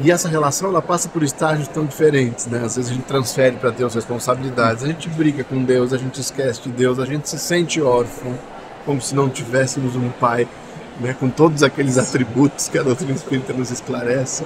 E 0.00 0.10
essa 0.10 0.28
relação 0.28 0.68
ela 0.68 0.80
passa 0.80 1.08
por 1.08 1.22
estágios 1.22 1.68
tão 1.68 1.84
diferentes, 1.84 2.46
né? 2.46 2.62
Às 2.64 2.76
vezes 2.76 2.90
a 2.90 2.94
gente 2.94 3.04
transfere 3.04 3.56
para 3.56 3.70
Deus 3.70 3.94
responsabilidades, 3.94 4.82
a 4.82 4.86
gente 4.86 5.08
briga 5.08 5.44
com 5.44 5.62
Deus, 5.62 5.92
a 5.92 5.98
gente 5.98 6.20
esquece 6.20 6.62
de 6.62 6.70
Deus, 6.70 6.98
a 6.98 7.04
gente 7.04 7.28
se 7.28 7.38
sente 7.38 7.82
órfão, 7.82 8.36
como 8.86 9.00
se 9.00 9.14
não 9.14 9.28
tivéssemos 9.28 9.94
um 9.94 10.08
Pai, 10.08 10.48
né? 11.00 11.14
Com 11.18 11.28
todos 11.28 11.62
aqueles 11.62 11.98
atributos 11.98 12.68
que 12.68 12.78
a 12.78 12.82
doutrina 12.82 13.12
espírita 13.12 13.52
nos 13.52 13.70
esclarece. 13.70 14.44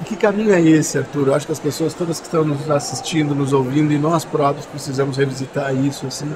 E 0.00 0.04
que 0.04 0.16
caminho 0.16 0.52
é 0.52 0.60
esse, 0.60 0.98
Arthur? 0.98 1.28
Eu 1.28 1.34
acho 1.34 1.46
que 1.46 1.52
as 1.52 1.58
pessoas 1.58 1.94
todas 1.94 2.20
que 2.20 2.26
estão 2.26 2.44
nos 2.44 2.70
assistindo, 2.70 3.34
nos 3.34 3.52
ouvindo 3.52 3.92
e 3.92 3.98
nós 3.98 4.24
próprios 4.24 4.66
precisamos 4.66 5.16
revisitar 5.16 5.74
isso, 5.74 6.06
assim 6.06 6.32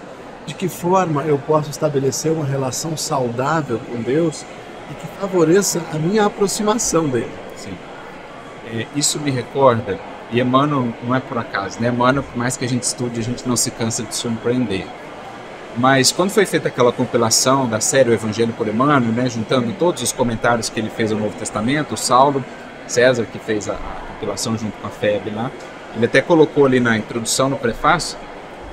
de 0.49 0.55
que 0.55 0.67
forma 0.67 1.23
eu 1.25 1.39
posso 1.39 1.71
estabelecer 1.71 2.33
uma 2.33 2.45
relação 2.45 2.97
saudável 2.97 3.79
com 3.79 4.01
Deus 4.01 4.47
e 4.91 4.95
que 4.95 5.07
favoreça 5.21 5.83
a 5.93 5.99
minha 5.99 6.25
aproximação 6.25 7.07
dele. 7.07 7.31
Sim. 7.55 7.77
É, 8.73 8.87
isso 8.97 9.21
me 9.21 9.31
recorda, 9.31 10.01
e 10.33 10.41
Emmanuel 10.41 10.89
não 11.03 11.15
é 11.15 11.21
por 11.21 11.37
acaso, 11.37 11.79
né? 11.81 11.89
Emmanuel, 11.89 12.23
por 12.23 12.37
mais 12.39 12.57
que 12.57 12.65
a 12.65 12.69
gente 12.69 12.83
estude, 12.83 13.21
a 13.21 13.23
gente 13.23 13.47
não 13.47 13.57
se 13.57 13.71
cansa 13.71 14.03
de 14.03 14.15
surpreender. 14.15 14.87
Mas 15.77 16.11
quando 16.11 16.31
foi 16.31 16.47
feita 16.47 16.69
aquela 16.69 16.93
compilação 16.93 17.69
da 17.69 17.79
série 17.79 18.09
O 18.09 18.15
Evangelho 18.15 18.55
por 18.55 18.67
Emmanuel, 18.67 19.13
né, 19.13 19.29
juntando 19.29 19.71
todos 19.75 20.03
os 20.03 20.13
comentários 20.13 20.71
que 20.71 20.81
ele 20.81 20.89
fez 20.89 21.13
ao 21.13 21.19
Novo 21.19 21.37
Testamento, 21.39 21.93
o 21.93 21.97
Saulo 21.97 22.43
César, 22.87 23.27
que 23.31 23.39
fez 23.39 23.69
a, 23.69 23.75
a 23.75 24.13
compilação 24.15 24.57
junto 24.57 24.77
com 24.79 24.87
a 24.87 24.91
FEB 24.91 25.31
lá, 25.31 25.51
ele 25.95 26.07
até 26.07 26.23
colocou 26.23 26.65
ali 26.65 26.81
na 26.81 26.97
introdução, 26.97 27.51
no 27.51 27.57
prefácio, 27.57 28.19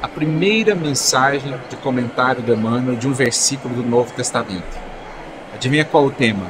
a 0.02 0.08
primeira 0.08 0.76
mensagem 0.76 1.54
de 1.70 1.76
comentário 1.78 2.42
do 2.42 2.54
Emmanuel 2.54 2.96
de 2.96 3.08
um 3.08 3.14
versículo 3.14 3.76
do 3.76 3.84
Novo 3.84 4.14
Testamento. 4.14 4.78
Adivinha 5.54 5.86
qual 5.86 6.06
o 6.06 6.12
tema? 6.12 6.46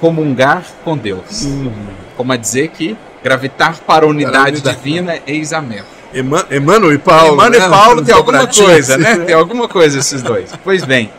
Comungar 0.00 0.64
com 0.84 0.96
Deus. 0.96 1.42
Uhum. 1.42 1.72
Como 2.16 2.32
a 2.32 2.36
dizer 2.36 2.68
que 2.68 2.96
gravitar 3.22 3.78
para 3.80 4.04
a 4.04 4.08
unidade 4.08 4.60
divina 4.60 5.14
é 5.14 5.22
eis 5.26 5.52
a 5.52 5.60
meta. 5.60 6.00
Emmanuel 6.12 6.92
e 6.92 6.98
Paulo. 6.98 7.34
Emmanuel 7.34 7.60
né? 7.60 7.66
e 7.66 7.70
Paulo 7.70 8.04
tem 8.04 8.14
alguma 8.14 8.46
coisa, 8.46 8.98
né? 8.98 9.16
Tem 9.18 9.34
alguma 9.34 9.68
coisa 9.68 9.98
esses 9.98 10.22
dois. 10.22 10.52
Pois 10.64 10.84
bem. 10.84 11.10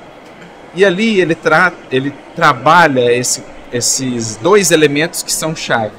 E 0.76 0.84
ali 0.84 1.20
ele, 1.20 1.36
tra 1.36 1.72
ele 1.92 2.14
trabalha 2.36 3.12
esse, 3.12 3.44
esses 3.72 4.36
dois 4.38 4.72
elementos 4.72 5.24
que 5.24 5.32
são 5.32 5.56
chave: 5.56 5.96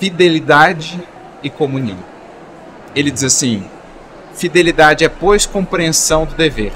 fidelidade 0.00 1.00
e 1.42 1.50
comunhão. 1.50 1.98
ele 2.94 3.10
diz 3.10 3.24
assim: 3.24 3.64
fidelidade 4.34 5.04
é, 5.04 5.08
pois, 5.08 5.46
compreensão 5.46 6.24
do 6.24 6.34
dever. 6.34 6.72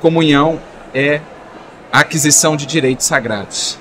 Comunhão 0.00 0.60
é 0.94 1.20
aquisição 1.92 2.56
de 2.56 2.66
direitos 2.66 3.06
sagrados. 3.06 3.78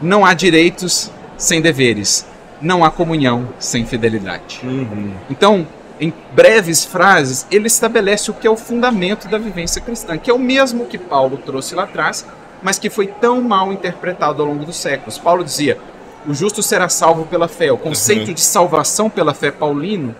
Não 0.00 0.24
há 0.24 0.34
direitos 0.34 1.10
sem 1.36 1.60
deveres. 1.60 2.26
Não 2.60 2.84
há 2.84 2.90
comunhão 2.90 3.48
sem 3.58 3.84
fidelidade. 3.84 4.60
Uhum. 4.62 5.12
Então, 5.30 5.66
em 6.00 6.12
breves 6.32 6.84
frases, 6.84 7.46
ele 7.50 7.66
estabelece 7.66 8.30
o 8.30 8.34
que 8.34 8.46
é 8.46 8.50
o 8.50 8.56
fundamento 8.56 9.28
da 9.28 9.38
vivência 9.38 9.80
cristã, 9.80 10.16
que 10.16 10.30
é 10.30 10.34
o 10.34 10.38
mesmo 10.38 10.86
que 10.86 10.98
Paulo 10.98 11.36
trouxe 11.38 11.74
lá 11.74 11.84
atrás, 11.84 12.26
mas 12.62 12.78
que 12.78 12.88
foi 12.88 13.06
tão 13.06 13.42
mal 13.42 13.72
interpretado 13.72 14.42
ao 14.42 14.48
longo 14.48 14.64
dos 14.64 14.76
séculos. 14.76 15.18
Paulo 15.18 15.44
dizia: 15.44 15.78
o 16.26 16.34
justo 16.34 16.62
será 16.62 16.88
salvo 16.88 17.24
pela 17.26 17.48
fé. 17.48 17.70
O 17.70 17.76
conceito 17.78 18.28
Uhum. 18.28 18.34
de 18.34 18.40
salvação 18.40 19.10
pela 19.10 19.34
fé 19.34 19.50
paulino, 19.50 20.14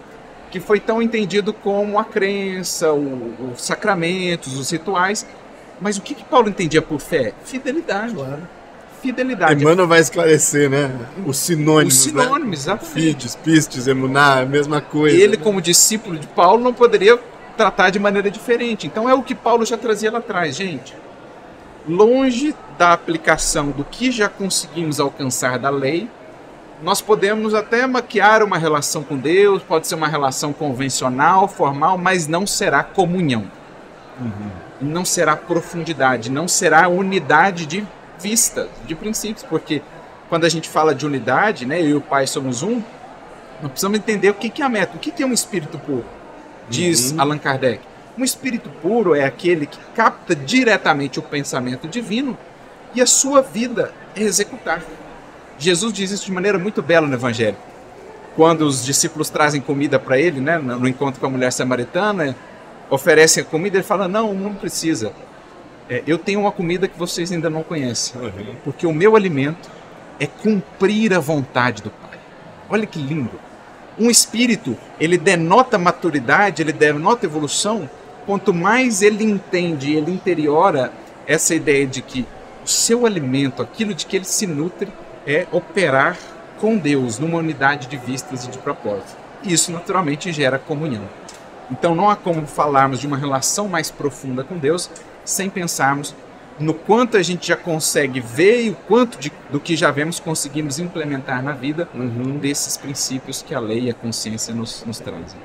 que 0.51 0.61
foi 0.61 0.79
tão 0.81 1.03
entendido 1.03 1.53
como 1.53 1.99
a 1.99 2.05
crença, 2.05 2.93
o- 2.93 3.53
os 3.55 3.63
sacramentos, 3.63 4.59
os 4.59 4.71
rituais. 4.71 5.27
Mas 5.81 5.97
o 5.99 6.03
que, 6.03 6.15
que 6.15 6.25
Paulo 6.25 6.49
entendia 6.49 6.81
por 6.81 7.01
fé? 7.01 7.33
Fidelidade. 7.45 8.15
Claro. 8.15 8.49
Fidelidade. 9.03 9.63
Emmanuel 9.63 9.87
vai 9.87 10.01
esclarecer, 10.01 10.71
né? 10.71 10.91
Os 11.27 11.37
sinônimos. 11.37 11.95
Os 11.95 12.03
sinônimos, 12.05 12.41
né? 12.49 12.53
exatamente. 12.55 12.93
Fides, 12.95 13.35
pistes, 13.37 13.87
emuná, 13.87 14.41
a 14.41 14.47
mesma 14.47 14.81
coisa. 14.81 15.15
Ele, 15.17 15.37
né? 15.37 15.43
como 15.43 15.61
discípulo 15.61 16.19
de 16.19 16.27
Paulo, 16.29 16.63
não 16.65 16.73
poderia 16.73 17.19
tratar 17.57 17.91
de 17.91 17.99
maneira 17.99 18.31
diferente. 18.31 18.87
Então 18.87 19.09
é 19.09 19.15
o 19.15 19.23
que 19.23 19.35
Paulo 19.35 19.65
já 19.67 19.77
trazia 19.77 20.11
lá 20.11 20.19
atrás, 20.19 20.57
gente. 20.57 20.95
Longe 21.89 22.55
da 22.79 22.93
aplicação 22.93 23.71
do 23.71 23.85
que 23.85 24.11
já 24.11 24.29
conseguimos 24.29 24.99
alcançar 24.99 25.59
da 25.59 25.71
lei, 25.71 26.09
nós 26.83 27.01
podemos 27.01 27.55
até 27.55 27.87
maquiar 27.87 28.43
uma 28.43 28.59
relação 28.59 29.03
com 29.03 29.17
Deus, 29.17 29.63
pode 29.63 29.87
ser 29.87 29.95
uma 29.95 30.09
relação 30.09 30.53
convencional, 30.53 31.49
formal, 31.49 31.97
mas 31.97 32.27
não 32.27 32.47
será 32.47 32.83
comunhão. 32.83 33.51
Não 34.81 35.05
será 35.05 35.37
profundidade, 35.37 36.31
não 36.31 36.47
será 36.47 36.89
unidade 36.89 37.67
de 37.67 37.87
vista, 38.19 38.69
de 38.87 38.95
princípios, 38.95 39.43
porque 39.43 39.83
quando 40.29 40.45
a 40.45 40.49
gente 40.49 40.69
fala 40.69 40.95
de 40.95 41.07
unidade, 41.07 41.65
né, 41.65 41.81
eu 41.81 41.89
e 41.89 41.95
o 41.95 42.01
Pai 42.01 42.27
somos 42.27 42.63
um, 42.63 42.83
nós 43.63 43.71
precisamos 43.71 43.99
entender 43.99 44.31
o 44.31 44.35
que 44.35 44.61
é 44.61 44.65
a 44.65 44.69
meta, 44.69 44.97
o 44.97 44.99
que 44.99 45.11
que 45.11 45.23
é 45.23 45.27
um 45.27 45.33
espírito 45.33 45.79
puro, 45.79 46.05
diz 46.69 47.13
Uhum. 47.13 47.21
Allan 47.21 47.39
Kardec. 47.39 47.81
Um 48.19 48.25
espírito 48.25 48.69
puro 48.83 49.15
é 49.15 49.25
aquele 49.25 49.67
que 49.67 49.79
capta 49.95 50.35
diretamente 50.35 51.19
o 51.19 51.23
pensamento 51.23 51.87
divino 51.87 52.37
e 52.95 53.01
a 53.01 53.07
sua 53.07 53.43
vida 53.43 53.93
é 54.15 54.23
executar. 54.23 54.83
Jesus 55.59 55.93
diz 55.93 56.11
isso 56.11 56.27
de 56.27 56.33
maneira 56.33 56.59
muito 56.59 56.83
bela 56.83 57.07
no 57.07 57.15
Evangelho. 57.15 57.57
Quando 58.35 58.63
os 58.63 58.85
discípulos 58.85 59.31
trazem 59.31 59.61
comida 59.61 59.99
para 59.99 60.19
ele, 60.19 60.41
né, 60.41 60.59
no 60.59 60.87
encontro 60.87 61.19
com 61.21 61.27
a 61.27 61.31
mulher 61.31 61.51
samaritana, 61.51 62.37
oferecem 62.91 63.43
a 63.43 63.47
comida, 63.47 63.79
ele 63.79 63.85
fala: 63.85 64.07
Não, 64.07 64.35
não 64.35 64.55
precisa. 64.55 65.13
É, 65.89 66.03
eu 66.07 66.19
tenho 66.19 66.41
uma 66.41 66.53
comida 66.53 66.89
que 66.89 66.99
vocês 66.99 67.31
ainda 67.31 67.49
não 67.49 67.63
conhecem 67.63 68.21
Uhum. 68.21 68.57
porque 68.65 68.87
o 68.87 68.93
meu 68.93 69.15
alimento 69.15 69.71
é 70.19 70.27
cumprir 70.27 71.15
a 71.15 71.21
vontade 71.21 71.83
do 71.83 71.91
Pai. 71.91 72.19
Olha 72.69 72.87
que 72.87 72.99
lindo. 72.99 73.39
Um 73.99 74.11
espírito, 74.11 74.77
ele 75.01 75.17
denota 75.17 75.79
maturidade, 75.79 76.61
ele 76.61 76.73
denota 76.73 77.25
evolução, 77.25 77.89
quanto 78.27 78.53
mais 78.53 79.01
ele 79.01 79.25
entende, 79.25 79.95
ele 79.95 80.11
interiora 80.11 80.93
essa 81.27 81.55
ideia 81.55 81.87
de 81.87 82.03
que 82.03 82.27
o 82.65 82.69
seu 82.69 83.07
alimento, 83.07 83.63
aquilo 83.63 83.95
de 83.95 84.05
que 84.05 84.17
ele 84.17 84.25
se 84.25 84.47
nutre, 84.47 84.93
é 85.27 85.47
operar 85.53 86.17
com 86.61 86.77
Deus 86.79 87.19
numa 87.19 87.39
unidade 87.39 87.87
de 87.89 87.97
vistas 87.97 88.45
e 88.45 88.49
de 88.51 88.59
propósito. 88.59 89.17
E 89.43 89.53
isso 89.53 89.71
naturalmente 89.73 90.33
gera 90.33 90.59
comunhão. 90.59 91.05
Então 91.71 91.95
não 91.95 92.09
há 92.09 92.17
como 92.17 92.47
falarmos 92.47 93.01
de 93.01 93.07
uma 93.07 93.17
relação 93.17 93.69
mais 93.69 93.91
profunda 93.91 94.45
com 94.45 94.57
Deus 94.57 94.89
sem 95.25 95.51
pensarmos 95.51 96.15
no 96.59 96.73
quanto 96.73 97.17
a 97.19 97.23
gente 97.23 97.49
já 97.49 97.57
consegue 97.57 98.19
ver 98.21 98.65
e 98.65 98.71
o 98.71 98.75
quanto 98.75 99.19
de- 99.19 99.33
do 99.51 99.61
que 99.61 99.77
já 99.77 99.91
vemos 99.91 100.19
conseguimos 100.19 100.79
implementar 100.79 101.43
na 101.43 101.53
vida 101.53 101.87
Uhum. 101.93 102.39
desses 102.39 102.77
princípios 102.79 103.43
que 103.43 103.55
a 103.55 103.61
lei 103.61 103.81
e 103.85 103.91
a 103.91 103.95
consciência 103.95 104.55
nos, 104.55 104.83
nos 104.87 104.99
trazem. 104.99 105.39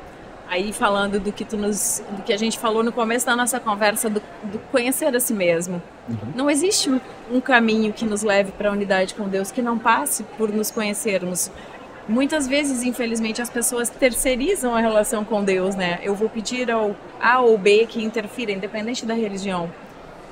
Aí 0.51 0.73
falando 0.73 1.17
do 1.17 1.31
que 1.31 1.45
tu 1.45 1.55
nos, 1.55 2.03
do 2.09 2.23
que 2.23 2.33
a 2.33 2.37
gente 2.37 2.59
falou 2.59 2.83
no 2.83 2.91
começo 2.91 3.25
da 3.25 3.37
nossa 3.37 3.57
conversa 3.57 4.09
do, 4.09 4.21
do 4.43 4.59
conhecer 4.69 5.15
a 5.15 5.19
si 5.21 5.33
mesmo. 5.33 5.81
Não 6.35 6.49
existe 6.49 6.89
um, 6.89 6.99
um 7.31 7.39
caminho 7.39 7.93
que 7.93 8.03
nos 8.03 8.21
leve 8.21 8.51
para 8.51 8.67
a 8.67 8.73
unidade 8.73 9.15
com 9.15 9.29
Deus 9.29 9.49
que 9.49 9.61
não 9.61 9.79
passe 9.79 10.23
por 10.37 10.51
nos 10.51 10.69
conhecermos. 10.69 11.49
Muitas 12.05 12.49
vezes, 12.49 12.83
infelizmente, 12.83 13.41
as 13.41 13.49
pessoas 13.49 13.89
terceirizam 13.89 14.75
a 14.75 14.81
relação 14.81 15.23
com 15.23 15.41
Deus, 15.41 15.73
né? 15.73 16.01
Eu 16.03 16.15
vou 16.15 16.27
pedir 16.27 16.69
ao 16.69 16.97
A 17.21 17.39
ou 17.39 17.57
B 17.57 17.85
que 17.87 18.03
interfira, 18.03 18.51
independente 18.51 19.05
da 19.05 19.13
religião. 19.13 19.71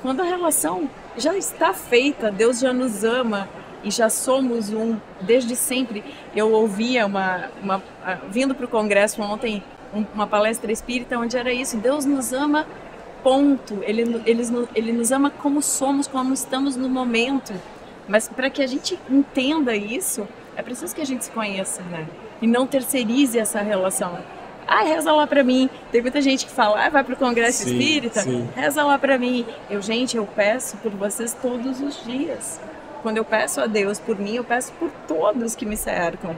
Quando 0.02 0.20
a 0.20 0.24
relação 0.24 0.90
já 1.16 1.34
está 1.34 1.72
feita, 1.72 2.30
Deus 2.30 2.60
já 2.60 2.74
nos 2.74 3.04
ama 3.04 3.48
e 3.82 3.90
já 3.90 4.10
somos 4.10 4.70
um 4.70 4.98
desde 5.22 5.56
sempre. 5.56 6.04
Eu 6.36 6.52
ouvia 6.52 7.06
uma, 7.06 7.48
uma 7.62 7.82
ah, 8.04 8.18
vindo 8.28 8.54
para 8.54 8.66
o 8.66 8.68
congresso 8.68 9.22
ontem 9.22 9.62
uma 10.14 10.26
palestra 10.26 10.70
espírita 10.70 11.18
onde 11.18 11.36
era 11.36 11.52
isso. 11.52 11.76
Deus 11.76 12.04
nos 12.04 12.32
ama, 12.32 12.66
ponto. 13.22 13.78
Ele, 13.82 14.22
ele, 14.24 14.68
ele 14.74 14.92
nos 14.92 15.12
ama 15.12 15.30
como 15.30 15.60
somos, 15.62 16.06
como 16.06 16.32
estamos 16.32 16.76
no 16.76 16.88
momento. 16.88 17.52
Mas 18.08 18.28
para 18.28 18.50
que 18.50 18.62
a 18.62 18.66
gente 18.66 18.98
entenda 19.08 19.74
isso, 19.74 20.26
é 20.56 20.62
preciso 20.62 20.94
que 20.94 21.00
a 21.00 21.06
gente 21.06 21.24
se 21.24 21.30
conheça, 21.30 21.82
né? 21.82 22.06
E 22.42 22.46
não 22.46 22.66
terceirize 22.66 23.38
essa 23.38 23.60
relação. 23.60 24.18
Ah, 24.66 24.82
reza 24.82 25.12
lá 25.12 25.26
pra 25.26 25.42
mim. 25.42 25.68
Tem 25.90 26.00
muita 26.00 26.20
gente 26.20 26.46
que 26.46 26.52
fala, 26.52 26.86
ah, 26.86 26.88
vai 26.88 27.02
pro 27.02 27.16
congresso 27.16 27.64
Sim, 27.64 27.72
espírita, 27.72 28.20
sim. 28.20 28.48
reza 28.54 28.84
lá 28.84 28.98
pra 28.98 29.18
mim. 29.18 29.44
Eu, 29.68 29.82
gente, 29.82 30.16
eu 30.16 30.26
peço 30.26 30.76
por 30.76 30.92
vocês 30.92 31.34
todos 31.34 31.80
os 31.80 32.04
dias. 32.04 32.60
Quando 33.02 33.16
eu 33.16 33.24
peço 33.24 33.60
a 33.60 33.66
Deus 33.66 33.98
por 33.98 34.18
mim, 34.18 34.36
eu 34.36 34.44
peço 34.44 34.72
por 34.74 34.90
todos 35.08 35.56
que 35.56 35.66
me 35.66 35.76
cercam. 35.76 36.36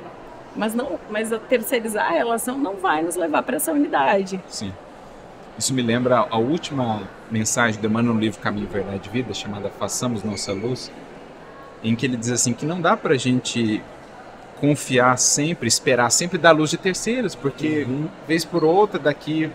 Mas 0.54 0.74
não, 0.74 0.98
mas 1.10 1.32
a 1.32 1.38
terceirizar 1.38 2.06
a 2.06 2.10
relação 2.10 2.58
não 2.58 2.76
vai 2.76 3.02
nos 3.02 3.16
levar 3.16 3.42
para 3.42 3.56
essa 3.56 3.72
unidade. 3.72 4.40
Sim. 4.48 4.72
Isso 5.58 5.72
me 5.74 5.82
lembra 5.82 6.26
a 6.30 6.38
última 6.38 7.02
mensagem 7.30 7.80
do 7.80 7.86
Emmanuel 7.86 8.14
no 8.14 8.20
livro 8.20 8.40
Caminho, 8.40 8.66
Verdade 8.68 9.08
e 9.08 9.12
Vida, 9.12 9.32
chamada 9.34 9.70
Façamos 9.70 10.22
Nossa 10.22 10.52
Luz, 10.52 10.90
em 11.84 11.94
que 11.94 12.06
ele 12.06 12.16
diz 12.16 12.30
assim 12.30 12.52
que 12.52 12.64
não 12.66 12.80
dá 12.80 12.96
pra 12.96 13.16
gente 13.16 13.82
confiar 14.60 15.18
sempre, 15.18 15.66
esperar 15.68 16.10
sempre 16.10 16.38
da 16.38 16.50
luz 16.52 16.70
de 16.70 16.76
terceiros, 16.76 17.34
porque 17.34 17.84
Uhum. 17.88 18.08
vez 18.28 18.44
por 18.44 18.62
outra 18.64 18.98
daqui, 18.98 19.50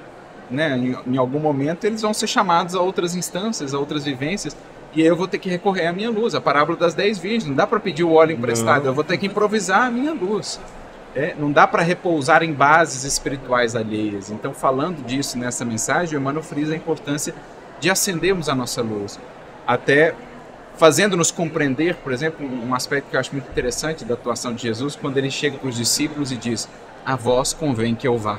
né, 0.51 0.77
em, 0.77 1.13
em 1.13 1.17
algum 1.17 1.39
momento 1.39 1.85
eles 1.85 2.01
vão 2.01 2.13
ser 2.13 2.27
chamados 2.27 2.75
a 2.75 2.81
outras 2.81 3.15
instâncias, 3.15 3.73
a 3.73 3.79
outras 3.79 4.03
vivências, 4.03 4.55
e 4.93 5.01
aí 5.01 5.07
eu 5.07 5.15
vou 5.15 5.27
ter 5.27 5.37
que 5.37 5.49
recorrer 5.49 5.87
à 5.87 5.93
minha 5.93 6.09
luz, 6.09 6.35
a 6.35 6.41
parábola 6.41 6.77
das 6.77 6.93
dez 6.93 7.17
virgens, 7.17 7.45
não 7.45 7.55
dá 7.55 7.65
para 7.65 7.79
pedir 7.79 8.03
o 8.03 8.13
óleo 8.13 8.33
emprestado, 8.35 8.83
Não. 8.83 8.91
eu 8.91 8.93
vou 8.93 9.03
ter 9.03 9.17
que 9.17 9.25
improvisar 9.27 9.87
a 9.87 9.91
minha 9.91 10.13
luz. 10.13 10.59
É, 11.17 11.33
não 11.35 11.51
dá 11.51 11.65
para 11.65 11.81
repousar 11.81 12.43
em 12.43 12.53
bases 12.53 13.03
espirituais 13.03 13.75
alheias. 13.75 14.29
Então, 14.29 14.53
falando 14.53 15.03
disso 15.03 15.35
nessa 15.35 15.65
mensagem, 15.65 16.15
o 16.15 16.21
Emmanuel 16.21 16.43
frisa 16.43 16.73
a 16.73 16.77
importância 16.77 17.33
de 17.79 17.89
acendermos 17.89 18.47
a 18.47 18.53
nossa 18.53 18.83
luz. 18.83 19.19
Até 19.65 20.13
fazendo-nos 20.75 21.31
compreender, 21.31 21.95
por 21.95 22.13
exemplo, 22.13 22.45
um 22.45 22.75
aspecto 22.75 23.09
que 23.09 23.15
eu 23.15 23.19
acho 23.19 23.31
muito 23.31 23.49
interessante 23.49 24.05
da 24.05 24.13
atuação 24.13 24.53
de 24.53 24.61
Jesus, 24.61 24.95
quando 24.95 25.17
ele 25.17 25.31
chega 25.31 25.57
para 25.57 25.67
os 25.67 25.75
discípulos 25.75 26.31
e 26.31 26.37
diz: 26.37 26.69
A 27.03 27.15
vós 27.15 27.51
convém 27.51 27.95
que 27.95 28.07
eu 28.07 28.15
vá. 28.15 28.37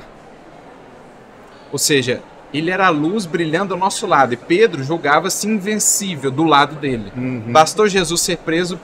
Ou 1.73 1.77
seja, 1.77 2.21
ele 2.53 2.71
era 2.71 2.87
a 2.87 2.89
luz 2.89 3.25
brilhando 3.25 3.73
ao 3.73 3.79
nosso 3.79 4.07
lado 4.07 4.33
e 4.33 4.37
Pedro 4.37 4.85
julgava-se 4.85 5.45
invencível 5.45 6.31
do 6.31 6.45
lado 6.45 6.75
dele. 6.77 7.11
Uhum. 7.13 7.51
Bastou 7.51 7.89
Jesus 7.89 8.21
ser 8.21 8.37
preso, 8.37 8.79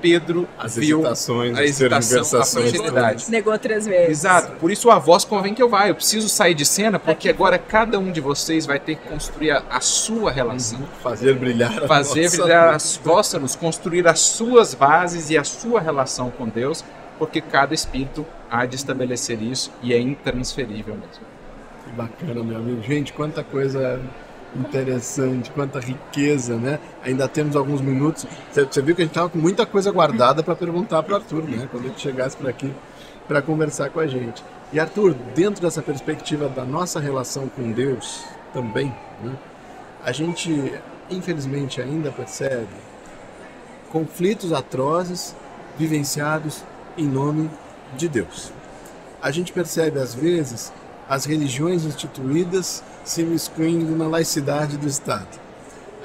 Pedro 0.00 0.48
As 0.58 0.76
viu 0.76 0.98
hesitações, 0.98 1.56
a 1.56 1.60
as 1.60 1.70
hesitação, 1.70 2.40
a 2.40 2.44
fragilidade. 2.44 3.30
Negou 3.30 3.58
três 3.58 3.86
vezes. 3.86 4.10
Exato, 4.10 4.52
por 4.52 4.70
isso 4.70 4.90
a 4.90 4.98
voz 4.98 5.24
convém 5.24 5.54
que 5.54 5.62
eu 5.62 5.68
vá. 5.68 5.88
Eu 5.88 5.94
preciso 5.94 6.28
sair 6.28 6.54
de 6.54 6.64
cena 6.64 6.98
porque 6.98 7.28
agora 7.28 7.58
cada 7.58 7.98
um 7.98 8.10
de 8.10 8.20
vocês 8.20 8.66
vai 8.66 8.78
ter 8.78 8.96
que 8.96 9.08
construir 9.08 9.50
a, 9.50 9.62
a 9.70 9.80
sua 9.80 10.30
relação. 10.30 10.80
Fazer 11.02 11.34
brilhar 11.34 11.84
a 11.84 11.86
Fazer 11.86 12.24
nossa 12.24 12.36
brilhar 12.38 12.74
as 12.74 12.96
vossa 12.96 13.38
luz, 13.38 13.54
construir 13.54 14.06
as 14.06 14.20
suas 14.20 14.74
bases 14.74 15.30
e 15.30 15.38
a 15.38 15.44
sua 15.44 15.80
relação 15.80 16.30
com 16.30 16.48
Deus, 16.48 16.84
porque 17.18 17.40
cada 17.40 17.74
espírito 17.74 18.26
há 18.50 18.64
de 18.66 18.76
estabelecer 18.76 19.40
isso 19.42 19.70
e 19.82 19.92
é 19.92 19.98
intransferível 20.00 20.94
mesmo. 20.94 21.24
Que 21.84 21.90
bacana, 21.92 22.42
meu 22.42 22.56
amigo. 22.56 22.82
Gente, 22.82 23.12
quanta 23.12 23.42
coisa 23.42 24.00
interessante, 24.56 25.50
quanta 25.50 25.78
riqueza, 25.78 26.56
né? 26.56 26.78
Ainda 27.04 27.28
temos 27.28 27.56
alguns 27.56 27.80
minutos. 27.80 28.26
Você 28.52 28.82
viu 28.82 28.94
que 28.94 29.02
a 29.02 29.04
gente 29.04 29.12
estava 29.12 29.28
com 29.28 29.38
muita 29.38 29.64
coisa 29.64 29.90
guardada 29.90 30.42
para 30.42 30.56
perguntar 30.56 31.02
para 31.02 31.14
o 31.14 31.16
Arthur, 31.16 31.44
né? 31.44 31.68
Quando 31.70 31.84
ele 31.86 31.94
chegasse 31.96 32.36
por 32.36 32.48
aqui 32.48 32.72
para 33.28 33.40
conversar 33.40 33.90
com 33.90 34.00
a 34.00 34.06
gente. 34.06 34.42
E 34.72 34.80
Arthur, 34.80 35.14
dentro 35.34 35.62
dessa 35.62 35.82
perspectiva 35.82 36.48
da 36.48 36.64
nossa 36.64 36.98
relação 37.00 37.48
com 37.48 37.70
Deus 37.70 38.24
também, 38.52 38.94
né? 39.22 39.32
A 40.04 40.12
gente, 40.12 40.72
infelizmente, 41.10 41.80
ainda 41.80 42.10
percebe 42.10 42.66
conflitos 43.90 44.52
atrozes 44.52 45.34
vivenciados 45.78 46.64
em 46.96 47.06
nome 47.06 47.50
de 47.96 48.08
Deus. 48.08 48.52
A 49.22 49.30
gente 49.30 49.52
percebe 49.52 49.98
às 49.98 50.14
vezes 50.14 50.72
as 51.10 51.24
religiões 51.24 51.84
instituídas 51.84 52.84
se 53.04 53.24
miscuindo 53.24 53.96
na 53.96 54.06
laicidade 54.06 54.76
do 54.76 54.86
Estado. 54.86 55.40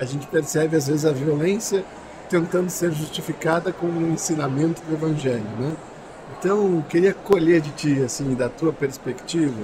A 0.01 0.03
gente 0.03 0.25
percebe 0.25 0.75
às 0.75 0.87
vezes 0.87 1.05
a 1.05 1.11
violência 1.11 1.85
tentando 2.27 2.71
ser 2.71 2.91
justificada 2.91 3.71
com 3.71 3.85
o 3.85 4.11
ensinamento 4.11 4.81
do 4.81 4.95
Evangelho, 4.95 5.45
né? 5.59 5.75
Então, 6.39 6.83
queria 6.89 7.13
colher 7.13 7.61
de 7.61 7.69
ti, 7.73 8.01
assim, 8.01 8.33
da 8.33 8.49
tua 8.49 8.73
perspectiva, 8.73 9.63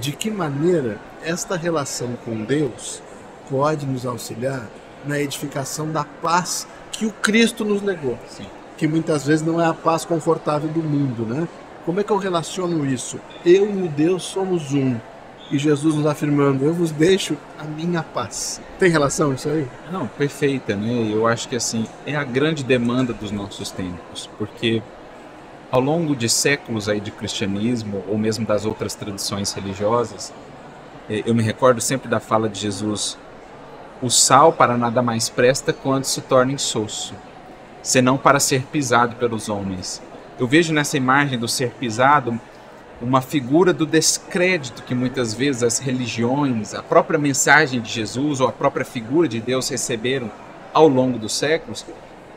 de 0.00 0.10
que 0.10 0.28
maneira 0.28 0.98
esta 1.22 1.56
relação 1.56 2.16
com 2.24 2.44
Deus 2.44 3.00
pode 3.48 3.86
nos 3.86 4.04
auxiliar 4.04 4.68
na 5.04 5.20
edificação 5.20 5.92
da 5.92 6.02
paz 6.04 6.66
que 6.90 7.06
o 7.06 7.12
Cristo 7.12 7.64
nos 7.64 7.80
legou. 7.80 8.18
Sim. 8.28 8.46
Que 8.76 8.88
muitas 8.88 9.24
vezes 9.24 9.46
não 9.46 9.60
é 9.60 9.66
a 9.66 9.74
paz 9.74 10.04
confortável 10.04 10.68
do 10.68 10.82
mundo, 10.82 11.24
né? 11.24 11.46
Como 11.84 11.98
é 11.98 12.04
que 12.04 12.12
eu 12.12 12.16
relaciono 12.16 12.86
isso? 12.86 13.18
Eu 13.44 13.68
e 13.84 13.88
Deus 13.88 14.22
somos 14.22 14.72
um. 14.72 14.96
E 15.50 15.58
Jesus 15.58 15.96
nos 15.96 16.06
afirmando, 16.06 16.64
eu 16.64 16.72
vos 16.72 16.92
deixo 16.92 17.36
a 17.58 17.64
minha 17.64 18.02
paz. 18.02 18.60
Tem 18.78 18.88
relação 18.88 19.34
isso 19.34 19.48
aí? 19.48 19.66
Não, 19.90 20.06
perfeita, 20.06 20.74
né? 20.74 21.10
Eu 21.12 21.26
acho 21.26 21.48
que 21.48 21.56
assim, 21.56 21.86
é 22.06 22.14
a 22.14 22.24
grande 22.24 22.64
demanda 22.64 23.12
dos 23.12 23.30
nossos 23.30 23.70
tempos, 23.70 24.30
porque 24.38 24.80
ao 25.70 25.80
longo 25.80 26.14
de 26.14 26.28
séculos 26.28 26.88
aí 26.88 27.00
de 27.00 27.10
cristianismo 27.10 28.04
ou 28.08 28.16
mesmo 28.16 28.46
das 28.46 28.64
outras 28.64 28.94
tradições 28.94 29.52
religiosas, 29.52 30.32
eh, 31.10 31.22
eu 31.26 31.34
me 31.34 31.42
recordo 31.42 31.80
sempre 31.80 32.08
da 32.08 32.20
fala 32.20 32.48
de 32.48 32.60
Jesus: 32.60 33.18
o 34.00 34.08
sal 34.08 34.52
para 34.52 34.78
nada 34.78 35.02
mais 35.02 35.28
presta 35.28 35.72
quando 35.72 36.04
se 36.04 36.20
torna 36.20 36.52
insosso, 36.52 37.14
senão 37.82 38.16
para 38.16 38.40
ser 38.40 38.62
pisado 38.66 39.16
pelos 39.16 39.48
homens. 39.48 40.00
Eu 40.42 40.48
vejo 40.48 40.74
nessa 40.74 40.96
imagem 40.96 41.38
do 41.38 41.46
ser 41.46 41.70
pisado 41.70 42.36
uma 43.00 43.22
figura 43.22 43.72
do 43.72 43.86
descrédito 43.86 44.82
que 44.82 44.92
muitas 44.92 45.32
vezes 45.32 45.62
as 45.62 45.78
religiões, 45.78 46.74
a 46.74 46.82
própria 46.82 47.16
mensagem 47.16 47.80
de 47.80 47.88
Jesus 47.88 48.40
ou 48.40 48.48
a 48.48 48.52
própria 48.52 48.84
figura 48.84 49.28
de 49.28 49.40
Deus 49.40 49.68
receberam 49.68 50.28
ao 50.74 50.88
longo 50.88 51.16
dos 51.16 51.32
séculos, 51.32 51.86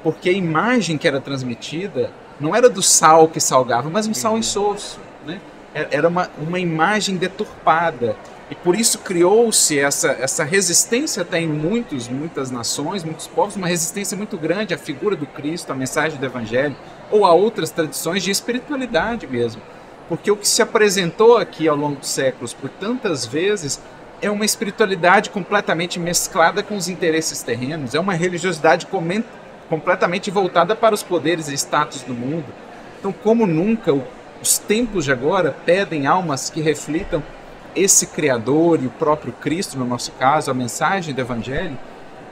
porque 0.04 0.30
a 0.30 0.34
imagem 0.34 1.00
que 1.00 1.08
era 1.08 1.20
transmitida 1.20 2.12
não 2.40 2.56
era 2.56 2.70
do 2.70 2.84
sal 2.84 3.28
que 3.28 3.40
salgava, 3.40 3.90
mas 3.90 4.06
um 4.06 4.14
sal 4.14 4.38
insosso. 4.38 5.00
Né? 5.26 5.42
Era 5.74 6.08
uma, 6.08 6.30
uma 6.38 6.60
imagem 6.60 7.18
deturpada. 7.18 8.16
E 8.52 8.54
por 8.54 8.76
isso 8.76 9.00
criou-se 9.00 9.80
essa, 9.80 10.12
essa 10.12 10.44
resistência 10.44 11.24
até 11.24 11.42
em 11.42 11.48
muitos, 11.48 12.08
muitas 12.08 12.52
nações, 12.52 13.04
muitos 13.04 13.26
povos, 13.26 13.56
uma 13.56 13.66
resistência 13.66 14.16
muito 14.16 14.38
grande 14.38 14.76
à 14.76 14.78
figura 14.78 15.16
do 15.16 15.26
Cristo, 15.26 15.72
à 15.72 15.76
mensagem 15.76 16.20
do 16.20 16.26
Evangelho, 16.28 16.76
ou 17.12 17.26
a 17.26 17.34
outras 17.34 17.72
tradições 17.72 18.24
de 18.24 18.32
espiritualidade 18.32 19.28
mesmo. 19.28 19.62
Porque 20.08 20.30
o 20.30 20.38
que 20.38 20.48
se 20.48 20.62
apresentou 20.62 21.38
aqui 21.38 21.68
ao 21.68 21.76
longo 21.76 22.00
dos 22.00 22.10
séculos 22.10 22.54
por 22.54 22.70
tantas 22.70 23.26
vezes 23.26 23.82
é 24.22 24.30
uma 24.30 24.46
espiritualidade 24.46 25.30
completamente 25.30 26.00
mesclada 26.00 26.64
com 26.64 26.76
os 26.76 26.88
interesses 26.88 27.42
terrenos, 27.44 27.96
é 27.96 28.00
uma 28.00 28.14
religiosidade 28.14 28.88
completamente 29.70 30.32
voltada 30.32 30.76
para 30.76 30.96
os 30.96 31.04
poderes 31.04 31.48
e 31.48 31.54
status 31.54 32.02
do 32.04 32.14
mundo. 32.14 32.46
Então, 33.00 33.12
como 33.12 33.46
nunca, 33.46 33.94
os 34.42 34.58
tempos 34.58 35.06
de 35.06 35.12
agora 35.12 35.56
pedem 35.66 36.08
almas 36.08 36.50
que 36.50 36.62
reflitam 36.62 37.22
esse 37.76 38.08
Criador 38.08 38.82
e 38.82 38.88
o 38.88 38.92
próprio 38.92 39.34
Cristo, 39.34 39.78
no 39.78 39.86
nosso 39.86 40.12
caso, 40.14 40.50
a 40.50 40.54
mensagem 40.54 41.14
do 41.14 41.20
Evangelho, 41.20 41.78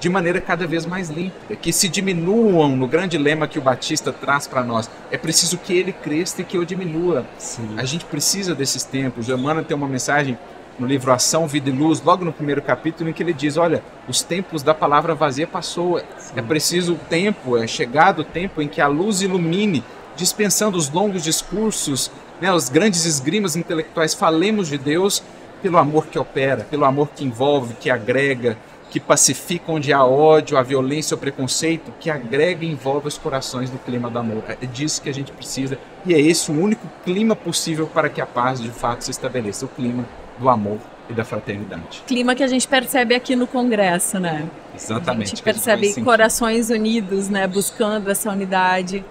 de 0.03 0.09
maneira 0.09 0.41
cada 0.41 0.67
vez 0.67 0.85
mais 0.85 1.09
límpida, 1.09 1.55
que 1.55 1.71
se 1.71 1.87
diminuam 1.87 2.75
no 2.75 2.85
grande 2.85 3.17
lema 3.17 3.47
que 3.47 3.57
o 3.57 3.61
Batista 3.61 4.11
traz 4.11 4.45
para 4.45 4.61
nós. 4.61 4.91
É 5.09 5.17
preciso 5.17 5.57
que 5.57 5.73
ele 5.73 5.93
cresça 5.93 6.41
e 6.41 6.43
que 6.43 6.57
eu 6.57 6.65
diminua. 6.65 7.25
Sim. 7.37 7.75
A 7.77 7.85
gente 7.85 8.03
precisa 8.03 8.53
desses 8.53 8.83
tempos. 8.83 9.29
O 9.29 9.33
Emmanuel 9.33 9.63
tem 9.63 9.77
uma 9.77 9.87
mensagem 9.87 10.37
no 10.77 10.85
livro 10.85 11.09
Ação, 11.13 11.47
Vida 11.47 11.69
e 11.69 11.71
Luz, 11.71 12.01
logo 12.01 12.25
no 12.25 12.33
primeiro 12.33 12.61
capítulo, 12.61 13.09
em 13.09 13.13
que 13.13 13.23
ele 13.23 13.31
diz: 13.31 13.55
Olha, 13.55 13.81
os 14.05 14.21
tempos 14.21 14.61
da 14.61 14.73
palavra 14.73 15.15
vazia 15.15 15.47
passou. 15.47 15.97
Sim. 16.17 16.33
É 16.35 16.41
preciso 16.41 16.95
o 16.95 16.97
tempo, 16.97 17.55
é 17.55 17.65
chegado 17.65 18.23
o 18.23 18.25
tempo 18.25 18.61
em 18.61 18.67
que 18.67 18.81
a 18.81 18.87
luz 18.87 19.21
ilumine, 19.21 19.85
dispensando 20.17 20.77
os 20.77 20.89
longos 20.89 21.23
discursos, 21.23 22.11
né, 22.41 22.51
os 22.51 22.67
grandes 22.67 23.05
esgrimas 23.05 23.55
intelectuais. 23.55 24.13
Falemos 24.13 24.67
de 24.67 24.77
Deus 24.77 25.23
pelo 25.61 25.77
amor 25.77 26.07
que 26.07 26.19
opera, 26.19 26.67
pelo 26.69 26.83
amor 26.83 27.07
que 27.15 27.23
envolve, 27.23 27.75
que 27.75 27.89
agrega, 27.89 28.57
que 28.93 28.99
pacifica 28.99 29.71
onde 29.71 29.91
há 29.91 30.05
ódio, 30.05 30.55
a 30.55 30.61
violência, 30.61 31.15
o 31.15 31.17
preconceito, 31.17 31.91
que 31.99 32.11
agrega 32.11 32.63
e 32.63 32.69
envolve 32.69 33.07
os 33.07 33.17
corações 33.17 33.71
no 33.71 33.79
clima 33.79 34.07
do 34.07 34.19
amor. 34.19 34.43
É 34.47 34.67
disso 34.67 35.01
que 35.01 35.09
a 35.09 35.13
gente 35.13 35.31
precisa 35.31 35.79
e 36.05 36.13
é 36.13 36.21
esse 36.21 36.51
o 36.51 36.53
único 36.53 36.87
clima 37.03 37.35
possível 37.35 37.87
para 37.87 38.07
que 38.07 38.21
a 38.21 38.25
paz 38.27 38.61
de 38.61 38.69
fato 38.69 39.03
se 39.03 39.09
estabeleça, 39.09 39.65
o 39.65 39.67
clima 39.67 40.05
do 40.37 40.47
amor 40.47 40.77
e 41.09 41.13
da 41.13 41.25
fraternidade. 41.25 42.03
Clima 42.05 42.35
que 42.35 42.43
a 42.43 42.47
gente 42.47 42.67
percebe 42.67 43.15
aqui 43.15 43.35
no 43.35 43.47
Congresso, 43.47 44.19
né? 44.19 44.47
Exatamente. 44.75 45.23
A 45.23 45.29
gente 45.29 45.41
percebe 45.41 45.87
a 45.87 45.89
gente 45.89 46.03
corações 46.03 46.69
unidos, 46.69 47.29
né? 47.29 47.47
Buscando 47.47 48.11
essa 48.11 48.29
unidade, 48.29 49.03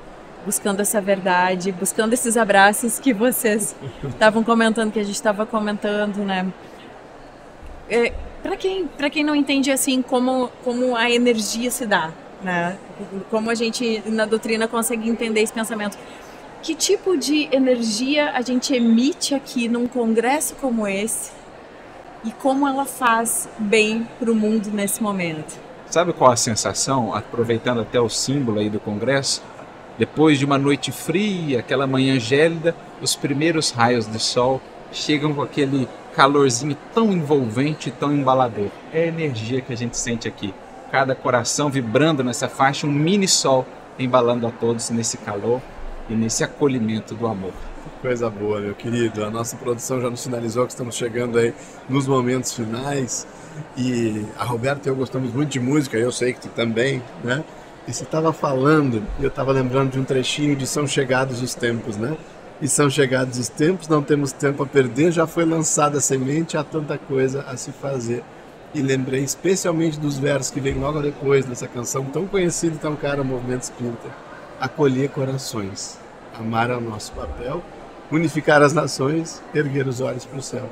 buscando 0.47 0.79
essa 0.79 1.01
verdade, 1.01 1.73
buscando 1.73 2.13
esses 2.13 2.37
abraços 2.37 3.01
que 3.01 3.13
vocês 3.13 3.75
estavam 4.09 4.45
comentando, 4.45 4.93
que 4.93 5.01
a 5.01 5.05
gente 5.05 5.17
estava 5.17 5.45
comentando, 5.45 6.19
né? 6.19 6.47
É, 7.91 8.13
para 8.43 8.57
quem, 8.57 8.89
quem 9.11 9.25
não 9.25 9.35
entende 9.35 9.71
assim 9.71 10.03
como, 10.03 10.51
como 10.65 10.97
a 10.97 11.11
energia 11.11 11.71
se 11.71 11.87
dá, 11.87 12.11
né? 12.43 12.77
Como 13.31 13.49
a 13.49 13.55
gente 13.55 14.03
na 14.07 14.27
doutrina 14.27 14.67
consegue 14.67 15.09
entender 15.09 15.41
esse 15.41 15.53
pensamento. 15.53 15.97
Que 16.63 16.75
tipo 16.75 17.17
de 17.17 17.49
energia 17.53 18.33
a 18.33 18.41
gente 18.41 18.75
emite 18.75 19.35
aqui 19.35 19.69
num 19.69 19.87
congresso 19.87 20.55
como 20.61 20.87
esse 20.87 21.33
e 22.25 22.31
como 22.31 22.67
ela 22.67 22.85
faz 22.85 23.49
bem 23.59 24.07
para 24.19 24.31
o 24.31 24.35
mundo 24.35 24.71
nesse 24.71 25.03
momento? 25.03 25.59
Sabe 25.87 26.13
qual 26.13 26.31
a 26.31 26.37
sensação, 26.37 27.15
aproveitando 27.15 27.81
até 27.81 28.01
o 28.01 28.09
símbolo 28.09 28.61
aí 28.61 28.71
do 28.71 28.81
congresso? 28.81 29.43
Depois 29.99 30.39
de 30.39 30.45
uma 30.45 30.57
noite 30.57 30.91
fria, 30.91 31.59
aquela 31.59 31.87
manhã 31.87 32.19
gélida, 32.19 32.75
os 33.01 33.15
primeiros 33.15 33.71
raios 33.71 34.07
de 34.07 34.19
sol 34.19 34.61
chegam 34.93 35.35
com 35.35 35.43
aquele 35.43 35.89
calorzinho 36.15 36.77
tão 36.95 37.13
envolvente, 37.13 37.91
tão 37.91 38.13
embalador. 38.13 38.69
É 38.93 39.05
a 39.05 39.07
energia 39.07 39.61
que 39.61 39.73
a 39.73 39.77
gente 39.77 39.97
sente 39.97 40.29
aqui. 40.29 40.55
Cada 40.91 41.15
coração 41.15 41.71
vibrando 41.71 42.23
nessa 42.23 42.49
faixa, 42.49 42.87
um 42.87 42.93
mini 42.93 43.27
sol 43.27 43.67
embalando 43.99 44.47
a 44.47 44.51
todos 44.51 44.91
nesse 44.91 45.17
calor 45.19 45.61
e 46.09 46.15
nesse 46.15 46.45
acolhimento 46.45 47.15
do 47.15 47.27
amor. 47.27 47.53
Coisa 48.01 48.29
boa, 48.29 48.61
meu 48.61 48.75
querido. 48.75 49.25
A 49.25 49.31
nossa 49.31 49.57
produção 49.57 50.01
já 50.01 50.11
nos 50.11 50.21
sinalizou 50.21 50.67
que 50.67 50.73
estamos 50.73 50.95
chegando 50.95 51.39
aí 51.39 51.55
nos 51.89 52.07
momentos 52.07 52.53
finais. 52.53 53.27
E 53.77 54.25
a 54.39 54.45
Roberta 54.45 54.89
e 54.89 54.91
eu 54.91 54.97
gostamos 54.97 55.33
muito 55.33 55.51
de 55.51 55.61
música, 55.61 55.97
eu 55.97 56.11
sei 56.11 56.33
que 56.33 56.41
tu 56.41 56.49
também, 56.49 57.03
né? 57.23 57.45
E 57.87 57.93
você 57.93 58.05
estava 58.05 58.33
falando, 58.33 59.03
e 59.19 59.25
eu 59.25 59.29
estava 59.29 59.53
lembrando 59.53 59.93
de 59.93 59.99
um 59.99 60.05
trechinho 60.05 60.55
de 60.55 60.67
São 60.67 60.87
Chegados 60.87 61.43
os 61.43 61.55
Tempos, 61.55 61.97
né? 61.97 62.17
E 62.63 62.69
são 62.69 62.89
chegados 62.89 63.41
os 63.41 63.49
tempos, 63.49 63.89
não 63.89 64.01
temos 64.01 64.31
tempo 64.31 64.63
a 64.63 64.67
perder, 64.67 65.11
já 65.11 65.27
foi 65.27 65.45
lançada 65.45 65.99
a 65.99 66.01
semente, 66.01 66.57
há 66.57 66.63
tanta 66.63 66.97
coisa 66.97 67.43
a 67.43 67.57
se 67.57 67.73
fazer. 67.73 68.23
E 68.73 68.81
lembrei 68.81 69.25
especialmente 69.25 69.99
dos 69.99 70.17
versos 70.17 70.53
que 70.53 70.61
vêm 70.61 70.75
logo 70.75 71.03
depois 71.03 71.45
dessa 71.45 71.67
canção 71.67 72.05
tão 72.05 72.25
conhecida 72.25 72.77
e 72.77 72.79
tão 72.79 72.95
cara 72.95 73.19
ao 73.19 73.25
movimento 73.25 73.63
espírita. 73.63 74.09
Acolher 74.61 75.11
corações, 75.11 75.99
amar 76.39 76.71
é 76.71 76.77
o 76.77 76.81
nosso 76.81 77.11
papel, 77.13 77.61
unificar 78.13 78.63
as 78.63 78.73
nações, 78.73 79.43
erguer 79.53 79.89
os 79.89 80.01
olhos 80.01 80.25
para 80.25 80.39
o 80.39 80.43
céu. 80.43 80.71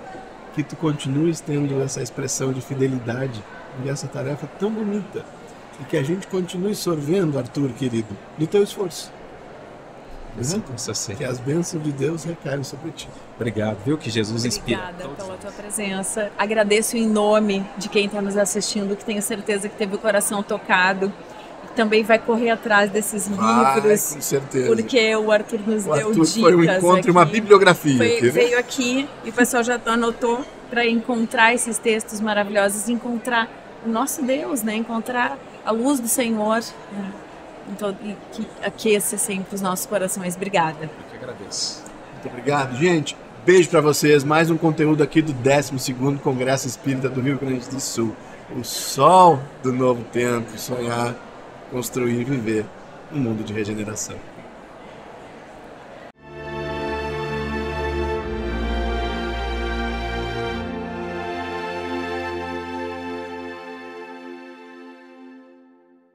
Que 0.54 0.62
tu 0.62 0.76
continues 0.76 1.40
tendo 1.40 1.82
essa 1.82 2.00
expressão 2.00 2.52
de 2.52 2.60
fidelidade 2.60 3.42
e 3.84 3.88
essa 3.88 4.06
tarefa 4.06 4.48
tão 4.60 4.70
bonita. 4.70 5.24
E 5.80 5.84
que 5.84 5.96
a 5.96 6.04
gente 6.04 6.28
continue 6.28 6.76
sorvendo, 6.76 7.36
Arthur, 7.36 7.70
querido, 7.70 8.16
do 8.38 8.46
teu 8.46 8.62
esforço 8.62 9.10
Assim. 10.40 11.14
Que 11.14 11.24
as 11.24 11.38
bênçãos 11.38 11.82
de 11.82 11.92
Deus 11.92 12.24
recaem 12.24 12.62
sobre 12.64 12.90
ti. 12.92 13.08
Obrigado, 13.36 13.78
viu? 13.84 13.98
Que 13.98 14.10
Jesus 14.10 14.44
inspira. 14.44 14.80
Obrigada 14.90 15.14
pela 15.14 15.36
tua 15.36 15.52
presença. 15.52 16.30
Agradeço 16.38 16.96
em 16.96 17.06
nome 17.06 17.64
de 17.76 17.88
quem 17.88 18.06
está 18.06 18.20
nos 18.20 18.36
assistindo, 18.36 18.96
que 18.96 19.04
tenho 19.04 19.22
certeza 19.22 19.68
que 19.68 19.76
teve 19.76 19.94
o 19.94 19.98
coração 19.98 20.42
tocado. 20.42 21.12
E 21.64 21.68
também 21.74 22.02
vai 22.02 22.18
correr 22.18 22.50
atrás 22.50 22.90
desses 22.90 23.28
vai, 23.28 23.74
livros. 23.74 24.14
Com 24.14 24.20
certeza. 24.20 24.66
Porque 24.66 25.16
o 25.16 25.30
Arthur 25.30 25.60
nos 25.66 25.86
o 25.86 25.92
deu 25.92 26.08
Arthur 26.08 26.24
dicas. 26.24 26.34
Foi 26.34 26.54
um 26.54 26.64
encontro 26.64 27.08
e 27.08 27.12
uma 27.12 27.24
bibliografia. 27.24 27.96
Foi, 27.96 28.16
aqui, 28.16 28.24
né? 28.24 28.30
Veio 28.30 28.58
aqui 28.58 29.08
e 29.24 29.30
o 29.30 29.32
pessoal 29.32 29.62
já 29.62 29.80
anotou 29.86 30.44
para 30.70 30.86
encontrar 30.86 31.52
esses 31.52 31.78
textos 31.78 32.20
maravilhosos, 32.20 32.88
encontrar 32.88 33.48
o 33.84 33.88
nosso 33.88 34.22
Deus, 34.22 34.62
né? 34.62 34.76
Encontrar 34.76 35.36
a 35.64 35.70
luz 35.70 36.00
do 36.00 36.08
Senhor. 36.08 36.62
Né? 36.92 37.12
Então, 37.68 37.94
que 38.32 38.46
aqueça 38.62 39.16
sempre 39.18 39.54
os 39.54 39.60
nossos 39.60 39.86
corações. 39.86 40.36
Obrigada. 40.36 40.76
Eu 40.82 40.88
que 41.10 41.16
agradeço. 41.16 41.82
Muito 42.14 42.28
obrigado, 42.28 42.76
gente. 42.76 43.16
Beijo 43.44 43.70
para 43.70 43.80
vocês. 43.80 44.22
Mais 44.24 44.50
um 44.50 44.56
conteúdo 44.56 45.02
aqui 45.02 45.22
do 45.22 45.32
12º 45.32 46.18
Congresso 46.20 46.66
Espírita 46.66 47.08
do 47.08 47.20
Rio 47.20 47.38
Grande 47.38 47.68
do 47.68 47.80
Sul. 47.80 48.14
O 48.54 48.64
sol 48.64 49.38
do 49.62 49.72
novo 49.72 50.02
tempo, 50.04 50.58
sonhar, 50.58 51.14
construir 51.70 52.20
e 52.20 52.24
viver 52.24 52.66
um 53.12 53.18
mundo 53.18 53.44
de 53.44 53.52
regeneração. 53.52 54.16